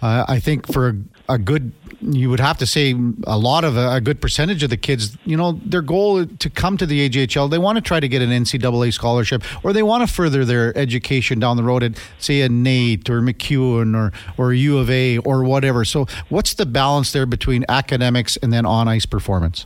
uh, 0.05 0.27
I 0.29 0.39
think 0.39 0.71
for 0.71 0.91
a, 0.91 1.35
a, 1.35 1.39
good, 1.39 1.73
you 2.03 2.29
would 2.29 2.39
have 2.39 2.59
to 2.59 2.67
say 2.67 2.95
a 3.27 3.39
lot 3.39 3.65
of 3.65 3.79
a, 3.79 3.95
a, 3.95 4.01
good 4.03 4.21
percentage 4.21 4.63
of 4.63 4.69
the 4.69 4.77
kids, 4.77 5.17
you 5.25 5.35
know, 5.35 5.53
their 5.65 5.81
goal 5.81 6.27
to 6.27 6.51
come 6.51 6.77
to 6.77 6.85
the 6.85 7.09
AJHL, 7.09 7.49
they 7.49 7.57
want 7.57 7.77
to 7.77 7.81
try 7.81 8.01
to 8.01 8.07
get 8.07 8.21
an 8.21 8.29
NCAA 8.29 8.93
scholarship 8.93 9.43
or 9.65 9.73
they 9.73 9.83
want 9.83 10.07
to 10.07 10.15
further 10.15 10.45
their 10.45 10.77
education 10.77 11.39
down 11.39 11.57
the 11.57 11.63
road 11.63 11.83
at, 11.83 11.93
say, 12.19 12.43
a 12.43 12.51
NAIT 12.51 13.09
or 13.09 13.23
MacEwan 13.23 13.97
or, 13.97 14.13
or 14.37 14.53
U 14.53 14.77
of 14.77 14.91
A 14.91 15.17
or 15.19 15.43
whatever. 15.43 15.87
So, 15.87 16.07
what's 16.29 16.53
the 16.53 16.67
balance 16.67 17.13
there 17.13 17.25
between 17.25 17.65
academics 17.71 18.37
and 18.37 18.53
then 18.53 18.67
on 18.67 18.89
ice 18.89 19.07
performance? 19.07 19.65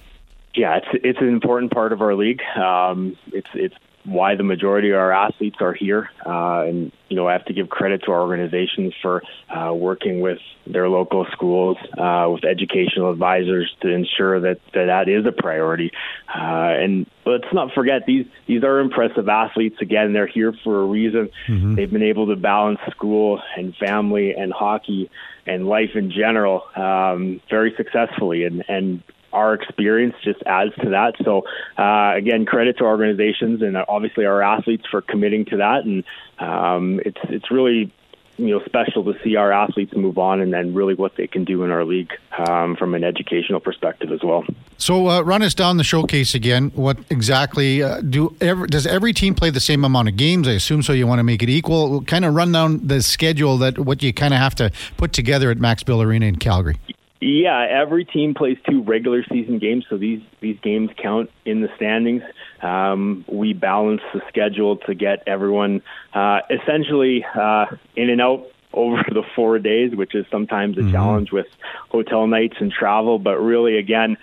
Yeah, 0.54 0.76
it's 0.76 1.04
it's 1.04 1.18
an 1.20 1.28
important 1.28 1.72
part 1.72 1.92
of 1.92 2.00
our 2.00 2.14
league. 2.14 2.42
Um, 2.56 3.16
it's 3.32 3.48
it's 3.54 3.74
why 4.04 4.36
the 4.36 4.42
majority 4.42 4.90
of 4.90 4.96
our 4.96 5.12
athletes 5.12 5.56
are 5.60 5.74
here. 5.74 6.08
Uh, 6.24 6.62
and, 6.66 6.92
you 7.08 7.16
know, 7.16 7.28
I 7.28 7.32
have 7.32 7.44
to 7.46 7.52
give 7.52 7.68
credit 7.68 8.02
to 8.04 8.12
our 8.12 8.22
organizations 8.22 8.94
for 9.02 9.22
uh, 9.54 9.72
working 9.74 10.20
with 10.20 10.38
their 10.66 10.88
local 10.88 11.26
schools, 11.32 11.76
uh, 11.98 12.28
with 12.30 12.44
educational 12.44 13.10
advisors 13.10 13.74
to 13.82 13.88
ensure 13.88 14.40
that 14.40 14.60
that, 14.72 14.86
that 14.86 15.08
is 15.08 15.26
a 15.26 15.32
priority. 15.32 15.90
Uh, 16.28 16.72
and 16.82 17.06
let's 17.26 17.52
not 17.52 17.72
forget, 17.74 18.06
these, 18.06 18.26
these 18.46 18.64
are 18.64 18.80
impressive 18.80 19.28
athletes. 19.28 19.76
Again, 19.80 20.12
they're 20.12 20.26
here 20.26 20.54
for 20.64 20.80
a 20.80 20.86
reason. 20.86 21.28
Mm-hmm. 21.46 21.74
They've 21.74 21.90
been 21.90 22.02
able 22.02 22.28
to 22.28 22.36
balance 22.36 22.80
school 22.90 23.42
and 23.56 23.76
family 23.76 24.32
and 24.32 24.52
hockey 24.52 25.10
and 25.46 25.66
life 25.66 25.90
in 25.94 26.10
general 26.10 26.62
um, 26.76 27.40
very 27.50 27.74
successfully. 27.76 28.44
And, 28.44 28.64
and 28.68 29.02
our 29.32 29.54
experience 29.54 30.14
just 30.24 30.42
adds 30.46 30.74
to 30.82 30.90
that. 30.90 31.14
So 31.24 31.42
uh, 31.78 32.14
again, 32.16 32.46
credit 32.46 32.78
to 32.78 32.84
our 32.84 32.90
organizations 32.90 33.62
and 33.62 33.76
obviously 33.76 34.24
our 34.24 34.42
athletes 34.42 34.84
for 34.90 35.00
committing 35.02 35.44
to 35.46 35.58
that. 35.58 35.84
And 35.84 36.04
um, 36.38 37.00
it's 37.04 37.20
it's 37.24 37.50
really 37.50 37.92
you 38.38 38.50
know 38.50 38.64
special 38.64 39.04
to 39.04 39.14
see 39.22 39.36
our 39.36 39.52
athletes 39.52 39.92
move 39.94 40.16
on 40.16 40.40
and 40.40 40.52
then 40.52 40.72
really 40.72 40.94
what 40.94 41.16
they 41.16 41.26
can 41.26 41.44
do 41.44 41.64
in 41.64 41.70
our 41.70 41.84
league 41.84 42.12
um, 42.48 42.76
from 42.76 42.94
an 42.94 43.04
educational 43.04 43.60
perspective 43.60 44.12
as 44.12 44.22
well. 44.22 44.44
So 44.78 45.08
uh, 45.08 45.22
run 45.22 45.42
us 45.42 45.54
down 45.54 45.76
the 45.76 45.84
showcase 45.84 46.34
again. 46.34 46.70
What 46.74 46.98
exactly 47.10 47.82
uh, 47.82 48.00
do 48.00 48.34
every, 48.40 48.68
does 48.68 48.86
every 48.86 49.12
team 49.12 49.34
play 49.34 49.50
the 49.50 49.60
same 49.60 49.84
amount 49.84 50.08
of 50.08 50.16
games? 50.16 50.46
I 50.46 50.52
assume 50.52 50.82
so. 50.82 50.92
You 50.92 51.06
want 51.06 51.18
to 51.18 51.24
make 51.24 51.42
it 51.42 51.48
equal. 51.48 52.02
Kind 52.02 52.24
of 52.24 52.34
run 52.34 52.52
down 52.52 52.86
the 52.86 53.02
schedule 53.02 53.58
that 53.58 53.78
what 53.78 54.02
you 54.02 54.12
kind 54.12 54.32
of 54.32 54.38
have 54.38 54.54
to 54.56 54.70
put 54.96 55.12
together 55.12 55.50
at 55.50 55.58
Max 55.58 55.82
Bell 55.82 56.00
Arena 56.00 56.26
in 56.26 56.36
Calgary. 56.36 56.76
Yeah, 57.20 57.66
every 57.68 58.04
team 58.04 58.34
plays 58.34 58.58
two 58.68 58.82
regular 58.82 59.24
season 59.24 59.58
games, 59.58 59.84
so 59.90 59.96
these 59.96 60.22
these 60.40 60.58
games 60.60 60.90
count 60.96 61.30
in 61.44 61.62
the 61.62 61.68
standings. 61.74 62.22
Um, 62.62 63.24
we 63.26 63.54
balance 63.54 64.02
the 64.14 64.20
schedule 64.28 64.76
to 64.76 64.94
get 64.94 65.24
everyone 65.26 65.82
uh, 66.14 66.40
essentially 66.48 67.24
uh, 67.24 67.66
in 67.96 68.10
and 68.10 68.20
out 68.20 68.46
over 68.72 69.02
the 69.08 69.24
four 69.34 69.58
days, 69.58 69.96
which 69.96 70.14
is 70.14 70.26
sometimes 70.30 70.76
a 70.78 70.82
mm-hmm. 70.82 70.92
challenge 70.92 71.32
with 71.32 71.46
hotel 71.88 72.28
nights 72.28 72.56
and 72.60 72.70
travel. 72.70 73.18
But 73.18 73.38
really, 73.38 73.78
again, 73.78 74.16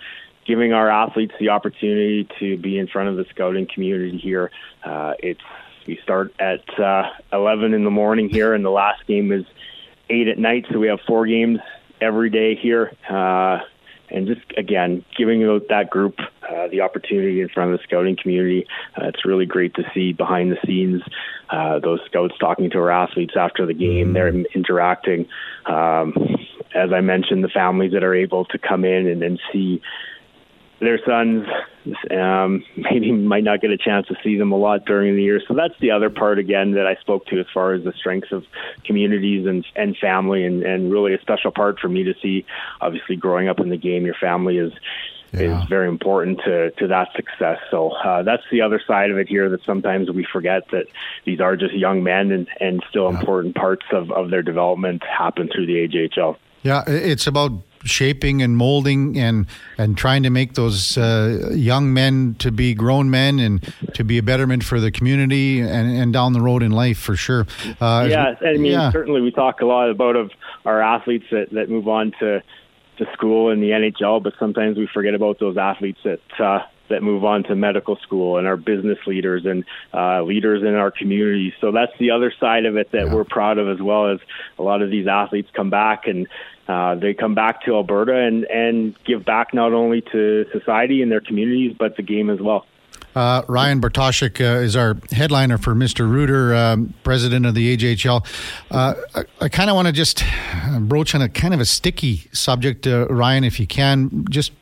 giving 0.46 0.72
our 0.72 0.88
athletes 0.88 1.34
the 1.38 1.50
opportunity 1.50 2.26
to 2.38 2.56
be 2.56 2.78
in 2.78 2.86
front 2.86 3.10
of 3.10 3.16
the 3.16 3.26
scouting 3.28 3.66
community 3.66 4.16
here. 4.16 4.50
Uh, 4.82 5.12
it's 5.18 5.42
we 5.86 5.98
start 6.02 6.32
at 6.40 6.78
uh, 6.80 7.10
11 7.32 7.74
in 7.74 7.84
the 7.84 7.90
morning 7.90 8.30
here, 8.30 8.54
and 8.54 8.64
the 8.64 8.70
last 8.70 9.06
game 9.06 9.32
is 9.32 9.44
eight 10.08 10.28
at 10.28 10.38
night. 10.38 10.64
So 10.72 10.78
we 10.78 10.88
have 10.88 11.00
four 11.06 11.26
games 11.26 11.60
every 12.00 12.30
day 12.30 12.54
here. 12.54 12.92
Uh, 13.08 13.58
and 14.08 14.26
just 14.26 14.42
again, 14.56 15.04
giving 15.16 15.40
that 15.68 15.90
group 15.90 16.20
uh, 16.48 16.68
the 16.68 16.80
opportunity 16.80 17.40
in 17.40 17.48
front 17.48 17.72
of 17.72 17.78
the 17.78 17.82
scouting 17.82 18.16
community. 18.16 18.66
Uh, 18.96 19.06
it's 19.06 19.24
really 19.24 19.46
great 19.46 19.74
to 19.74 19.82
see 19.94 20.12
behind 20.12 20.52
the 20.52 20.58
scenes 20.64 21.02
uh, 21.50 21.78
those 21.78 22.00
scouts 22.06 22.34
talking 22.38 22.70
to 22.70 22.78
our 22.78 22.90
athletes 22.90 23.34
after 23.36 23.66
the 23.66 23.74
game. 23.74 24.06
Mm-hmm. 24.06 24.12
They're 24.12 24.28
interacting. 24.54 25.28
Um, 25.66 26.14
as 26.74 26.92
I 26.92 27.00
mentioned, 27.00 27.42
the 27.42 27.48
families 27.48 27.92
that 27.92 28.04
are 28.04 28.14
able 28.14 28.44
to 28.46 28.58
come 28.58 28.84
in 28.84 29.06
and, 29.06 29.22
and 29.22 29.40
see 29.52 29.80
their 30.80 30.98
sons 31.04 31.46
um, 32.10 32.64
maybe 32.76 33.12
might 33.12 33.44
not 33.44 33.60
get 33.60 33.70
a 33.70 33.78
chance 33.78 34.06
to 34.08 34.16
see 34.22 34.36
them 34.36 34.52
a 34.52 34.56
lot 34.56 34.84
during 34.84 35.16
the 35.16 35.22
year. 35.22 35.40
So 35.46 35.54
that's 35.54 35.74
the 35.80 35.90
other 35.90 36.10
part 36.10 36.38
again 36.38 36.72
that 36.72 36.86
I 36.86 36.96
spoke 37.00 37.26
to 37.26 37.40
as 37.40 37.46
far 37.52 37.74
as 37.74 37.84
the 37.84 37.92
strengths 37.92 38.32
of 38.32 38.44
communities 38.84 39.46
and 39.46 39.64
and 39.74 39.96
family, 39.96 40.44
and 40.44 40.62
and 40.62 40.92
really 40.92 41.14
a 41.14 41.20
special 41.20 41.50
part 41.50 41.78
for 41.80 41.88
me 41.88 42.04
to 42.04 42.14
see. 42.22 42.44
Obviously, 42.80 43.16
growing 43.16 43.48
up 43.48 43.60
in 43.60 43.68
the 43.70 43.76
game, 43.76 44.04
your 44.04 44.16
family 44.20 44.58
is. 44.58 44.72
Yeah. 45.32 45.60
Is 45.60 45.68
very 45.68 45.88
important 45.88 46.40
to, 46.46 46.70
to 46.70 46.86
that 46.86 47.08
success. 47.14 47.58
So 47.70 47.90
uh, 47.90 48.22
that's 48.22 48.44
the 48.50 48.62
other 48.62 48.80
side 48.86 49.10
of 49.10 49.18
it 49.18 49.28
here 49.28 49.50
that 49.50 49.62
sometimes 49.64 50.08
we 50.10 50.24
forget 50.32 50.62
that 50.70 50.86
these 51.26 51.40
are 51.40 51.56
just 51.56 51.74
young 51.74 52.02
men 52.02 52.30
and, 52.30 52.48
and 52.60 52.82
still 52.88 53.12
yeah. 53.12 53.18
important 53.18 53.54
parts 53.54 53.84
of, 53.92 54.10
of 54.12 54.30
their 54.30 54.42
development 54.42 55.02
happen 55.02 55.50
through 55.52 55.66
the 55.66 55.88
AJHL. 55.88 56.36
Yeah, 56.62 56.84
it's 56.86 57.26
about 57.26 57.52
shaping 57.86 58.42
and 58.42 58.56
molding 58.56 59.18
and 59.18 59.46
and 59.78 59.96
trying 59.96 60.22
to 60.22 60.30
make 60.30 60.54
those 60.54 60.96
uh, 60.98 61.50
young 61.52 61.92
men 61.92 62.36
to 62.38 62.50
be 62.50 62.74
grown 62.74 63.10
men 63.10 63.38
and 63.38 63.72
to 63.94 64.04
be 64.04 64.18
a 64.18 64.22
betterment 64.22 64.64
for 64.64 64.80
the 64.80 64.90
community 64.90 65.60
and, 65.60 65.96
and 65.96 66.12
down 66.12 66.32
the 66.32 66.40
road 66.40 66.62
in 66.62 66.72
life 66.72 66.98
for 66.98 67.16
sure. 67.16 67.46
Uh, 67.80 68.06
yeah, 68.08 68.34
I 68.40 68.54
mean 68.54 68.72
yeah. 68.72 68.90
certainly 68.92 69.20
we 69.20 69.30
talk 69.30 69.60
a 69.60 69.66
lot 69.66 69.90
about 69.90 70.16
of 70.16 70.30
our 70.64 70.82
athletes 70.82 71.26
that, 71.30 71.50
that 71.52 71.68
move 71.68 71.88
on 71.88 72.12
to 72.20 72.42
to 72.98 73.06
school 73.12 73.50
and 73.50 73.62
the 73.62 73.70
NHL, 73.70 74.22
but 74.22 74.32
sometimes 74.38 74.78
we 74.78 74.88
forget 74.92 75.14
about 75.14 75.38
those 75.38 75.56
athletes 75.56 75.98
that 76.04 76.20
uh, 76.38 76.60
that 76.88 77.02
move 77.02 77.24
on 77.24 77.42
to 77.44 77.54
medical 77.54 77.96
school 77.96 78.38
and 78.38 78.46
our 78.46 78.56
business 78.56 78.98
leaders 79.06 79.44
and 79.44 79.64
uh, 79.92 80.22
leaders 80.22 80.62
in 80.62 80.74
our 80.74 80.90
communities. 80.90 81.52
So 81.60 81.72
that's 81.72 81.92
the 81.98 82.10
other 82.10 82.32
side 82.38 82.64
of 82.64 82.76
it 82.76 82.92
that 82.92 83.06
yeah. 83.06 83.14
we're 83.14 83.24
proud 83.24 83.58
of 83.58 83.68
as 83.68 83.80
well 83.80 84.12
as 84.12 84.20
a 84.58 84.62
lot 84.62 84.82
of 84.82 84.90
these 84.90 85.06
athletes 85.06 85.48
come 85.52 85.70
back 85.70 86.06
and 86.06 86.28
uh, 86.68 86.94
they 86.94 87.14
come 87.14 87.34
back 87.34 87.62
to 87.62 87.74
Alberta 87.74 88.14
and, 88.14 88.44
and 88.44 88.96
give 89.04 89.24
back 89.24 89.54
not 89.54 89.72
only 89.72 90.00
to 90.12 90.46
society 90.52 91.02
and 91.02 91.10
their 91.10 91.20
communities, 91.20 91.76
but 91.78 91.96
the 91.96 92.02
game 92.02 92.30
as 92.30 92.40
well. 92.40 92.66
Uh, 93.16 93.42
Ryan 93.48 93.80
Bartoshyk 93.80 94.42
uh, 94.42 94.60
is 94.60 94.76
our 94.76 94.98
headliner 95.10 95.56
for 95.56 95.74
Mr. 95.74 96.06
Rooter, 96.08 96.54
um, 96.54 96.92
president 97.02 97.46
of 97.46 97.54
the 97.54 97.74
AJHL. 97.74 98.26
Uh, 98.70 98.94
I, 99.14 99.24
I 99.40 99.48
kind 99.48 99.70
of 99.70 99.76
want 99.76 99.86
to 99.86 99.92
just 99.92 100.22
broach 100.80 101.14
on 101.14 101.22
a 101.22 101.28
kind 101.30 101.54
of 101.54 101.60
a 101.60 101.64
sticky 101.64 102.28
subject, 102.32 102.86
uh, 102.86 103.06
Ryan, 103.08 103.44
if 103.44 103.58
you 103.58 103.66
can. 103.66 104.26
Just 104.28 104.52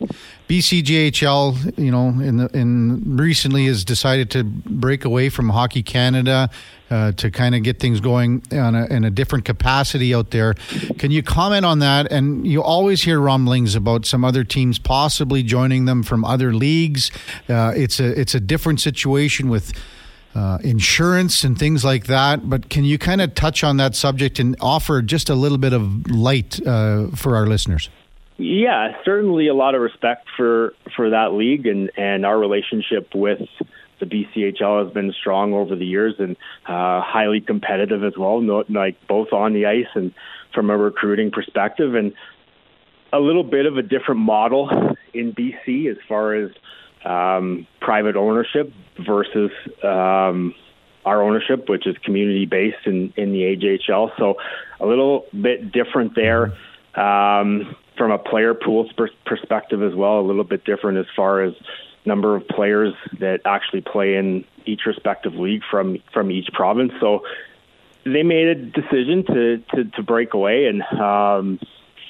BCJHL, 0.48 1.78
you 1.78 1.90
know, 1.90 2.08
in 2.08 2.36
the 2.36 2.46
in 2.56 3.16
recently 3.16 3.64
has 3.66 3.84
decided 3.84 4.30
to 4.32 4.44
break 4.44 5.06
away 5.06 5.30
from 5.30 5.48
Hockey 5.48 5.82
Canada 5.82 6.50
uh, 6.90 7.12
to 7.12 7.30
kind 7.30 7.54
of 7.54 7.62
get 7.62 7.80
things 7.80 8.00
going 8.00 8.42
a, 8.52 8.86
in 8.90 9.04
a 9.04 9.10
different 9.10 9.46
capacity 9.46 10.14
out 10.14 10.32
there. 10.32 10.52
Can 10.98 11.10
you 11.10 11.22
comment 11.22 11.64
on 11.64 11.78
that? 11.78 12.12
And 12.12 12.46
you 12.46 12.62
always 12.62 13.02
hear 13.02 13.20
rumblings 13.20 13.74
about 13.74 14.04
some 14.04 14.22
other 14.22 14.44
teams 14.44 14.78
possibly 14.78 15.42
joining 15.42 15.86
them 15.86 16.02
from 16.02 16.26
other 16.26 16.52
leagues. 16.52 17.10
Uh, 17.48 17.72
it's 17.74 17.98
a 17.98 18.20
it's 18.20 18.34
a 18.34 18.40
different 18.40 18.80
situation 18.80 19.48
with. 19.48 19.72
Uh, 20.36 20.58
insurance 20.64 21.44
and 21.44 21.60
things 21.60 21.84
like 21.84 22.06
that. 22.06 22.50
But 22.50 22.68
can 22.68 22.82
you 22.82 22.98
kind 22.98 23.20
of 23.20 23.36
touch 23.36 23.62
on 23.62 23.76
that 23.76 23.94
subject 23.94 24.40
and 24.40 24.56
offer 24.60 25.00
just 25.00 25.30
a 25.30 25.36
little 25.36 25.58
bit 25.58 25.72
of 25.72 26.10
light 26.10 26.58
uh, 26.66 27.06
for 27.14 27.36
our 27.36 27.46
listeners? 27.46 27.88
Yeah, 28.36 28.92
certainly 29.04 29.46
a 29.46 29.54
lot 29.54 29.74
of 29.74 29.80
respect 29.80 30.28
for 30.36 30.74
for 30.96 31.10
that 31.10 31.32
league 31.34 31.66
and 31.66 31.90
and 31.96 32.26
our 32.26 32.38
relationship 32.38 33.14
with 33.14 33.40
the 34.00 34.06
BCHL 34.06 34.84
has 34.84 34.92
been 34.92 35.12
strong 35.12 35.54
over 35.54 35.76
the 35.76 35.86
years 35.86 36.14
and 36.18 36.36
uh, 36.66 37.00
highly 37.00 37.40
competitive 37.40 38.02
as 38.02 38.14
well, 38.18 38.42
like 38.68 38.96
both 39.06 39.32
on 39.32 39.52
the 39.52 39.66
ice 39.66 39.86
and 39.94 40.12
from 40.52 40.70
a 40.70 40.76
recruiting 40.76 41.30
perspective, 41.30 41.94
and 41.94 42.12
a 43.12 43.20
little 43.20 43.44
bit 43.44 43.66
of 43.66 43.76
a 43.76 43.82
different 43.82 44.20
model 44.20 44.68
in 45.12 45.32
BC 45.32 45.90
as 45.90 45.96
far 46.08 46.34
as 46.34 46.50
um, 47.04 47.66
private 47.80 48.16
ownership 48.16 48.72
versus 49.06 49.50
um, 49.84 50.54
our 51.04 51.22
ownership, 51.22 51.68
which 51.68 51.86
is 51.86 51.96
community 51.98 52.46
based 52.46 52.86
in, 52.86 53.12
in 53.16 53.32
the 53.32 53.42
AJHL. 53.42 54.10
So 54.18 54.34
a 54.80 54.86
little 54.86 55.26
bit 55.40 55.70
different 55.70 56.14
there. 56.16 56.54
Um, 56.94 57.76
from 57.96 58.10
a 58.10 58.18
player 58.18 58.54
pool 58.54 58.88
perspective 59.24 59.82
as 59.82 59.94
well, 59.94 60.20
a 60.20 60.22
little 60.22 60.44
bit 60.44 60.64
different 60.64 60.98
as 60.98 61.06
far 61.14 61.42
as 61.42 61.54
number 62.06 62.36
of 62.36 62.46
players 62.48 62.94
that 63.18 63.40
actually 63.44 63.80
play 63.80 64.16
in 64.16 64.44
each 64.66 64.82
respective 64.86 65.34
league 65.34 65.62
from 65.70 65.98
from 66.12 66.30
each 66.30 66.48
province. 66.52 66.92
So 67.00 67.24
they 68.04 68.22
made 68.22 68.48
a 68.48 68.54
decision 68.54 69.24
to 69.26 69.62
to, 69.74 69.84
to 69.84 70.02
break 70.02 70.34
away, 70.34 70.66
and 70.66 70.82
um, 71.00 71.60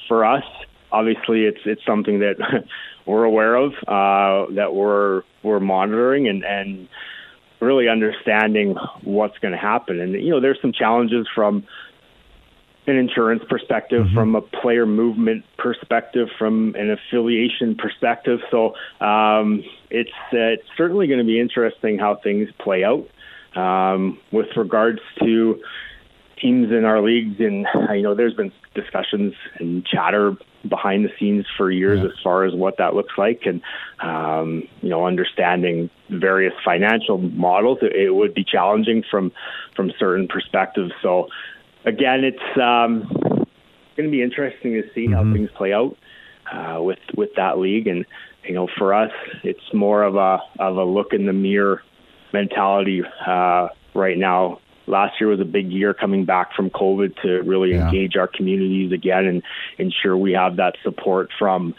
for 0.08 0.24
us, 0.24 0.44
obviously, 0.90 1.44
it's 1.44 1.60
it's 1.64 1.84
something 1.84 2.20
that 2.20 2.64
we're 3.06 3.24
aware 3.24 3.54
of, 3.56 3.72
uh, 3.86 4.52
that 4.54 4.74
we're 4.74 5.22
we're 5.42 5.60
monitoring, 5.60 6.28
and 6.28 6.44
and 6.44 6.88
really 7.60 7.88
understanding 7.88 8.76
what's 9.02 9.38
going 9.38 9.52
to 9.52 9.58
happen. 9.58 10.00
And 10.00 10.12
you 10.14 10.30
know, 10.30 10.40
there's 10.40 10.60
some 10.60 10.72
challenges 10.72 11.26
from 11.34 11.64
an 12.86 12.96
insurance 12.96 13.42
perspective, 13.48 14.06
mm-hmm. 14.06 14.14
from 14.14 14.34
a 14.34 14.42
player 14.42 14.86
movement 14.86 15.44
perspective, 15.56 16.28
from 16.38 16.74
an 16.76 16.90
affiliation 16.90 17.76
perspective. 17.76 18.40
So 18.50 18.74
um, 19.00 19.64
it's, 19.90 20.10
uh, 20.32 20.52
it's 20.54 20.68
certainly 20.76 21.06
going 21.06 21.20
to 21.20 21.24
be 21.24 21.40
interesting 21.40 21.98
how 21.98 22.16
things 22.16 22.48
play 22.58 22.84
out 22.84 23.08
um, 23.56 24.18
with 24.32 24.48
regards 24.56 25.00
to 25.20 25.62
teams 26.40 26.70
in 26.70 26.84
our 26.84 27.00
leagues, 27.00 27.40
and 27.40 27.66
you 27.94 28.02
know, 28.02 28.14
there's 28.14 28.34
been 28.34 28.52
discussions 28.74 29.34
and 29.58 29.84
chatter 29.86 30.36
behind 30.68 31.04
the 31.04 31.10
scenes 31.18 31.46
for 31.56 31.70
years 31.70 32.00
yeah. 32.00 32.06
as 32.06 32.12
far 32.22 32.44
as 32.44 32.54
what 32.54 32.78
that 32.78 32.94
looks 32.94 33.14
like, 33.16 33.42
and 33.46 33.62
um, 34.00 34.68
you 34.82 34.90
know, 34.90 35.06
understanding 35.06 35.90
various 36.10 36.54
financial 36.64 37.18
models. 37.18 37.78
It, 37.82 37.94
it, 37.94 38.14
would 38.14 38.34
be 38.34 38.44
challenging 38.44 39.04
from 39.10 39.32
from 39.74 39.92
certain 39.98 40.28
perspectives. 40.28 40.92
So, 41.02 41.28
again, 41.84 42.24
it's 42.24 42.60
um, 42.60 43.06
going 43.96 44.08
to 44.08 44.10
be 44.10 44.22
interesting 44.22 44.72
to 44.72 44.82
see 44.94 45.06
mm-hmm. 45.06 45.14
how 45.14 45.32
things 45.32 45.50
play 45.56 45.72
out 45.72 45.96
uh, 46.52 46.80
with 46.82 46.98
with 47.16 47.30
that 47.36 47.58
league, 47.58 47.86
and 47.86 48.04
you 48.44 48.54
know, 48.54 48.68
for 48.78 48.94
us, 48.94 49.12
it's 49.42 49.72
more 49.72 50.02
of 50.02 50.16
a 50.16 50.38
of 50.58 50.76
a 50.76 50.84
look 50.84 51.12
in 51.12 51.26
the 51.26 51.32
mirror 51.32 51.82
mentality 52.32 53.02
uh, 53.26 53.68
right 53.94 54.18
now 54.18 54.58
last 54.86 55.20
year 55.20 55.28
was 55.28 55.40
a 55.40 55.44
big 55.44 55.70
year 55.70 55.94
coming 55.94 56.24
back 56.24 56.54
from 56.54 56.70
COVID 56.70 57.20
to 57.22 57.42
really 57.42 57.72
yeah. 57.72 57.86
engage 57.86 58.16
our 58.16 58.28
communities 58.28 58.92
again 58.92 59.24
and 59.26 59.42
ensure 59.78 60.16
we 60.16 60.32
have 60.32 60.56
that 60.56 60.74
support 60.82 61.30
from 61.38 61.74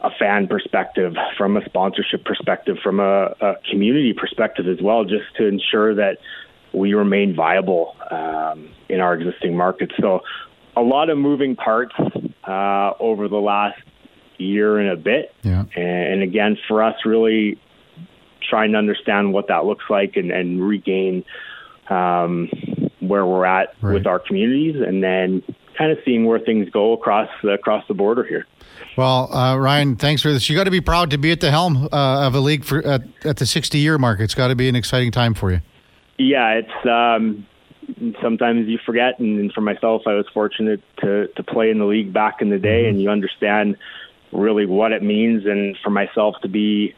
a 0.00 0.10
fan 0.18 0.48
perspective, 0.48 1.14
from 1.38 1.56
a 1.56 1.64
sponsorship 1.64 2.24
perspective, 2.24 2.76
from 2.82 2.98
a, 2.98 3.34
a 3.40 3.54
community 3.70 4.12
perspective 4.12 4.66
as 4.66 4.82
well, 4.82 5.04
just 5.04 5.24
to 5.36 5.46
ensure 5.46 5.94
that 5.94 6.18
we 6.72 6.94
remain 6.94 7.34
viable 7.34 7.96
um, 8.10 8.70
in 8.88 9.00
our 9.00 9.14
existing 9.14 9.56
markets. 9.56 9.94
So, 10.00 10.20
a 10.74 10.80
lot 10.80 11.10
of 11.10 11.18
moving 11.18 11.54
parts 11.54 11.94
uh, 12.44 12.92
over 12.98 13.28
the 13.28 13.36
last 13.36 13.78
year 14.38 14.78
and 14.78 14.90
a 14.90 14.96
bit. 14.96 15.34
Yeah. 15.42 15.64
And, 15.76 16.12
and 16.12 16.22
again, 16.22 16.56
for 16.66 16.82
us, 16.82 16.96
really 17.04 17.60
trying 18.48 18.72
to 18.72 18.78
understand 18.78 19.32
what 19.32 19.48
that 19.48 19.64
looks 19.64 19.84
like 19.88 20.16
and, 20.16 20.30
and 20.30 20.66
regain 20.66 21.24
um, 21.88 22.48
where 23.00 23.26
we're 23.26 23.44
at 23.44 23.74
right. 23.80 23.94
with 23.94 24.06
our 24.06 24.18
communities, 24.18 24.76
and 24.80 25.02
then 25.02 25.42
kind 25.76 25.90
of 25.90 25.98
seeing 26.04 26.24
where 26.24 26.38
things 26.38 26.68
go 26.70 26.92
across 26.92 27.28
across 27.44 27.86
the 27.88 27.94
border 27.94 28.24
here. 28.24 28.46
Well, 28.96 29.32
uh, 29.34 29.56
Ryan, 29.56 29.96
thanks 29.96 30.22
for 30.22 30.32
this. 30.32 30.48
You 30.48 30.56
got 30.56 30.64
to 30.64 30.70
be 30.70 30.80
proud 30.80 31.10
to 31.10 31.18
be 31.18 31.32
at 31.32 31.40
the 31.40 31.50
helm 31.50 31.88
uh, 31.92 32.26
of 32.26 32.34
a 32.34 32.40
league 32.40 32.64
for 32.64 32.84
at, 32.84 33.02
at 33.24 33.38
the 33.38 33.46
60 33.46 33.78
year 33.78 33.98
mark. 33.98 34.20
It's 34.20 34.34
got 34.34 34.48
to 34.48 34.54
be 34.54 34.68
an 34.68 34.76
exciting 34.76 35.10
time 35.10 35.34
for 35.34 35.50
you. 35.50 35.60
Yeah, 36.18 36.60
it's 36.60 36.86
um, 36.86 37.46
sometimes 38.20 38.68
you 38.68 38.78
forget, 38.84 39.18
and 39.18 39.52
for 39.52 39.60
myself, 39.60 40.02
I 40.06 40.14
was 40.14 40.26
fortunate 40.32 40.82
to 41.00 41.28
to 41.28 41.42
play 41.42 41.70
in 41.70 41.78
the 41.78 41.84
league 41.84 42.12
back 42.12 42.40
in 42.40 42.50
the 42.50 42.58
day, 42.58 42.82
mm-hmm. 42.82 42.90
and 42.90 43.02
you 43.02 43.10
understand 43.10 43.76
really 44.32 44.66
what 44.66 44.92
it 44.92 45.02
means, 45.02 45.46
and 45.46 45.76
for 45.82 45.90
myself 45.90 46.36
to 46.42 46.48
be 46.48 46.94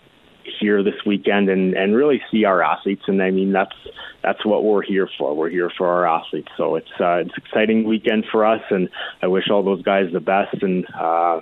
here 0.61 0.83
this 0.83 1.05
weekend 1.07 1.49
and 1.49 1.75
and 1.75 1.95
really 1.95 2.23
see 2.31 2.45
our 2.45 2.63
athletes 2.63 3.03
and 3.07 3.23
I 3.23 3.31
mean 3.31 3.53
that's 3.53 3.75
that's 4.23 4.45
what 4.45 4.65
we're 4.65 4.83
here 4.83 5.09
for. 5.19 5.35
We're 5.35 5.51
here 5.51 5.71
for 5.77 5.87
our 5.89 6.07
athletes. 6.07 6.49
So 6.57 6.77
it's 6.77 6.91
uh, 7.01 7.17
it's 7.17 7.37
exciting 7.37 7.85
weekend 7.85 8.27
for 8.31 8.45
us 8.45 8.63
and 8.71 8.89
I 9.23 9.27
wish 9.27 9.51
all 9.51 9.63
those 9.63 9.83
guys 9.83 10.13
the 10.13 10.21
best 10.21 10.63
and 10.63 10.87
uh, 10.95 11.41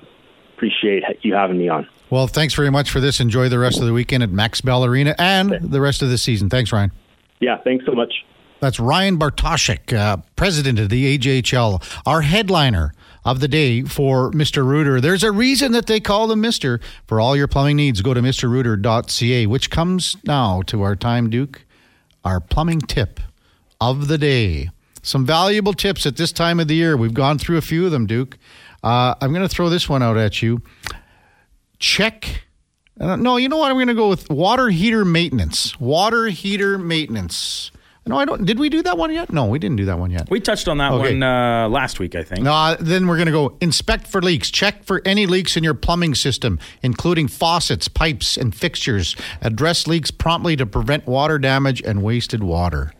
appreciate 0.55 1.05
you 1.23 1.35
having 1.35 1.59
me 1.59 1.69
on. 1.69 1.89
Well 2.11 2.27
thanks 2.27 2.55
very 2.55 2.71
much 2.71 2.91
for 2.91 3.01
this. 3.01 3.21
Enjoy 3.21 3.49
the 3.49 3.59
rest 3.59 3.81
of 3.81 3.87
the 3.87 3.93
weekend 3.93 4.23
at 4.23 4.31
Max 4.31 4.61
Bell 4.61 4.85
Arena 4.85 5.15
and 5.19 5.51
the 5.51 5.81
rest 5.81 6.03
of 6.03 6.11
the 6.11 6.19
season. 6.19 6.49
Thanks 6.49 6.73
Ryan 6.73 6.93
yeah 7.43 7.59
thanks 7.63 7.85
so 7.85 7.93
much 7.93 8.25
that's 8.63 8.79
Ryan 8.79 9.19
Bartoshyk, 9.19 9.93
uh, 9.93 10.19
president 10.37 10.79
of 10.79 10.89
the 10.89 11.19
AJHL, 11.19 11.83
our 12.07 12.21
headliner 12.23 12.95
of 13.25 13.41
the 13.41 13.49
day 13.49 13.83
for 13.83 14.31
Mr. 14.31 14.65
Rooter. 14.65 15.01
There's 15.01 15.25
a 15.25 15.33
reason 15.33 15.73
that 15.73 15.87
they 15.87 15.99
call 15.99 16.29
them 16.29 16.41
Mr. 16.41 16.81
For 17.09 17.21
all 17.21 17.37
your 17.37 17.49
plumbing 17.49 17.75
needs, 17.75 18.03
go 18.03 18.15
to 18.15 18.21
mrrooter.ca, 18.21 19.47
which 19.47 19.69
comes 19.69 20.17
now 20.25 20.63
to 20.63 20.83
our 20.83 20.95
time, 20.95 21.29
Duke, 21.29 21.65
our 22.25 22.39
plumbing 22.39 22.83
tip 22.83 23.19
of 23.81 24.07
the 24.07 24.17
day. 24.17 24.71
Some 25.03 25.27
valuable 25.27 25.75
tips 25.75 26.07
at 26.07 26.17
this 26.17 26.31
time 26.31 26.61
of 26.61 26.69
the 26.69 26.77
year. 26.77 26.97
We've 26.97 27.13
gone 27.13 27.39
through 27.39 27.57
a 27.57 27.63
few 27.63 27.85
of 27.85 27.91
them, 27.91 28.07
Duke. 28.07 28.39
Uh, 28.85 29.17
I'm 29.21 29.33
going 29.33 29.43
to 29.43 29.53
throw 29.53 29.69
this 29.71 29.89
one 29.89 30.05
out 30.05 30.17
at 30.17 30.41
you. 30.41 30.63
Check. 31.81 32.45
No, 32.99 33.37
you 33.37 33.49
know 33.49 33.57
what? 33.57 33.71
I'm 33.71 33.77
going 33.77 33.89
to 33.89 33.95
go 33.95 34.09
with 34.09 34.31
water 34.31 34.69
heater 34.69 35.05
maintenance. 35.05 35.79
Water 35.81 36.27
heater 36.27 36.79
maintenance. 36.79 37.71
No, 38.05 38.19
I 38.19 38.25
don't. 38.25 38.45
Did 38.45 38.59
we 38.59 38.69
do 38.69 38.83
that 38.83 38.99
one 38.99 39.13
yet? 39.13 39.33
No, 39.33 39.47
we 39.47 39.61
didn't 39.61 39.77
do 39.77 39.85
that 39.85 39.99
one 39.99 40.11
yet. 40.11 40.29
We 40.29 40.41
touched 40.41 40.67
on 40.67 40.79
that 40.79 40.91
okay. 40.93 41.13
one 41.13 41.23
uh, 41.23 41.69
last 41.69 42.01
week, 42.01 42.17
I 42.17 42.25
think. 42.25 42.43
No, 42.43 42.53
uh, 42.53 42.77
then 42.81 43.07
we're 43.07 43.17
going 43.17 43.27
to 43.27 43.33
go 43.33 43.57
inspect 43.61 44.09
for 44.09 44.21
leaks. 44.21 44.51
Check 44.51 44.83
for 44.83 45.03
any 45.05 45.27
leaks 45.27 45.57
in 45.57 45.63
your 45.63 45.75
plumbing 45.75 46.17
system, 46.17 46.59
including 46.83 47.29
faucets, 47.29 47.87
pipes, 47.87 48.37
and 48.37 48.55
fixtures. 48.55 49.15
Address 49.41 49.87
leaks 49.87 50.11
promptly 50.11 50.57
to 50.57 50.67
prevent 50.67 51.07
water 51.07 51.39
damage 51.39 51.81
and 51.83 52.03
wasted 52.03 52.43
water. 52.43 52.93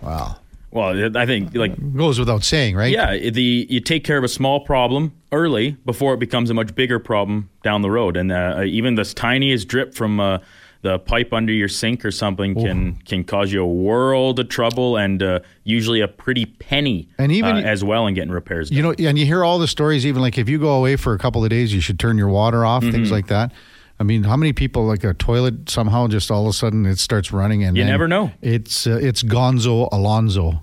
Wow. 0.00 0.36
Well, 0.76 1.16
I 1.16 1.24
think 1.24 1.54
like 1.54 1.96
goes 1.96 2.18
without 2.18 2.44
saying, 2.44 2.76
right? 2.76 2.92
Yeah, 2.92 3.16
the 3.30 3.66
you 3.70 3.80
take 3.80 4.04
care 4.04 4.18
of 4.18 4.24
a 4.24 4.28
small 4.28 4.60
problem 4.60 5.12
early 5.32 5.70
before 5.86 6.12
it 6.12 6.20
becomes 6.20 6.50
a 6.50 6.54
much 6.54 6.74
bigger 6.74 6.98
problem 6.98 7.48
down 7.62 7.80
the 7.80 7.90
road, 7.90 8.14
and 8.14 8.30
uh, 8.30 8.62
even 8.62 8.94
this 8.94 9.14
tiniest 9.14 9.68
drip 9.68 9.94
from 9.94 10.20
uh, 10.20 10.38
the 10.82 10.98
pipe 10.98 11.32
under 11.32 11.52
your 11.52 11.68
sink 11.68 12.04
or 12.04 12.10
something 12.10 12.54
can 12.54 12.96
can 13.06 13.24
cause 13.24 13.50
you 13.52 13.62
a 13.62 13.66
world 13.66 14.38
of 14.38 14.50
trouble 14.50 14.98
and 14.98 15.22
uh, 15.22 15.40
usually 15.64 16.02
a 16.02 16.08
pretty 16.08 16.44
penny 16.44 17.08
and 17.18 17.32
even 17.32 17.56
uh, 17.56 17.60
as 17.60 17.82
well 17.82 18.06
in 18.06 18.14
getting 18.14 18.30
repairs 18.30 18.68
done. 18.68 18.76
you 18.76 18.82
know 18.82 18.94
and 19.08 19.18
you 19.18 19.26
hear 19.26 19.42
all 19.42 19.58
the 19.58 19.66
stories 19.66 20.06
even 20.06 20.22
like 20.22 20.38
if 20.38 20.48
you 20.48 20.58
go 20.58 20.74
away 20.74 20.94
for 20.94 21.12
a 21.14 21.18
couple 21.18 21.42
of 21.42 21.50
days 21.50 21.74
you 21.74 21.80
should 21.80 21.98
turn 21.98 22.16
your 22.16 22.28
water 22.28 22.64
off 22.64 22.82
mm-hmm. 22.82 22.92
things 22.92 23.10
like 23.10 23.26
that 23.26 23.50
I 23.98 24.02
mean, 24.02 24.24
how 24.24 24.36
many 24.36 24.52
people 24.52 24.84
like 24.84 25.04
a 25.04 25.14
toilet 25.14 25.70
somehow 25.70 26.06
just 26.06 26.30
all 26.30 26.42
of 26.42 26.50
a 26.50 26.52
sudden 26.52 26.84
it 26.84 26.98
starts 26.98 27.32
running 27.32 27.64
and 27.64 27.76
you 27.76 27.84
never 27.84 28.06
know. 28.06 28.30
It's 28.42 28.86
uh, 28.86 28.98
it's 29.00 29.22
Gonzo 29.22 29.88
Alonso. 29.90 30.62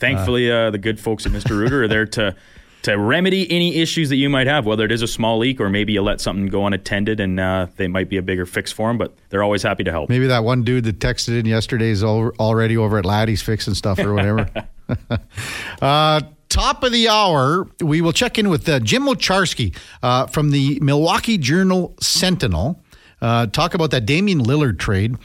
Thankfully, 0.00 0.50
uh, 0.50 0.70
the 0.70 0.78
good 0.78 0.98
folks 0.98 1.26
at 1.26 1.32
Mr. 1.32 1.50
Rooter 1.50 1.84
are 1.84 1.88
there 1.88 2.06
to 2.06 2.34
to 2.82 2.98
remedy 2.98 3.50
any 3.50 3.76
issues 3.76 4.08
that 4.08 4.16
you 4.16 4.30
might 4.30 4.46
have, 4.46 4.64
whether 4.64 4.84
it 4.84 4.92
is 4.92 5.02
a 5.02 5.06
small 5.06 5.38
leak 5.38 5.60
or 5.60 5.68
maybe 5.68 5.92
you 5.92 6.02
let 6.02 6.20
something 6.20 6.46
go 6.46 6.66
unattended 6.66 7.20
and 7.20 7.38
uh, 7.38 7.66
they 7.76 7.88
might 7.88 8.08
be 8.08 8.16
a 8.16 8.22
bigger 8.22 8.46
fix 8.46 8.72
for 8.72 8.88
them, 8.88 8.96
but 8.96 9.14
they're 9.28 9.42
always 9.42 9.62
happy 9.62 9.84
to 9.84 9.90
help. 9.90 10.08
Maybe 10.08 10.26
that 10.26 10.44
one 10.44 10.62
dude 10.62 10.84
that 10.84 10.98
texted 10.98 11.38
in 11.38 11.46
yesterday 11.46 11.90
is 11.90 12.02
already 12.02 12.76
over 12.76 12.98
at 12.98 13.04
Laddie's 13.04 13.42
fixing 13.42 13.74
stuff 13.74 13.98
or 13.98 14.14
whatever. 14.14 14.48
uh, 15.82 16.20
top 16.48 16.82
of 16.82 16.92
the 16.92 17.08
hour, 17.08 17.68
we 17.80 18.00
will 18.00 18.12
check 18.12 18.38
in 18.38 18.48
with 18.48 18.68
uh, 18.68 18.80
Jim 18.80 19.04
Owczarski 19.04 19.76
uh, 20.02 20.26
from 20.26 20.50
the 20.50 20.78
Milwaukee 20.80 21.38
Journal 21.38 21.94
Sentinel. 22.00 22.82
Uh, 23.20 23.46
talk 23.46 23.74
about 23.74 23.90
that 23.90 24.06
Damian 24.06 24.40
Lillard 24.40 24.78
trade. 24.78 25.16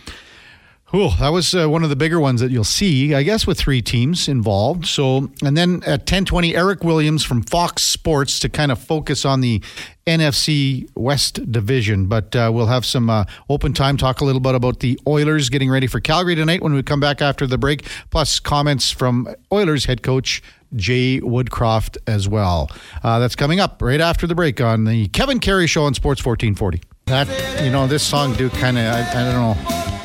Cool. 0.95 1.09
That 1.19 1.33
was 1.33 1.53
uh, 1.53 1.69
one 1.69 1.83
of 1.83 1.89
the 1.89 1.97
bigger 1.97 2.21
ones 2.21 2.39
that 2.39 2.51
you'll 2.51 2.63
see, 2.63 3.13
I 3.13 3.23
guess, 3.23 3.45
with 3.45 3.59
three 3.59 3.81
teams 3.81 4.29
involved. 4.29 4.85
So, 4.85 5.29
and 5.43 5.57
then 5.57 5.83
at 5.83 6.07
1020, 6.07 6.55
Eric 6.55 6.85
Williams 6.85 7.21
from 7.21 7.41
Fox 7.41 7.83
Sports 7.83 8.39
to 8.39 8.47
kind 8.47 8.71
of 8.71 8.79
focus 8.79 9.25
on 9.25 9.41
the 9.41 9.61
NFC 10.07 10.89
West 10.95 11.51
division. 11.51 12.05
But 12.05 12.33
uh, 12.33 12.49
we'll 12.53 12.67
have 12.67 12.85
some 12.85 13.09
uh, 13.09 13.25
open 13.49 13.73
time, 13.73 13.97
talk 13.97 14.21
a 14.21 14.23
little 14.23 14.39
bit 14.39 14.55
about 14.55 14.79
the 14.79 14.97
Oilers 15.05 15.49
getting 15.49 15.69
ready 15.69 15.87
for 15.87 15.99
Calgary 15.99 16.33
tonight 16.33 16.63
when 16.63 16.73
we 16.73 16.81
come 16.81 17.01
back 17.01 17.21
after 17.21 17.45
the 17.45 17.57
break, 17.57 17.85
plus 18.09 18.39
comments 18.39 18.89
from 18.89 19.27
Oilers 19.51 19.83
head 19.83 20.01
coach 20.01 20.41
Jay 20.77 21.19
Woodcroft 21.19 21.97
as 22.07 22.29
well. 22.29 22.71
Uh, 23.03 23.19
that's 23.19 23.35
coming 23.35 23.59
up 23.59 23.81
right 23.81 23.99
after 23.99 24.27
the 24.27 24.35
break 24.35 24.61
on 24.61 24.85
the 24.85 25.09
Kevin 25.09 25.41
Karius 25.41 25.67
Show 25.67 25.83
on 25.83 25.93
Sports 25.93 26.25
1440. 26.25 26.81
That, 27.07 27.61
you 27.61 27.69
know, 27.69 27.85
this 27.85 28.01
song, 28.01 28.33
Duke, 28.35 28.53
kind 28.53 28.77
of, 28.77 28.85
I, 28.85 29.01
I 29.11 29.33
don't 29.33 29.57
know 29.57 29.95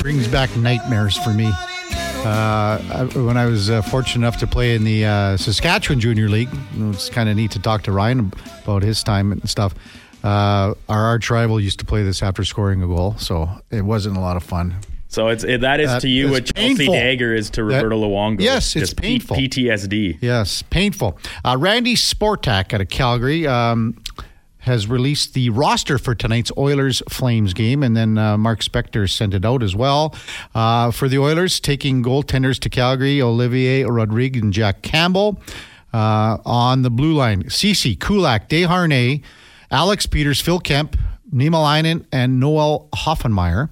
brings 0.00 0.28
back 0.28 0.54
nightmares 0.56 1.16
for 1.16 1.30
me. 1.30 1.50
Uh, 2.24 3.06
when 3.08 3.36
I 3.36 3.46
was 3.46 3.70
uh, 3.70 3.82
fortunate 3.82 4.24
enough 4.26 4.38
to 4.38 4.46
play 4.46 4.74
in 4.74 4.84
the 4.84 5.04
uh, 5.04 5.36
Saskatchewan 5.36 6.00
Junior 6.00 6.28
League, 6.28 6.48
it's 6.76 7.08
kind 7.10 7.28
of 7.28 7.36
neat 7.36 7.52
to 7.52 7.58
talk 7.60 7.82
to 7.84 7.92
Ryan 7.92 8.32
about 8.64 8.82
his 8.82 9.02
time 9.02 9.32
and 9.32 9.48
stuff. 9.48 9.74
Uh, 10.24 10.74
our 10.88 11.04
arch 11.06 11.30
rival 11.30 11.60
used 11.60 11.78
to 11.78 11.84
play 11.84 12.02
this 12.02 12.22
after 12.22 12.44
scoring 12.44 12.82
a 12.82 12.86
goal, 12.86 13.16
so 13.18 13.48
it 13.70 13.82
wasn't 13.82 14.16
a 14.16 14.20
lot 14.20 14.36
of 14.36 14.42
fun. 14.42 14.74
So 15.10 15.28
it's 15.28 15.42
it, 15.44 15.62
that 15.62 15.80
is 15.80 16.02
to 16.02 16.08
you 16.08 16.30
what 16.30 16.44
Chelsea 16.54 16.86
Dagger 16.86 17.34
is 17.34 17.50
to 17.50 17.64
Roberto 17.64 18.00
that, 18.00 18.06
Luongo. 18.06 18.40
Yes, 18.40 18.76
it's 18.76 18.92
painful. 18.92 19.36
P- 19.36 19.48
PTSD. 19.48 20.18
Yes, 20.20 20.62
painful. 20.62 21.18
Uh, 21.44 21.56
Randy 21.58 21.94
Sportak 21.94 22.74
out 22.74 22.80
of 22.80 22.88
Calgary. 22.88 23.46
Um, 23.46 23.96
has 24.60 24.86
released 24.86 25.34
the 25.34 25.50
roster 25.50 25.98
for 25.98 26.14
tonight's 26.14 26.50
Oilers 26.56 27.02
Flames 27.08 27.54
game, 27.54 27.82
and 27.82 27.96
then 27.96 28.18
uh, 28.18 28.36
Mark 28.36 28.60
Spector 28.60 29.08
sent 29.08 29.34
it 29.34 29.44
out 29.44 29.62
as 29.62 29.74
well. 29.74 30.14
Uh, 30.54 30.90
for 30.90 31.08
the 31.08 31.18
Oilers, 31.18 31.60
taking 31.60 32.02
goaltenders 32.02 32.58
to 32.60 32.68
Calgary, 32.68 33.22
Olivier 33.22 33.84
Rodrigue 33.84 34.36
and 34.36 34.52
Jack 34.52 34.82
Campbell. 34.82 35.40
Uh, 35.90 36.36
on 36.44 36.82
the 36.82 36.90
blue 36.90 37.14
line, 37.14 37.48
Ceci, 37.48 37.96
Kulak, 37.96 38.50
Desharnais, 38.50 39.22
Alex 39.70 40.04
Peters, 40.04 40.38
Phil 40.38 40.60
Kemp, 40.60 40.98
Niemelainen, 41.32 42.04
and 42.12 42.38
Noel 42.38 42.88
Hoefenmayer. 42.92 43.70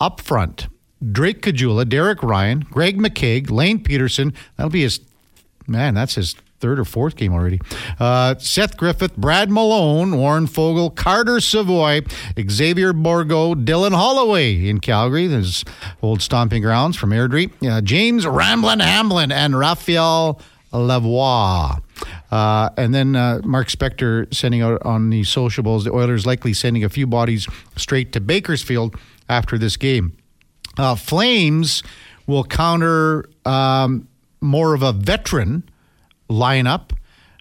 Up 0.00 0.20
front, 0.20 0.68
Drake 1.12 1.42
Caggiula, 1.42 1.86
Derek 1.86 2.22
Ryan, 2.22 2.60
Greg 2.60 2.98
McKegg, 2.98 3.50
Lane 3.50 3.82
Pederson. 3.82 4.34
That'll 4.56 4.70
be 4.70 4.82
his, 4.82 5.00
man, 5.66 5.92
that's 5.92 6.14
his 6.14 6.36
third 6.60 6.78
or 6.78 6.84
fourth 6.84 7.16
game 7.16 7.32
already. 7.32 7.60
Uh, 7.98 8.34
Seth 8.38 8.76
Griffith, 8.76 9.16
Brad 9.16 9.50
Malone, 9.50 10.16
Warren 10.16 10.46
Foegele, 10.46 10.94
Carter 10.94 11.40
Savoie, 11.40 12.00
Xavier 12.50 12.92
Bourgault, 12.92 13.64
Dylan 13.64 13.92
Holloway 13.92 14.68
in 14.68 14.80
Calgary, 14.80 15.28
his 15.28 15.64
old 16.02 16.22
stomping 16.22 16.62
grounds 16.62 16.96
from 16.96 17.10
Airdrie, 17.10 17.50
uh, 17.68 17.80
James 17.80 18.26
Ramblin 18.26 18.80
Hamblin, 18.80 19.32
and 19.32 19.58
Raphael 19.58 20.40
Lavoie. 20.72 21.82
Uh, 22.30 22.70
and 22.76 22.94
then 22.94 23.16
uh, 23.16 23.40
Mark 23.44 23.68
Spector 23.68 24.32
sending 24.34 24.60
out 24.60 24.84
on 24.84 25.10
the 25.10 25.24
sociables 25.24 25.84
the 25.84 25.92
Oilers 25.92 26.26
likely 26.26 26.52
sending 26.52 26.84
a 26.84 26.88
few 26.88 27.06
bodies 27.06 27.48
straight 27.76 28.12
to 28.12 28.20
Bakersfield 28.20 28.96
after 29.28 29.58
this 29.58 29.76
game. 29.76 30.16
Uh, 30.76 30.94
Flames 30.94 31.82
will 32.26 32.44
counter 32.44 33.28
um, 33.44 34.06
more 34.40 34.74
of 34.74 34.82
a 34.82 34.92
veteran 34.92 35.68
lineup. 36.28 36.90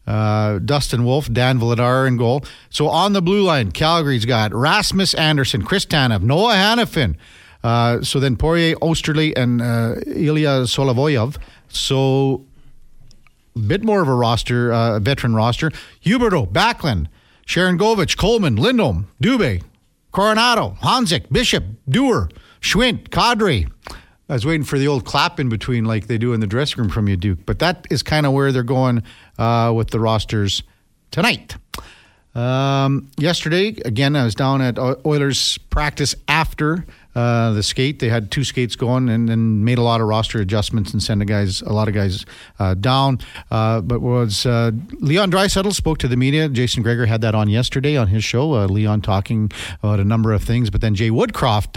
Uh, 0.06 0.60
Dustin 0.60 1.04
Wolf, 1.04 1.32
Dan 1.32 1.60
Vladar 1.60 2.08
in 2.08 2.16
goal. 2.16 2.46
So 2.70 2.88
on 2.88 3.12
the 3.12 3.22
blue 3.22 3.44
line, 3.44 3.72
Calgary's 3.72 4.24
got 4.24 4.54
Rasmus 4.54 5.14
Andersson, 5.14 5.64
Chris 5.64 5.86
Tanev, 5.86 6.22
Noah 6.22 6.54
Hanifin. 6.54 7.18
Uh, 7.62 8.02
so 8.02 8.20
then 8.22 8.38
Poirier, 8.38 8.76
Oesterle, 8.78 9.34
and 9.36 9.62
uh, 9.62 9.96
Ilya 10.06 10.64
Solovyov. 10.64 11.38
So 11.68 12.46
a 13.58 13.60
bit 13.60 13.84
more 13.84 14.02
of 14.02 14.08
a 14.08 14.14
roster, 14.14 14.72
uh, 14.72 15.00
veteran 15.00 15.36
roster. 15.36 15.72
Huberdeau, 16.06 16.50
Backlund, 16.50 17.08
Sharangovich, 17.46 18.18
Coleman, 18.18 18.56
Lindholm, 18.56 19.08
Dubé, 19.22 19.64
Coronato, 20.14 20.78
Honzek, 20.80 21.32
Bishop, 21.32 21.64
Dewar, 21.90 22.30
Schwindt, 22.62 23.10
Kadri. 23.10 23.70
I 24.30 24.34
was 24.34 24.46
waiting 24.46 24.66
for 24.66 24.78
the 24.78 24.88
old 24.88 25.06
clap 25.06 25.40
in 25.40 25.48
between 25.48 25.86
like 25.86 26.08
they 26.08 26.18
do 26.18 26.34
in 26.34 26.42
the 26.42 26.48
dressing 26.48 26.82
room 26.82 26.90
from 26.90 27.08
you, 27.08 27.16
Duke. 27.16 27.40
But 27.46 27.60
that 27.60 27.88
is 27.90 28.04
kind 28.04 28.26
of 28.26 28.34
where 28.34 28.52
they're 28.52 28.64
going 28.64 29.04
uh, 29.38 29.72
with 29.76 29.92
the 29.92 30.00
rosters 30.00 30.64
tonight. 31.12 31.56
Um, 32.36 33.10
yesterday, 33.18 33.70
again, 33.86 34.16
I 34.16 34.24
was 34.24 34.36
down 34.36 34.62
at 34.62 34.78
Oilers 34.78 35.58
practice 35.70 36.14
after 36.28 36.86
uh, 37.18 37.52
the 37.54 37.64
skate. 37.64 37.98
They 37.98 38.10
had 38.10 38.30
two 38.30 38.44
skates 38.44 38.76
going 38.76 39.10
and, 39.10 39.28
and 39.28 39.66
made 39.66 39.80
a 39.80 39.82
lot 39.82 40.02
of 40.02 40.08
roster 40.08 40.40
adjustments 40.40 40.94
and 40.94 41.02
sent 41.02 41.20
a 41.24 41.26
guys 41.26 41.64
a 41.64 41.74
lot 41.74 41.88
of 41.88 41.96
guys 41.96 42.26
uh, 42.60 42.76
down. 42.76 43.18
Uh, 43.50 43.82
but 43.82 44.02
was 44.02 44.46
uh, 44.46 44.70
Leon 45.00 45.32
Draisaitl 45.32 45.74
spoke 45.74 45.98
to 45.98 46.08
the 46.08 46.16
media. 46.16 46.48
Jason 46.48 46.84
Gregor 46.84 47.08
had 47.08 47.22
that 47.22 47.34
on 47.34 47.50
yesterday 47.50 47.98
on 47.98 48.08
his 48.08 48.24
show. 48.24 48.54
Uh, 48.54 48.68
Leon 48.68 49.02
talking 49.02 49.52
about 49.82 50.00
a 50.00 50.04
number 50.04 50.32
of 50.32 50.44
things. 50.44 50.70
But 50.70 50.82
then 50.82 50.94
Jay 50.94 51.10
Woodcroft 51.10 51.76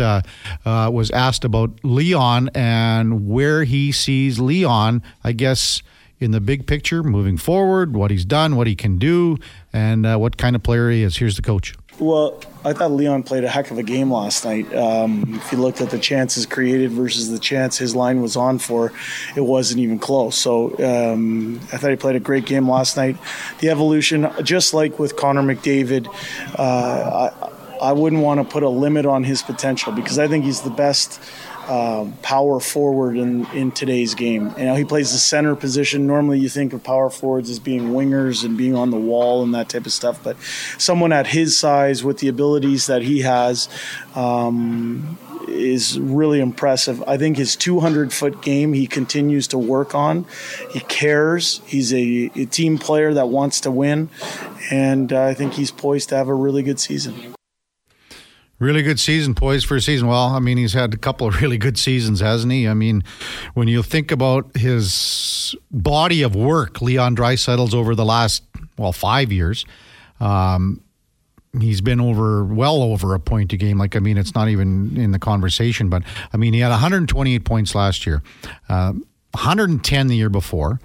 was 0.92 1.10
asked 1.10 1.44
about 1.44 1.70
Leon 1.82 2.50
and 2.54 3.26
where 3.26 3.64
he 3.64 3.92
sees 3.92 4.38
Leon. 4.38 5.02
I 5.24 5.32
guess 5.32 5.82
in 6.18 6.32
the 6.32 6.40
big 6.40 6.66
picture 6.66 7.02
moving 7.02 7.38
forward, 7.38 7.96
what 7.96 8.10
he's 8.10 8.26
done, 8.26 8.56
what 8.56 8.66
he 8.66 8.76
can 8.76 8.98
do, 8.98 9.38
and 9.72 10.04
uh, 10.04 10.16
what 10.18 10.36
kind 10.36 10.54
of 10.54 10.62
player 10.62 10.90
he 10.90 11.02
is. 11.02 11.16
Here's 11.16 11.36
the 11.36 11.42
coach. 11.42 11.74
Well, 12.00 12.40
I 12.64 12.72
thought 12.72 12.92
Leon 12.92 13.24
played 13.24 13.44
a 13.44 13.48
heck 13.48 13.70
of 13.70 13.76
a 13.76 13.82
game 13.82 14.10
last 14.10 14.46
night. 14.46 14.74
Um, 14.74 15.34
if 15.34 15.52
you 15.52 15.58
looked 15.58 15.82
at 15.82 15.90
the 15.90 15.98
chances 15.98 16.46
created 16.46 16.90
versus 16.92 17.30
the 17.30 17.38
chance 17.38 17.76
his 17.76 17.94
line 17.94 18.22
was 18.22 18.36
on 18.36 18.58
for, 18.58 18.90
it 19.36 19.42
wasn't 19.42 19.80
even 19.80 19.98
close. 19.98 20.36
So 20.36 20.70
um, 20.78 21.60
I 21.72 21.76
thought 21.76 21.90
he 21.90 21.96
played 21.96 22.16
a 22.16 22.20
great 22.20 22.46
game 22.46 22.68
last 22.68 22.96
night. 22.96 23.18
The 23.58 23.68
evolution, 23.68 24.30
just 24.42 24.72
like 24.72 24.98
with 24.98 25.16
Connor 25.16 25.42
McDavid, 25.42 26.06
uh, 26.58 27.30
I, 27.30 27.88
I 27.90 27.92
wouldn't 27.92 28.22
want 28.22 28.40
to 28.40 28.50
put 28.50 28.62
a 28.62 28.68
limit 28.68 29.04
on 29.04 29.22
his 29.22 29.42
potential 29.42 29.92
because 29.92 30.18
I 30.18 30.26
think 30.26 30.46
he's 30.46 30.62
the 30.62 30.70
best 30.70 31.20
um, 31.70 32.14
power 32.22 32.58
forward 32.58 33.16
in, 33.16 33.46
in 33.52 33.70
today's 33.70 34.16
game. 34.16 34.52
You 34.58 34.64
know, 34.64 34.74
he 34.74 34.84
plays 34.84 35.12
the 35.12 35.18
center 35.18 35.54
position. 35.54 36.04
Normally, 36.04 36.40
you 36.40 36.48
think 36.48 36.72
of 36.72 36.82
power 36.82 37.08
forwards 37.10 37.48
as 37.48 37.60
being 37.60 37.90
wingers 37.92 38.44
and 38.44 38.58
being 38.58 38.74
on 38.74 38.90
the 38.90 38.98
wall 38.98 39.44
and 39.44 39.54
that 39.54 39.68
type 39.68 39.86
of 39.86 39.92
stuff. 39.92 40.20
But 40.22 40.36
someone 40.78 41.12
at 41.12 41.28
his 41.28 41.56
size 41.56 42.02
with 42.02 42.18
the 42.18 42.26
abilities 42.26 42.88
that 42.88 43.02
he 43.02 43.20
has 43.20 43.68
um, 44.16 45.16
is 45.46 45.96
really 46.00 46.40
impressive. 46.40 47.04
I 47.06 47.16
think 47.16 47.36
his 47.36 47.54
200 47.54 48.12
foot 48.12 48.42
game 48.42 48.72
he 48.72 48.88
continues 48.88 49.46
to 49.48 49.58
work 49.58 49.94
on. 49.94 50.26
He 50.72 50.80
cares. 50.80 51.60
He's 51.66 51.94
a, 51.94 52.32
a 52.34 52.46
team 52.46 52.78
player 52.78 53.14
that 53.14 53.28
wants 53.28 53.60
to 53.60 53.70
win, 53.70 54.10
and 54.72 55.12
uh, 55.12 55.22
I 55.22 55.34
think 55.34 55.52
he's 55.52 55.70
poised 55.70 56.08
to 56.08 56.16
have 56.16 56.26
a 56.26 56.34
really 56.34 56.64
good 56.64 56.80
season. 56.80 57.36
Really 58.60 58.82
good 58.82 59.00
season, 59.00 59.34
poised 59.34 59.66
for 59.66 59.76
a 59.76 59.80
season. 59.80 60.06
Well, 60.06 60.26
I 60.26 60.38
mean, 60.38 60.58
he's 60.58 60.74
had 60.74 60.92
a 60.92 60.98
couple 60.98 61.26
of 61.26 61.40
really 61.40 61.56
good 61.56 61.78
seasons, 61.78 62.20
hasn't 62.20 62.52
he? 62.52 62.68
I 62.68 62.74
mean, 62.74 63.02
when 63.54 63.68
you 63.68 63.82
think 63.82 64.12
about 64.12 64.54
his 64.54 65.56
body 65.70 66.22
of 66.22 66.36
work, 66.36 66.82
Leon 66.82 67.16
Draisaitl's 67.16 67.74
over 67.74 67.94
the 67.94 68.04
last 68.04 68.42
well 68.76 68.92
five 68.92 69.32
years. 69.32 69.64
Um, 70.20 70.82
he's 71.58 71.80
been 71.80 72.00
over 72.00 72.44
well 72.44 72.82
over 72.82 73.14
a 73.14 73.18
point 73.18 73.52
a 73.54 73.56
game. 73.56 73.78
Like 73.78 73.96
I 73.96 73.98
mean, 73.98 74.18
it's 74.18 74.34
not 74.34 74.48
even 74.48 74.94
in 74.94 75.12
the 75.12 75.18
conversation. 75.18 75.88
But 75.88 76.02
I 76.32 76.36
mean, 76.36 76.52
he 76.52 76.60
had 76.60 76.68
128 76.68 77.44
points 77.46 77.74
last 77.74 78.06
year, 78.06 78.22
uh, 78.68 78.92
110 79.32 80.06
the 80.06 80.16
year 80.16 80.28
before. 80.28 80.80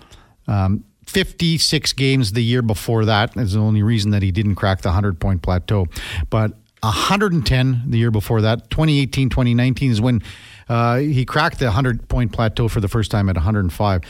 Um, 0.47 0.86
56 1.07 1.93
games 1.93 2.32
the 2.32 2.43
year 2.43 2.61
before 2.61 3.05
that 3.05 3.36
is 3.38 3.53
the 3.53 3.59
only 3.59 3.84
reason 3.84 4.11
that 4.11 4.23
he 4.23 4.32
didn't 4.32 4.55
crack 4.55 4.82
the 4.82 4.89
100 4.89 5.19
point 5.19 5.41
plateau. 5.41 5.88
But 6.30 6.53
110 6.86 7.83
the 7.88 7.97
year 7.97 8.11
before 8.11 8.41
that. 8.41 8.69
2018, 8.69 9.29
2019 9.29 9.91
is 9.91 10.01
when 10.01 10.21
uh, 10.69 10.97
he 10.97 11.25
cracked 11.25 11.59
the 11.59 11.65
100 11.65 12.07
point 12.07 12.31
plateau 12.31 12.67
for 12.67 12.79
the 12.79 12.88
first 12.88 13.11
time 13.11 13.29
at 13.29 13.36
105. 13.36 14.01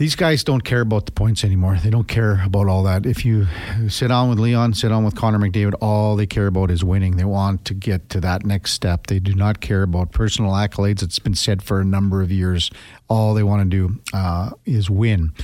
These 0.00 0.16
guys 0.16 0.42
don't 0.42 0.62
care 0.62 0.80
about 0.80 1.04
the 1.04 1.12
points 1.12 1.44
anymore. 1.44 1.76
They 1.76 1.90
don't 1.90 2.08
care 2.08 2.42
about 2.42 2.68
all 2.68 2.84
that. 2.84 3.04
If 3.04 3.22
you 3.26 3.46
sit 3.88 4.08
down 4.08 4.30
with 4.30 4.38
Leon, 4.38 4.72
sit 4.72 4.88
down 4.88 5.04
with 5.04 5.14
Connor 5.14 5.38
McDavid, 5.38 5.74
all 5.82 6.16
they 6.16 6.26
care 6.26 6.46
about 6.46 6.70
is 6.70 6.82
winning. 6.82 7.18
They 7.18 7.24
want 7.24 7.66
to 7.66 7.74
get 7.74 8.08
to 8.08 8.20
that 8.22 8.46
next 8.46 8.72
step. 8.72 9.08
They 9.08 9.18
do 9.18 9.34
not 9.34 9.60
care 9.60 9.82
about 9.82 10.10
personal 10.10 10.52
accolades. 10.52 11.02
It's 11.02 11.18
been 11.18 11.34
said 11.34 11.62
for 11.62 11.80
a 11.80 11.84
number 11.84 12.22
of 12.22 12.32
years. 12.32 12.70
All 13.08 13.34
they 13.34 13.42
want 13.42 13.70
to 13.70 13.76
do 13.76 14.00
uh, 14.14 14.52
is 14.64 14.88
win. 14.88 15.34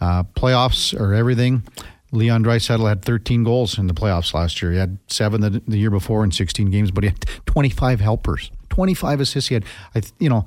Uh, 0.00 0.22
playoffs 0.22 0.98
are 0.98 1.12
everything. 1.12 1.62
Leon 2.16 2.42
Draisaitl 2.42 2.88
had 2.88 3.04
13 3.04 3.44
goals 3.44 3.78
in 3.78 3.86
the 3.86 3.94
playoffs 3.94 4.34
last 4.34 4.60
year. 4.60 4.72
He 4.72 4.78
had 4.78 4.98
seven 5.06 5.40
the, 5.40 5.62
the, 5.66 5.78
year 5.78 5.90
before 5.90 6.24
in 6.24 6.32
16 6.32 6.70
games, 6.70 6.90
but 6.90 7.04
he 7.04 7.10
had 7.10 7.20
25 7.46 8.00
helpers, 8.00 8.50
25 8.70 9.20
assists. 9.20 9.48
He 9.48 9.54
had, 9.54 9.64
I, 9.94 10.02
you 10.18 10.28
know, 10.28 10.46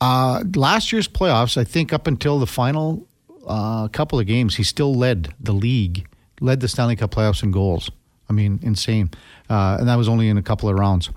uh, 0.00 0.42
last 0.56 0.92
year's 0.92 1.06
playoffs. 1.06 1.56
I 1.56 1.64
think 1.64 1.92
up 1.92 2.06
until 2.06 2.38
the 2.38 2.46
final 2.46 3.06
uh, 3.46 3.88
couple 3.88 4.18
of 4.18 4.26
games, 4.26 4.56
he 4.56 4.62
still 4.62 4.94
led 4.94 5.34
the 5.38 5.52
league, 5.52 6.06
led 6.40 6.60
the 6.60 6.68
Stanley 6.68 6.96
Cup 6.96 7.10
playoffs 7.10 7.42
in 7.42 7.50
goals. 7.50 7.90
I 8.28 8.32
mean, 8.32 8.60
insane, 8.62 9.10
uh, 9.48 9.76
and 9.80 9.88
that 9.88 9.96
was 9.96 10.08
only 10.08 10.28
in 10.28 10.38
a 10.38 10.42
couple 10.42 10.68
of 10.68 10.78
rounds. 10.78 11.10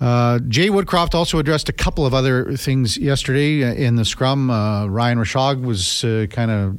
Uh, 0.00 0.38
Jay 0.48 0.68
Woodcroft 0.68 1.14
also 1.14 1.38
addressed 1.38 1.68
a 1.68 1.72
couple 1.72 2.06
of 2.06 2.14
other 2.14 2.56
things 2.56 2.96
yesterday 2.96 3.84
in 3.84 3.96
the 3.96 4.04
scrum. 4.04 4.50
Uh, 4.50 4.86
Ryan 4.86 5.18
Rishaug 5.18 5.62
was 5.62 6.02
uh, 6.02 6.26
kind 6.30 6.50
of 6.50 6.76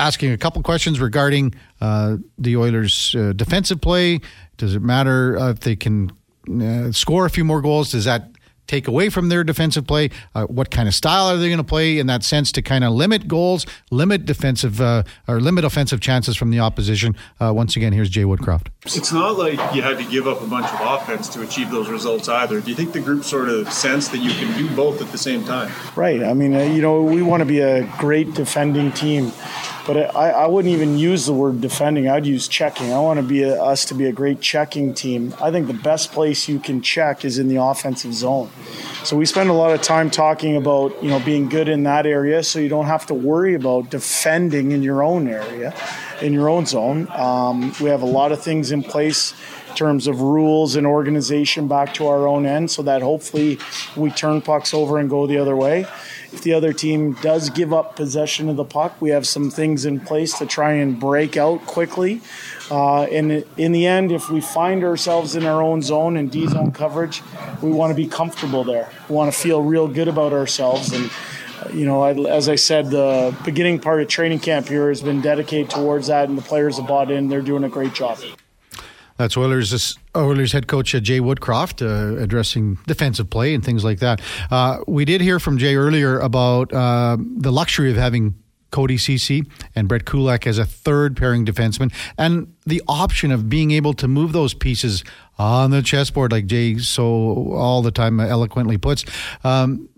asking 0.00 0.32
a 0.32 0.38
couple 0.38 0.62
questions 0.62 0.98
regarding 0.98 1.54
uh, 1.80 2.16
the 2.38 2.56
Oilers' 2.56 3.14
uh, 3.14 3.32
defensive 3.34 3.80
play. 3.80 4.20
Does 4.56 4.74
it 4.74 4.82
matter 4.82 5.38
uh, 5.38 5.50
if 5.50 5.60
they 5.60 5.76
can 5.76 6.10
uh, 6.50 6.90
score 6.90 7.26
a 7.26 7.30
few 7.30 7.44
more 7.44 7.60
goals? 7.60 7.92
Does 7.92 8.06
that 8.06 8.30
take 8.66 8.86
away 8.86 9.08
from 9.08 9.28
their 9.28 9.42
defensive 9.42 9.84
play? 9.86 10.10
Uh, 10.34 10.44
what 10.46 10.70
kind 10.70 10.86
of 10.86 10.94
style 10.94 11.26
are 11.26 11.36
they 11.36 11.48
going 11.48 11.58
to 11.58 11.64
play 11.64 11.98
in 11.98 12.06
that 12.06 12.22
sense 12.22 12.52
to 12.52 12.62
kind 12.62 12.84
of 12.84 12.92
limit 12.92 13.26
goals, 13.26 13.66
limit 13.90 14.24
defensive 14.24 14.80
uh, 14.80 15.02
or 15.26 15.40
limit 15.40 15.64
offensive 15.64 16.00
chances 16.00 16.36
from 16.36 16.50
the 16.50 16.60
opposition? 16.60 17.16
once 17.40 17.74
again, 17.76 17.92
here's 17.92 18.08
Jay 18.08 18.22
Woodcroft. 18.22 18.68
It's 18.86 19.12
not 19.12 19.36
like 19.36 19.58
you 19.74 19.82
had 19.82 19.98
to 19.98 20.04
give 20.04 20.28
up 20.28 20.40
a 20.40 20.46
bunch 20.46 20.66
of 20.66 20.78
offense 20.80 21.28
to 21.30 21.42
achieve 21.42 21.70
those 21.70 21.88
results 21.88 22.28
either. 22.28 22.60
Do 22.60 22.70
you 22.70 22.76
think 22.76 22.92
the 22.92 23.00
group 23.00 23.24
sort 23.24 23.48
of 23.48 23.72
sense 23.72 24.08
that 24.08 24.18
you 24.18 24.30
can 24.30 24.56
do 24.56 24.72
both 24.76 25.02
at 25.02 25.10
the 25.10 25.18
same 25.18 25.44
time? 25.44 25.72
Right. 25.96 26.22
I 26.22 26.32
mean, 26.32 26.52
you 26.74 26.80
know, 26.80 27.02
we 27.02 27.22
want 27.22 27.40
to 27.40 27.46
be 27.46 27.58
a 27.58 27.84
great 27.98 28.34
defending 28.34 28.92
team 28.92 29.32
but 29.86 30.14
I, 30.14 30.30
I 30.30 30.46
wouldn't 30.46 30.72
even 30.72 30.98
use 30.98 31.26
the 31.26 31.32
word 31.32 31.60
defending. 31.60 32.08
I'd 32.08 32.26
use 32.26 32.48
checking. 32.48 32.92
I 32.92 33.00
want 33.00 33.18
to 33.18 33.26
be 33.26 33.42
a, 33.42 33.62
us 33.62 33.84
to 33.86 33.94
be 33.94 34.06
a 34.06 34.12
great 34.12 34.40
checking 34.40 34.94
team. 34.94 35.34
I 35.40 35.50
think 35.50 35.66
the 35.66 35.74
best 35.74 36.12
place 36.12 36.48
you 36.48 36.58
can 36.58 36.82
check 36.82 37.24
is 37.24 37.38
in 37.38 37.48
the 37.48 37.56
offensive 37.56 38.14
zone. 38.14 38.50
So 39.04 39.16
we 39.16 39.26
spend 39.26 39.50
a 39.50 39.54
lot 39.54 39.72
of 39.72 39.82
time 39.82 40.10
talking 40.10 40.56
about 40.56 41.02
you 41.02 41.08
know 41.08 41.20
being 41.20 41.48
good 41.48 41.68
in 41.68 41.84
that 41.84 42.06
area, 42.06 42.42
so 42.42 42.58
you 42.58 42.68
don't 42.68 42.86
have 42.86 43.06
to 43.06 43.14
worry 43.14 43.54
about 43.54 43.90
defending 43.90 44.72
in 44.72 44.82
your 44.82 45.02
own 45.02 45.28
area, 45.28 45.74
in 46.22 46.32
your 46.32 46.48
own 46.48 46.66
zone. 46.66 47.08
Um, 47.10 47.72
we 47.80 47.88
have 47.90 48.02
a 48.02 48.06
lot 48.06 48.32
of 48.32 48.42
things 48.42 48.72
in 48.72 48.82
place 48.82 49.34
in 49.68 49.76
terms 49.76 50.06
of 50.06 50.20
rules 50.20 50.76
and 50.76 50.86
organization 50.86 51.68
back 51.68 51.94
to 51.94 52.06
our 52.06 52.26
own 52.26 52.46
end, 52.46 52.70
so 52.70 52.82
that 52.82 53.02
hopefully 53.02 53.58
we 53.96 54.10
turn 54.10 54.42
pucks 54.42 54.74
over 54.74 54.98
and 54.98 55.08
go 55.08 55.26
the 55.26 55.38
other 55.38 55.56
way 55.56 55.86
if 56.32 56.42
the 56.42 56.52
other 56.52 56.72
team 56.72 57.14
does 57.14 57.50
give 57.50 57.72
up 57.72 57.96
possession 57.96 58.48
of 58.48 58.56
the 58.56 58.64
puck, 58.64 59.00
we 59.00 59.10
have 59.10 59.26
some 59.26 59.50
things 59.50 59.84
in 59.84 59.98
place 60.00 60.38
to 60.38 60.46
try 60.46 60.72
and 60.74 60.98
break 61.00 61.36
out 61.36 61.66
quickly. 61.66 62.20
Uh, 62.70 63.02
and 63.04 63.44
in 63.56 63.72
the 63.72 63.86
end, 63.86 64.12
if 64.12 64.30
we 64.30 64.40
find 64.40 64.84
ourselves 64.84 65.34
in 65.34 65.44
our 65.44 65.60
own 65.60 65.82
zone 65.82 66.16
and 66.16 66.30
D 66.30 66.46
zone 66.46 66.70
coverage, 66.70 67.22
we 67.62 67.70
want 67.70 67.90
to 67.90 67.96
be 67.96 68.06
comfortable 68.06 68.62
there. 68.62 68.88
We 69.08 69.16
want 69.16 69.32
to 69.32 69.38
feel 69.38 69.62
real 69.62 69.88
good 69.88 70.08
about 70.08 70.32
ourselves. 70.32 70.92
And, 70.92 71.10
you 71.74 71.86
know, 71.86 72.04
as 72.04 72.48
I 72.48 72.56
said, 72.56 72.90
the 72.90 73.36
beginning 73.44 73.78
part 73.78 74.00
of 74.00 74.08
training 74.08 74.40
camp 74.40 74.68
here 74.68 74.88
has 74.88 75.02
been 75.02 75.20
dedicated 75.20 75.70
towards 75.70 76.08
that, 76.08 76.28
and 76.28 76.36
the 76.36 76.42
players 76.42 76.76
have 76.76 76.86
bought 76.86 77.10
in. 77.10 77.28
They're 77.28 77.42
doing 77.42 77.64
a 77.64 77.68
great 77.68 77.94
job. 77.94 78.18
That's 79.20 79.36
Oilers 79.36 79.98
Oilers 80.16 80.52
head 80.52 80.66
coach 80.66 80.94
uh, 80.94 81.00
Jay 81.00 81.20
Woodcroft 81.20 81.82
uh, 81.82 82.18
addressing 82.18 82.78
defensive 82.86 83.28
play 83.28 83.52
and 83.54 83.62
things 83.62 83.84
like 83.84 83.98
that. 83.98 84.22
Uh, 84.50 84.78
we 84.88 85.04
did 85.04 85.20
hear 85.20 85.38
from 85.38 85.58
Jay 85.58 85.76
earlier 85.76 86.18
about 86.18 86.72
uh, 86.72 87.18
the 87.20 87.52
luxury 87.52 87.90
of 87.90 87.98
having 87.98 88.34
Cody 88.70 88.96
Ceci 88.96 89.44
and 89.74 89.88
Brett 89.88 90.06
Kulak 90.06 90.46
as 90.46 90.56
a 90.56 90.64
third 90.64 91.18
pairing 91.18 91.44
defenseman, 91.44 91.92
and 92.16 92.54
the 92.64 92.82
option 92.88 93.30
of 93.30 93.50
being 93.50 93.72
able 93.72 93.92
to 93.92 94.08
move 94.08 94.32
those 94.32 94.54
pieces 94.54 95.04
on 95.38 95.70
the 95.70 95.82
chessboard, 95.82 96.32
like 96.32 96.46
Jay 96.46 96.78
so 96.78 97.52
all 97.52 97.82
the 97.82 97.90
time 97.90 98.20
eloquently 98.20 98.78
puts. 98.78 99.04
Um, 99.44 99.89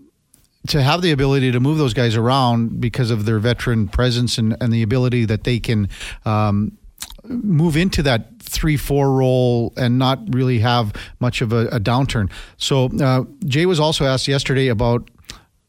to 0.67 0.81
have 0.81 1.01
the 1.01 1.11
ability 1.11 1.51
to 1.51 1.59
move 1.59 1.77
those 1.77 1.93
guys 1.93 2.15
around 2.15 2.79
because 2.79 3.11
of 3.11 3.25
their 3.25 3.39
veteran 3.39 3.87
presence 3.87 4.37
and, 4.37 4.55
and 4.61 4.71
the 4.71 4.81
ability 4.81 5.25
that 5.25 5.43
they 5.43 5.59
can 5.59 5.89
um, 6.25 6.77
move 7.25 7.75
into 7.75 8.03
that 8.03 8.39
three 8.39 8.77
four 8.77 9.11
role 9.11 9.73
and 9.77 9.97
not 9.97 10.19
really 10.33 10.59
have 10.59 10.93
much 11.19 11.41
of 11.41 11.51
a, 11.53 11.67
a 11.67 11.79
downturn. 11.79 12.31
So 12.57 12.85
uh, 13.01 13.23
Jay 13.45 13.65
was 13.65 13.79
also 13.79 14.05
asked 14.05 14.27
yesterday 14.27 14.67
about 14.67 15.09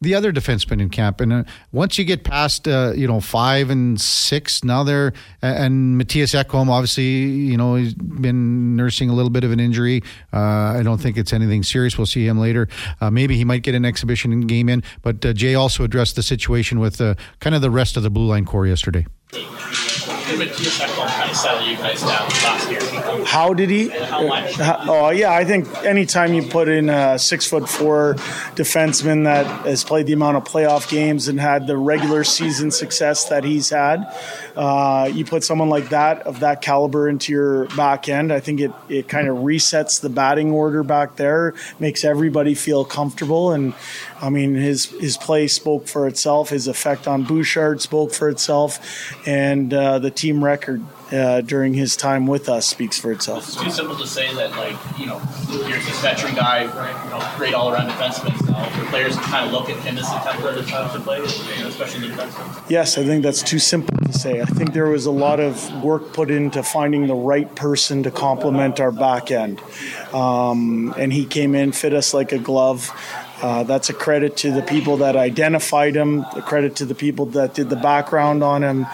the 0.04 0.14
other 0.14 0.32
defensemen 0.32 0.80
in 0.80 0.88
camp. 0.90 1.20
And 1.20 1.32
uh, 1.32 1.44
once 1.72 1.98
you 1.98 2.04
get 2.04 2.22
past, 2.22 2.68
uh, 2.68 2.92
you 2.94 3.08
know, 3.08 3.20
five 3.20 3.70
and 3.70 4.00
six, 4.00 4.62
now 4.62 4.84
they're, 4.84 5.12
and 5.42 6.00
Mattias 6.00 6.40
Ekholm, 6.40 6.68
obviously, 6.68 7.04
you 7.04 7.56
know, 7.56 7.74
he's 7.74 7.94
been 7.94 8.76
nursing 8.76 9.10
a 9.10 9.14
little 9.14 9.30
bit 9.30 9.44
of 9.44 9.50
an 9.50 9.60
injury. 9.60 10.02
Uh, 10.32 10.78
I 10.78 10.82
don't 10.84 11.00
think 11.00 11.16
it's 11.16 11.32
anything 11.32 11.62
serious. 11.62 11.98
We'll 11.98 12.06
see 12.06 12.26
him 12.26 12.38
later. 12.38 12.68
Uh, 13.00 13.10
maybe 13.10 13.36
he 13.36 13.44
might 13.44 13.62
get 13.62 13.74
an 13.74 13.84
exhibition 13.84 14.42
game 14.42 14.68
in. 14.68 14.82
But 15.02 15.24
uh, 15.24 15.32
Jay 15.32 15.54
also 15.54 15.84
addressed 15.84 16.16
the 16.16 16.22
situation 16.22 16.78
with 16.78 17.00
uh, 17.00 17.16
kind 17.40 17.56
of 17.56 17.62
the 17.62 17.70
rest 17.70 17.96
of 17.96 18.02
the 18.02 18.10
blue 18.10 18.26
line 18.26 18.44
core 18.44 18.66
yesterday. 18.66 19.06
How 23.26 23.54
did 23.54 23.70
he? 23.70 23.88
how 23.88 24.84
Oh 24.86 25.10
yeah, 25.10 25.32
I 25.32 25.44
think 25.44 25.68
anytime 25.84 26.34
you 26.34 26.42
put 26.42 26.68
in 26.68 26.88
a 26.88 27.18
six 27.18 27.46
foot 27.46 27.68
four 27.68 28.14
defenseman 28.54 29.24
that 29.24 29.46
has 29.66 29.84
played 29.84 30.06
the 30.06 30.12
amount 30.12 30.36
of 30.36 30.44
playoff 30.44 30.88
games 30.88 31.28
and 31.28 31.40
had 31.40 31.66
the 31.66 31.76
regular 31.76 32.24
season 32.24 32.70
success 32.70 33.28
that 33.28 33.44
he's 33.44 33.70
had, 33.70 34.04
uh, 34.56 35.10
you 35.12 35.24
put 35.24 35.44
someone 35.44 35.68
like 35.68 35.88
that 35.90 36.22
of 36.22 36.40
that 36.40 36.62
caliber 36.62 37.08
into 37.08 37.32
your 37.32 37.66
back 37.76 38.08
end. 38.08 38.32
I 38.32 38.40
think 38.40 38.60
it 38.60 38.72
it 38.88 39.08
kind 39.08 39.28
of 39.28 39.38
resets 39.38 40.00
the 40.00 40.08
batting 40.08 40.52
order 40.52 40.82
back 40.82 41.16
there, 41.16 41.54
makes 41.78 42.04
everybody 42.04 42.54
feel 42.54 42.84
comfortable, 42.84 43.52
and 43.52 43.74
I 44.24 44.30
mean 44.30 44.54
his 44.54 44.86
his 44.86 45.18
play 45.18 45.48
spoke 45.48 45.86
for 45.86 46.06
itself. 46.06 46.48
His 46.48 46.66
effect 46.66 47.06
on 47.06 47.24
Bouchard 47.24 47.82
spoke 47.82 48.14
for 48.14 48.30
itself, 48.30 48.78
and 49.26 49.72
uh, 49.72 49.98
the 49.98 50.10
team 50.10 50.42
record 50.42 50.82
uh, 51.12 51.42
during 51.42 51.74
his 51.74 51.96
time 51.96 52.26
with 52.26 52.48
us 52.48 52.66
speaks 52.66 52.98
for 52.98 53.12
itself. 53.12 53.46
It's 53.46 53.62
too 53.62 53.70
simple 53.70 53.96
to 53.96 54.06
say 54.06 54.34
that, 54.34 54.50
like, 54.52 54.76
you 54.98 55.06
know, 55.06 55.18
here's 55.18 55.86
this 55.86 56.00
veteran 56.00 56.34
guy, 56.34 56.62
you 56.62 57.10
know, 57.10 57.36
great 57.36 57.54
all 57.54 57.72
around 57.72 57.90
defenseman. 57.90 58.36
So 58.38 58.80
the 58.80 58.86
players 58.88 59.16
kind 59.16 59.46
of 59.46 59.52
look 59.52 59.68
at 59.68 59.76
him 59.84 59.98
as 59.98 60.08
a 60.08 60.16
template 60.16 60.92
to 60.92 61.00
play, 61.00 61.20
especially 61.20 62.08
the 62.08 62.14
defenseman. 62.14 62.70
Yes, 62.70 62.98
I 62.98 63.04
think 63.04 63.22
that's 63.22 63.42
too 63.42 63.58
simple 63.58 63.96
to 63.98 64.12
say. 64.12 64.40
I 64.40 64.46
think 64.46 64.72
there 64.72 64.88
was 64.88 65.06
a 65.06 65.12
lot 65.12 65.40
of 65.40 65.82
work 65.82 66.12
put 66.12 66.30
into 66.30 66.62
finding 66.62 67.06
the 67.06 67.14
right 67.14 67.54
person 67.54 68.02
to 68.04 68.10
complement 68.10 68.80
our 68.80 68.92
back 68.92 69.30
end. 69.30 69.60
Um, 70.12 70.94
and 70.96 71.12
he 71.12 71.26
came 71.26 71.54
in, 71.54 71.72
fit 71.72 71.92
us 71.92 72.14
like 72.14 72.32
a 72.32 72.38
glove. 72.38 72.90
Uh, 73.42 73.62
that's 73.64 73.90
a 73.90 73.94
credit 73.94 74.36
to 74.38 74.52
the 74.52 74.62
people 74.62 74.98
that 74.98 75.16
identified 75.16 75.94
him, 75.94 76.24
a 76.34 76.42
credit 76.42 76.76
to 76.76 76.84
the 76.84 76.94
people 76.94 77.26
that 77.26 77.54
did 77.54 77.68
the 77.68 77.76
background 77.76 78.42
on 78.42 78.62
him, 78.62 78.86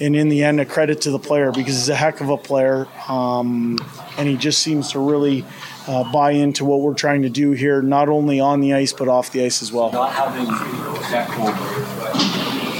and 0.00 0.16
in 0.16 0.28
the 0.28 0.44
end, 0.44 0.60
a 0.60 0.64
credit 0.64 1.00
to 1.02 1.10
the 1.10 1.18
player 1.18 1.50
because 1.52 1.74
he's 1.74 1.88
a 1.88 1.94
heck 1.94 2.20
of 2.20 2.30
a 2.30 2.36
player. 2.36 2.86
Um, 3.08 3.78
and 4.16 4.28
he 4.28 4.36
just 4.36 4.62
seems 4.62 4.92
to 4.92 4.98
really 4.98 5.44
uh, 5.86 6.10
buy 6.12 6.32
into 6.32 6.64
what 6.64 6.80
we're 6.80 6.94
trying 6.94 7.22
to 7.22 7.28
do 7.28 7.52
here, 7.52 7.82
not 7.82 8.08
only 8.08 8.40
on 8.40 8.60
the 8.60 8.74
ice, 8.74 8.92
but 8.92 9.08
off 9.08 9.32
the 9.32 9.44
ice 9.44 9.62
as 9.62 9.72
well. 9.72 9.92
Not 9.92 10.12
having 10.12 10.46
that 10.46 11.28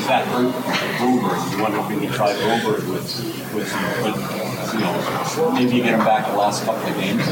that 0.09 0.25
group 0.35 0.55
over, 1.03 1.37
you 1.55 1.62
wonder 1.62 1.79
if 1.81 1.89
we 1.91 2.07
could 2.07 2.14
try 2.14 2.33
over 2.33 2.73
with, 2.91 3.53
with, 3.53 3.55
with 3.55 4.73
you 4.73 4.81
know, 4.81 5.53
maybe 5.53 5.77
you 5.77 5.83
get 5.83 5.95
him 5.95 6.01
back 6.01 6.27
the 6.27 6.37
last 6.37 6.64
couple 6.64 6.83
of 6.83 6.95
games, 6.97 7.23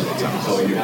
so 0.45 0.61
you, 0.61 0.74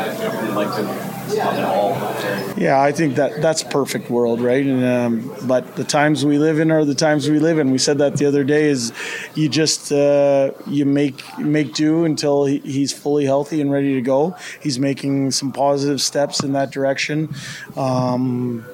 like 0.54 0.74
to 0.74 1.11
yeah, 1.34 2.80
I 2.80 2.92
think 2.92 3.16
that 3.16 3.40
that's 3.40 3.62
perfect 3.62 4.10
world, 4.10 4.40
right? 4.40 4.64
And 4.64 4.84
um, 4.84 5.36
but 5.46 5.76
the 5.76 5.84
times 5.84 6.24
we 6.24 6.38
live 6.38 6.58
in 6.58 6.70
are 6.70 6.84
the 6.84 6.94
times 6.94 7.28
we 7.28 7.38
live 7.38 7.58
in. 7.58 7.70
We 7.70 7.78
said 7.78 7.98
that 7.98 8.16
the 8.16 8.26
other 8.26 8.44
day. 8.44 8.70
Is 8.70 8.92
you 9.34 9.48
just 9.48 9.92
uh, 9.92 10.52
you 10.66 10.84
make 10.84 11.38
make 11.38 11.74
do 11.74 12.04
until 12.04 12.44
he, 12.44 12.58
he's 12.58 12.92
fully 12.92 13.24
healthy 13.24 13.60
and 13.60 13.72
ready 13.72 13.94
to 13.94 14.00
go. 14.00 14.36
He's 14.60 14.78
making 14.78 15.32
some 15.32 15.52
positive 15.52 16.00
steps 16.00 16.42
in 16.42 16.52
that 16.52 16.70
direction. 16.70 17.34
Um, 17.76 18.64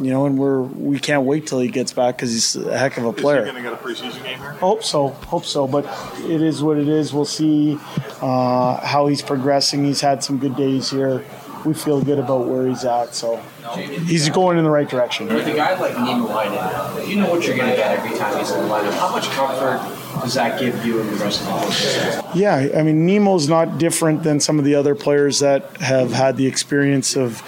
you 0.00 0.10
know, 0.10 0.26
and 0.26 0.38
we're 0.38 0.62
we 0.62 0.98
can't 0.98 1.24
wait 1.24 1.46
till 1.46 1.60
he 1.60 1.68
gets 1.68 1.92
back 1.92 2.16
because 2.16 2.32
he's 2.32 2.56
a 2.56 2.76
heck 2.76 2.96
of 2.96 3.04
a 3.04 3.12
player. 3.12 3.42
Is 3.42 3.46
he 3.46 3.52
going 3.52 3.64
to 3.64 3.70
get 3.70 3.80
a 3.80 3.82
preseason 3.82 4.24
game 4.24 4.38
here? 4.38 4.52
Hope 4.52 4.82
so, 4.82 5.08
hope 5.08 5.44
so. 5.44 5.66
But 5.66 5.84
it 6.24 6.42
is 6.42 6.62
what 6.62 6.78
it 6.78 6.88
is. 6.88 7.12
We'll 7.12 7.24
see 7.24 7.78
uh, 8.20 8.84
how 8.86 9.06
he's 9.06 9.22
progressing. 9.22 9.84
He's 9.84 10.00
had 10.00 10.22
some 10.22 10.38
good 10.38 10.56
days 10.56 10.90
here 10.90 11.24
we 11.64 11.74
feel 11.74 12.00
good 12.00 12.18
about 12.18 12.46
where 12.46 12.66
he's 12.66 12.84
at. 12.84 13.14
So 13.14 13.36
he's 13.74 14.28
going 14.28 14.58
in 14.58 14.64
the 14.64 14.70
right 14.70 14.88
direction. 14.88 15.28
With 15.28 15.46
a 15.46 15.54
guy 15.54 15.78
like 15.78 15.94
Nemo 15.94 16.28
Heinen, 16.28 17.08
you 17.08 17.16
know 17.16 17.30
what 17.30 17.46
you're 17.46 17.56
going 17.56 17.70
to 17.70 17.76
get 17.76 17.98
every 17.98 18.16
time 18.18 18.38
he's 18.38 18.50
in 18.50 18.62
the 18.62 18.68
lineup. 18.68 18.92
How 18.92 19.10
much 19.10 19.28
comfort 19.30 19.80
does 20.20 20.34
that 20.34 20.60
give 20.60 20.84
you 20.84 21.00
and 21.00 21.08
the 21.10 21.16
rest 21.16 21.42
of 21.42 21.46
the 21.46 22.22
team? 22.22 22.40
Yeah, 22.40 22.68
I 22.76 22.82
mean 22.82 23.06
Nemo's 23.06 23.48
not 23.48 23.78
different 23.78 24.22
than 24.22 24.40
some 24.40 24.58
of 24.58 24.64
the 24.64 24.74
other 24.74 24.94
players 24.94 25.40
that 25.40 25.76
have 25.78 26.12
had 26.12 26.36
the 26.36 26.46
experience 26.46 27.16
of 27.16 27.42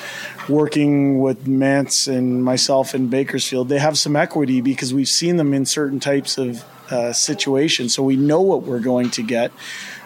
working 0.49 1.21
with 1.21 1.47
Mance 1.47 2.07
and 2.07 2.45
myself 2.45 2.95
in 2.95 3.09
Bakersfield. 3.09 3.69
They 3.69 3.79
have 3.79 3.97
some 3.97 4.17
equity 4.17 4.61
because 4.61 4.93
we've 4.93 5.09
seen 5.09 5.37
them 5.37 5.55
in 5.55 5.65
certain 5.65 6.01
types 6.01 6.39
of 6.39 6.65
uh, 6.91 7.13
situations, 7.13 7.95
so 7.95 8.03
we 8.03 8.17
know 8.17 8.41
what 8.41 8.63
we're 8.63 8.81
going 8.81 9.11
to 9.11 9.23
get. 9.23 9.53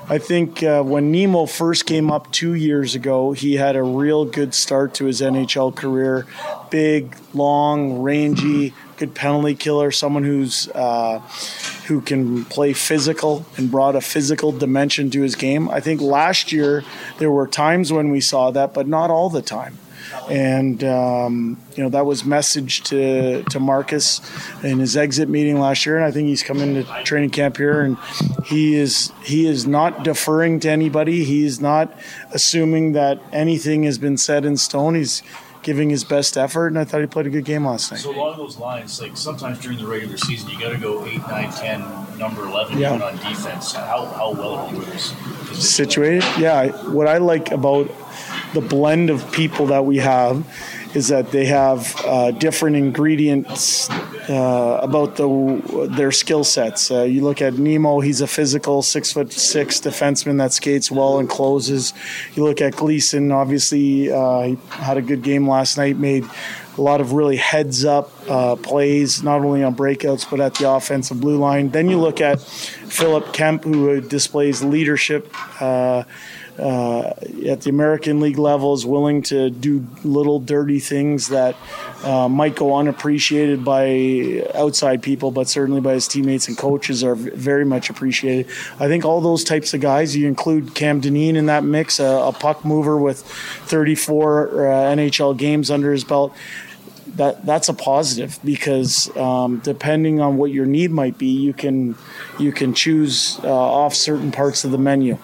I 0.07 0.19
think 0.19 0.63
uh, 0.63 0.83
when 0.83 1.11
Nemo 1.11 1.47
first 1.47 1.87
came 1.87 2.11
up 2.11 2.31
two 2.31 2.53
years 2.53 2.95
ago, 2.95 3.33
he 3.33 3.55
had 3.55 3.75
a 3.75 3.83
real 3.83 4.27
good 4.27 4.53
start 4.53 4.93
to 4.95 5.07
his 5.07 5.23
NHL 5.23 5.75
career. 5.75 6.27
Big, 6.71 7.17
long, 7.33 8.03
rangy, 8.03 8.75
good 8.99 9.15
penalty 9.15 9.55
killer, 9.55 9.91
someone 9.91 10.25
who's 10.25 10.69
uh, 10.69 11.21
who 11.87 12.03
can 12.03 12.45
play 12.45 12.75
physical 12.75 13.47
and 13.57 13.71
brought 13.71 13.97
a 13.97 14.03
physical 14.03 14.53
dimension 14.53 15.11
to 15.11 15.23
his 15.23 15.37
game. 15.37 15.71
I 15.71 15.81
think 15.81 16.03
last 16.03 16.53
year 16.53 16.85
there 17.19 17.31
were 17.31 17.47
times 17.47 17.91
when 17.91 18.11
we 18.11 18.21
saw 18.21 18.51
that, 18.51 18.75
but 18.75 18.87
not 18.87 19.11
all 19.11 19.31
the 19.31 19.43
time 19.43 19.79
and 20.29 20.83
um, 20.85 21.59
you 21.77 21.83
know 21.83 21.89
that 21.91 22.07
was 22.07 22.23
messaged 22.23 22.85
to 22.85 23.43
to 23.51 23.61
Markus 23.61 24.21
in 24.63 24.79
his 24.79 24.97
exit 24.97 25.29
meeting 25.29 25.59
last 25.59 25.87
year, 25.87 25.97
and 25.97 26.05
I 26.05 26.11
think 26.11 26.29
he's 26.29 26.43
come 26.43 26.59
into 26.59 26.85
training 27.05 27.31
camp 27.31 27.57
here, 27.57 27.81
and 27.81 27.97
he 28.45 28.75
is 28.75 29.13
he 29.25 29.47
is 29.47 29.67
not 29.67 30.05
deferring 30.05 30.61
to 30.61 30.71
anybody. 30.71 31.25
He 31.25 31.45
is 31.45 31.61
not 31.61 31.97
assuming 32.33 32.93
that 32.93 33.21
anything 33.33 33.85
has 33.85 33.99
been 33.99 34.17
set 34.17 34.45
in 34.45 34.57
stone. 34.57 34.95
He's 34.95 35.23
giving 35.65 35.91
his 35.91 36.05
best 36.05 36.37
effort, 36.37 36.69
and 36.69 36.79
I 36.79 36.85
thought 36.85 37.01
he 37.01 37.07
played 37.09 37.27
a 37.27 37.31
good 37.31 37.45
game 37.45 37.67
last 37.67 37.91
night. 37.91 38.01
So 38.01 38.15
along 38.15 38.37
those 38.37 38.59
lines, 38.59 39.01
like 39.01 39.17
sometimes 39.17 39.59
during 39.59 39.79
the 39.79 39.87
regular 39.87 40.17
season, 40.17 40.51
you 40.51 40.61
got 40.61 40.71
to 40.71 40.79
go 40.79 41.05
8, 41.05 41.19
9, 41.27 41.51
10, 41.51 42.19
number 42.19 42.45
11 42.45 42.79
yeah. 42.79 42.93
on 42.93 43.17
defense. 43.17 43.73
How, 43.73 44.05
how 44.05 44.33
well 44.33 44.57
are 44.57 44.75
you 44.75 44.83
situated? 45.55 46.23
Yeah, 46.39 46.67
what 46.91 47.09
I 47.09 47.19
like 47.19 47.51
about 47.51 47.91
the 48.55 48.61
blend 48.61 49.11
of 49.11 49.31
people 49.33 49.67
that 49.67 49.85
we 49.85 49.99
have 49.99 50.47
is 50.95 51.09
that 51.09 51.33
they 51.33 51.45
have 51.45 51.95
uh, 52.07 52.31
different 52.31 52.77
ingredients 52.77 53.91
uh, 54.31 54.79
about 54.81 55.17
the 55.17 55.89
their 55.97 56.13
skill 56.13 56.45
sets. 56.45 56.91
Uh, 56.91 57.03
you 57.03 57.23
look 57.23 57.43
at 57.43 57.55
Nemo; 57.55 58.01
he's 58.01 58.21
a 58.21 58.27
physical 58.27 58.81
six 58.81 59.13
foot 59.13 59.33
six 59.33 59.81
defenseman 59.81 60.39
that 60.39 60.53
skates 60.53 60.91
well 60.91 61.19
and 61.19 61.29
closes. 61.29 61.93
You 62.35 62.45
look 62.45 62.61
at 62.61 62.77
Gleason; 62.77 63.33
obviously, 63.33 64.11
uh, 64.11 64.43
he 64.43 64.59
had 64.71 64.97
a 64.97 65.03
good 65.03 65.23
game 65.23 65.49
last 65.49 65.77
night. 65.77 65.99
Made 65.99 66.25
a 66.77 66.81
lot 66.81 67.01
of 67.01 67.13
really 67.13 67.37
heads 67.37 67.85
up 67.85 68.11
uh, 68.29 68.57
plays, 68.57 69.23
not 69.23 69.41
only 69.41 69.63
on 69.63 69.75
breakouts 69.75 70.29
but 70.29 70.41
at 70.41 70.55
the 70.55 70.71
offensive 70.71 71.21
blue 71.21 71.39
line. 71.39 71.71
Then 71.71 71.89
you 71.89 72.01
look 72.01 72.21
at 72.21 72.41
Philip 72.41 73.33
Kemp, 73.33 73.65
who 73.65 74.01
displays 74.01 74.63
leadership. 74.63 75.33
Uh, 75.61 76.05
uh, 76.59 77.13
at 77.47 77.63
the 77.63 77.71
American 77.71 78.21
League 78.21 78.39
level 78.39 78.75
is 78.75 78.87
willing 78.87 79.23
to 79.23 79.51
do 79.51 79.87
little 80.05 80.39
dirty 80.39 80.79
things 80.79 81.29
that 81.29 81.57
uh, 82.05 82.29
might 82.29 82.55
go 82.55 82.77
unappreciated 82.77 83.65
by 83.65 84.47
outside 84.55 85.03
people, 85.03 85.31
but 85.31 85.49
certainly 85.49 85.81
by 85.81 85.95
his 85.95 86.07
teammates 86.07 86.49
and 86.49 86.57
coaches 86.57 87.03
are 87.03 87.15
very 87.15 87.65
much 87.65 87.91
appreciated. 87.91 88.47
I 88.79 88.89
think 88.89 89.05
all 89.05 89.21
those 89.21 89.43
types 89.43 89.75
of 89.75 89.81
guys, 89.81 90.17
you 90.17 90.29
include 90.29 90.75
Cam 90.75 91.01
Dineen 91.01 91.37
in 91.37 91.47
that 91.47 91.65
mix, 91.65 91.99
a, 91.99 92.05
a 92.05 92.33
puck 92.33 92.65
mover 92.65 92.99
with 92.99 93.23
34 93.23 94.49
uh, 94.49 94.95
NHL 94.95 95.37
games 95.37 95.71
under 95.71 95.93
his 95.93 96.05
belt 96.05 96.35
that 97.17 97.47
that's 97.47 97.69
a 97.69 97.75
positive 97.75 98.39
because 98.45 99.15
um, 99.17 99.59
depending 99.59 100.21
on 100.21 100.37
what 100.37 100.51
your 100.51 100.67
need 100.67 100.91
might 100.91 101.17
be, 101.17 101.29
you 101.29 101.53
can 101.53 101.97
you 102.39 102.53
can 102.53 102.75
choose 102.75 103.39
uh, 103.45 103.49
off 103.49 103.95
certain 103.95 104.33
parts 104.33 104.65
of 104.65 104.71
the 104.71 104.79
menu. 104.79 105.19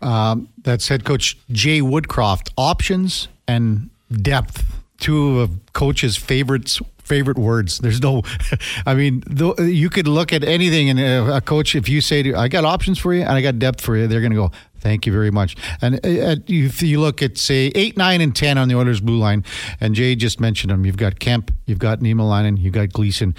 Um, 0.00 0.48
that's 0.62 0.88
head 0.88 1.04
coach 1.04 1.38
Jay 1.50 1.80
Woodcroft. 1.80 2.50
Options 2.56 3.28
and 3.46 3.90
depth, 4.10 4.64
two 4.98 5.40
of 5.40 5.50
coach's 5.72 6.16
favorites 6.16 6.80
favorite 7.10 7.38
words. 7.38 7.78
There's 7.78 8.00
no, 8.00 8.22
I 8.86 8.94
mean, 8.94 9.22
th- 9.22 9.58
you 9.58 9.90
could 9.90 10.06
look 10.06 10.32
at 10.32 10.44
anything 10.44 10.90
and 10.90 11.00
a, 11.00 11.38
a 11.38 11.40
coach, 11.40 11.74
if 11.74 11.88
you 11.88 12.00
say, 12.00 12.22
to, 12.22 12.36
I 12.36 12.46
got 12.46 12.64
options 12.64 13.00
for 13.00 13.12
you 13.12 13.22
and 13.22 13.30
I 13.30 13.42
got 13.42 13.58
depth 13.58 13.80
for 13.80 13.96
you, 13.96 14.06
they're 14.06 14.20
going 14.20 14.30
to 14.30 14.36
go, 14.36 14.52
Thank 14.80 15.04
you 15.04 15.12
very 15.12 15.30
much. 15.30 15.56
And 15.82 15.96
uh, 15.96 16.36
if 16.46 16.82
you 16.82 17.00
look 17.00 17.20
at, 17.20 17.36
say, 17.36 17.70
8, 17.74 17.98
9, 17.98 18.20
and 18.22 18.34
10 18.34 18.56
on 18.56 18.68
the 18.68 18.76
Oilers' 18.76 19.00
blue 19.00 19.18
line, 19.18 19.44
and 19.78 19.94
Jay 19.94 20.16
just 20.16 20.40
mentioned 20.40 20.70
them, 20.70 20.86
you've 20.86 20.96
got 20.96 21.18
Kemp, 21.20 21.52
you've 21.66 21.78
got 21.78 22.00
Niemelainen, 22.00 22.58
you've 22.58 22.72
got 22.72 22.90
Gleason. 22.90 23.34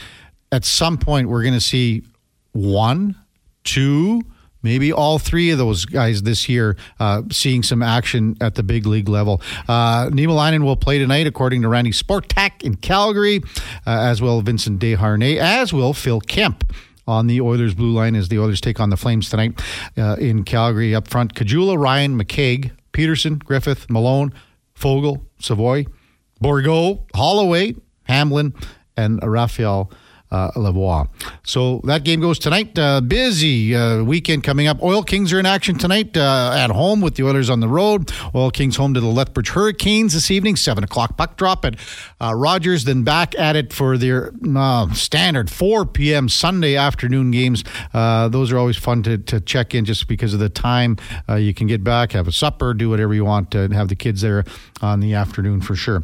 At 0.51 0.65
some 0.65 0.99
point, 0.99 1.29
we're 1.29 1.41
going 1.41 1.55
to 1.55 1.61
see 1.61 2.03
one, 2.51 3.15
two, 3.63 4.21
maybe 4.63 4.91
all 4.91 5.19
three 5.19 5.51
of 5.51 5.57
those 5.57 5.85
guys 5.85 6.23
this 6.23 6.47
year 6.47 6.77
uh, 6.99 7.23
seeing 7.31 7.63
some 7.63 7.81
action 7.81 8.35
at 8.41 8.55
the 8.55 8.63
big 8.63 8.85
league 8.85 9.09
level. 9.09 9.41
Uh, 9.67 10.07
Niemelainen 10.09 10.63
will 10.63 10.75
play 10.75 10.99
tonight, 10.99 11.27
according 11.27 11.61
to 11.61 11.67
Randy 11.67 11.91
Sportak 11.91 12.63
in 12.63 12.75
Calgary, 12.75 13.41
uh, 13.85 13.99
as 14.01 14.21
will 14.21 14.41
Vincent 14.41 14.79
Desharnais, 14.79 15.37
as 15.37 15.73
will 15.73 15.93
Phil 15.93 16.21
Kemp 16.21 16.71
on 17.07 17.27
the 17.27 17.41
Oilers 17.41 17.73
blue 17.73 17.91
line 17.91 18.15
as 18.15 18.29
the 18.29 18.39
Oilers 18.39 18.61
take 18.61 18.79
on 18.79 18.89
the 18.89 18.97
Flames 18.97 19.29
tonight 19.29 19.59
uh, 19.97 20.15
in 20.19 20.43
Calgary. 20.43 20.95
Up 20.95 21.07
front, 21.07 21.33
Caggiula, 21.33 21.77
Ryan, 21.77 22.17
McKegg, 22.17 22.71
Pederson, 22.93 23.43
Griffith, 23.43 23.89
Malone, 23.89 24.33
Foegele, 24.75 25.21
Savoie, 25.39 25.85
Bourgault, 26.41 27.05
Holloway, 27.15 27.75
Hamblin, 28.03 28.53
and 28.97 29.19
Raphael 29.23 29.91
uh, 30.31 30.51
Lavoie. 30.51 31.09
So 31.43 31.81
that 31.83 32.03
game 32.03 32.21
goes 32.21 32.39
tonight. 32.39 32.77
Uh, 32.79 33.01
busy 33.01 33.75
uh, 33.75 34.03
weekend 34.03 34.43
coming 34.43 34.67
up. 34.67 34.81
Oil 34.81 35.03
Kings 35.03 35.33
are 35.33 35.39
in 35.39 35.45
action 35.45 35.77
tonight 35.77 36.15
uh, 36.15 36.53
at 36.55 36.69
home 36.71 37.01
with 37.01 37.15
the 37.15 37.23
Oilers 37.23 37.49
on 37.49 37.59
the 37.59 37.67
road. 37.67 38.11
Oil 38.33 38.49
Kings 38.49 38.77
home 38.77 38.93
to 38.93 39.01
the 39.01 39.07
Lethbridge 39.07 39.49
Hurricanes 39.49 40.13
this 40.13 40.31
evening, 40.31 40.55
7 40.55 40.83
o'clock 40.83 41.17
puck 41.17 41.35
drop 41.35 41.65
at 41.65 41.75
uh, 42.21 42.33
Rogers, 42.33 42.85
then 42.85 43.03
back 43.03 43.37
at 43.37 43.55
it 43.55 43.73
for 43.73 43.97
their 43.97 44.31
standard 44.93 45.49
4 45.49 45.85
p.m. 45.87 46.29
Sunday 46.29 46.75
afternoon 46.75 47.31
games. 47.31 47.63
those 47.93 48.51
are 48.51 48.57
always 48.57 48.77
fun 48.77 49.03
to, 49.03 49.17
to 49.17 49.41
check 49.41 49.75
in 49.75 49.83
just 49.85 50.07
because 50.07 50.33
of 50.33 50.39
the 50.39 50.49
time. 50.49 50.97
you 51.37 51.53
can 51.53 51.67
get 51.67 51.83
back, 51.83 52.13
have 52.13 52.27
a 52.27 52.31
supper, 52.31 52.73
do 52.73 52.89
whatever 52.89 53.13
you 53.13 53.25
want, 53.25 53.53
and 53.53 53.73
have 53.73 53.89
the 53.89 53.95
kids 53.95 54.21
there 54.21 54.45
on 54.81 54.99
the 54.99 55.13
afternoon 55.13 55.61
for 55.61 55.75
sure. 55.75 56.03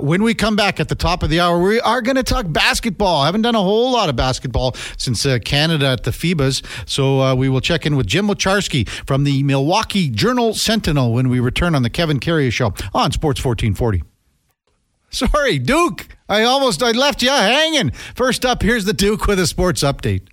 when 0.00 0.22
we 0.22 0.34
come 0.34 0.56
back 0.56 0.80
at 0.80 0.88
the 0.88 0.94
top 0.94 1.22
of 1.22 1.28
the 1.28 1.40
hour, 1.40 1.60
we 1.60 1.80
are 1.80 2.00
going 2.00 2.16
to 2.16 2.22
talk 2.22 2.46
basketball. 2.48 3.22
I 3.22 3.26
haven't 3.26 3.42
done 3.42 3.57
a 3.58 3.62
whole 3.62 3.92
lot 3.92 4.08
of 4.08 4.16
basketball 4.16 4.74
since 4.96 5.26
uh, 5.26 5.38
Canada 5.44 5.86
at 5.86 6.04
the 6.04 6.10
FIBAs. 6.10 6.64
So 6.88 7.20
uh, 7.20 7.34
we 7.34 7.48
will 7.48 7.60
check 7.60 7.84
in 7.86 7.96
with 7.96 8.06
Jim 8.06 8.28
Owczarski 8.28 8.88
from 8.88 9.24
the 9.24 9.42
Milwaukee 9.42 10.08
Journal 10.08 10.54
Sentinel 10.54 11.12
when 11.12 11.28
we 11.28 11.40
return 11.40 11.74
on 11.74 11.82
the 11.82 11.90
Kevin 11.90 12.20
Karius 12.20 12.52
Show 12.52 12.72
on 12.94 13.12
Sports 13.12 13.44
1440. 13.44 14.02
Sorry, 15.10 15.58
Duke. 15.58 16.06
I 16.28 16.42
almost 16.42 16.82
I 16.82 16.90
left 16.90 17.22
you 17.22 17.30
hanging. 17.30 17.90
First 18.14 18.44
up, 18.44 18.62
here's 18.62 18.84
the 18.84 18.92
Duke 18.92 19.26
with 19.26 19.38
a 19.38 19.46
sports 19.46 19.82
update. 19.82 20.22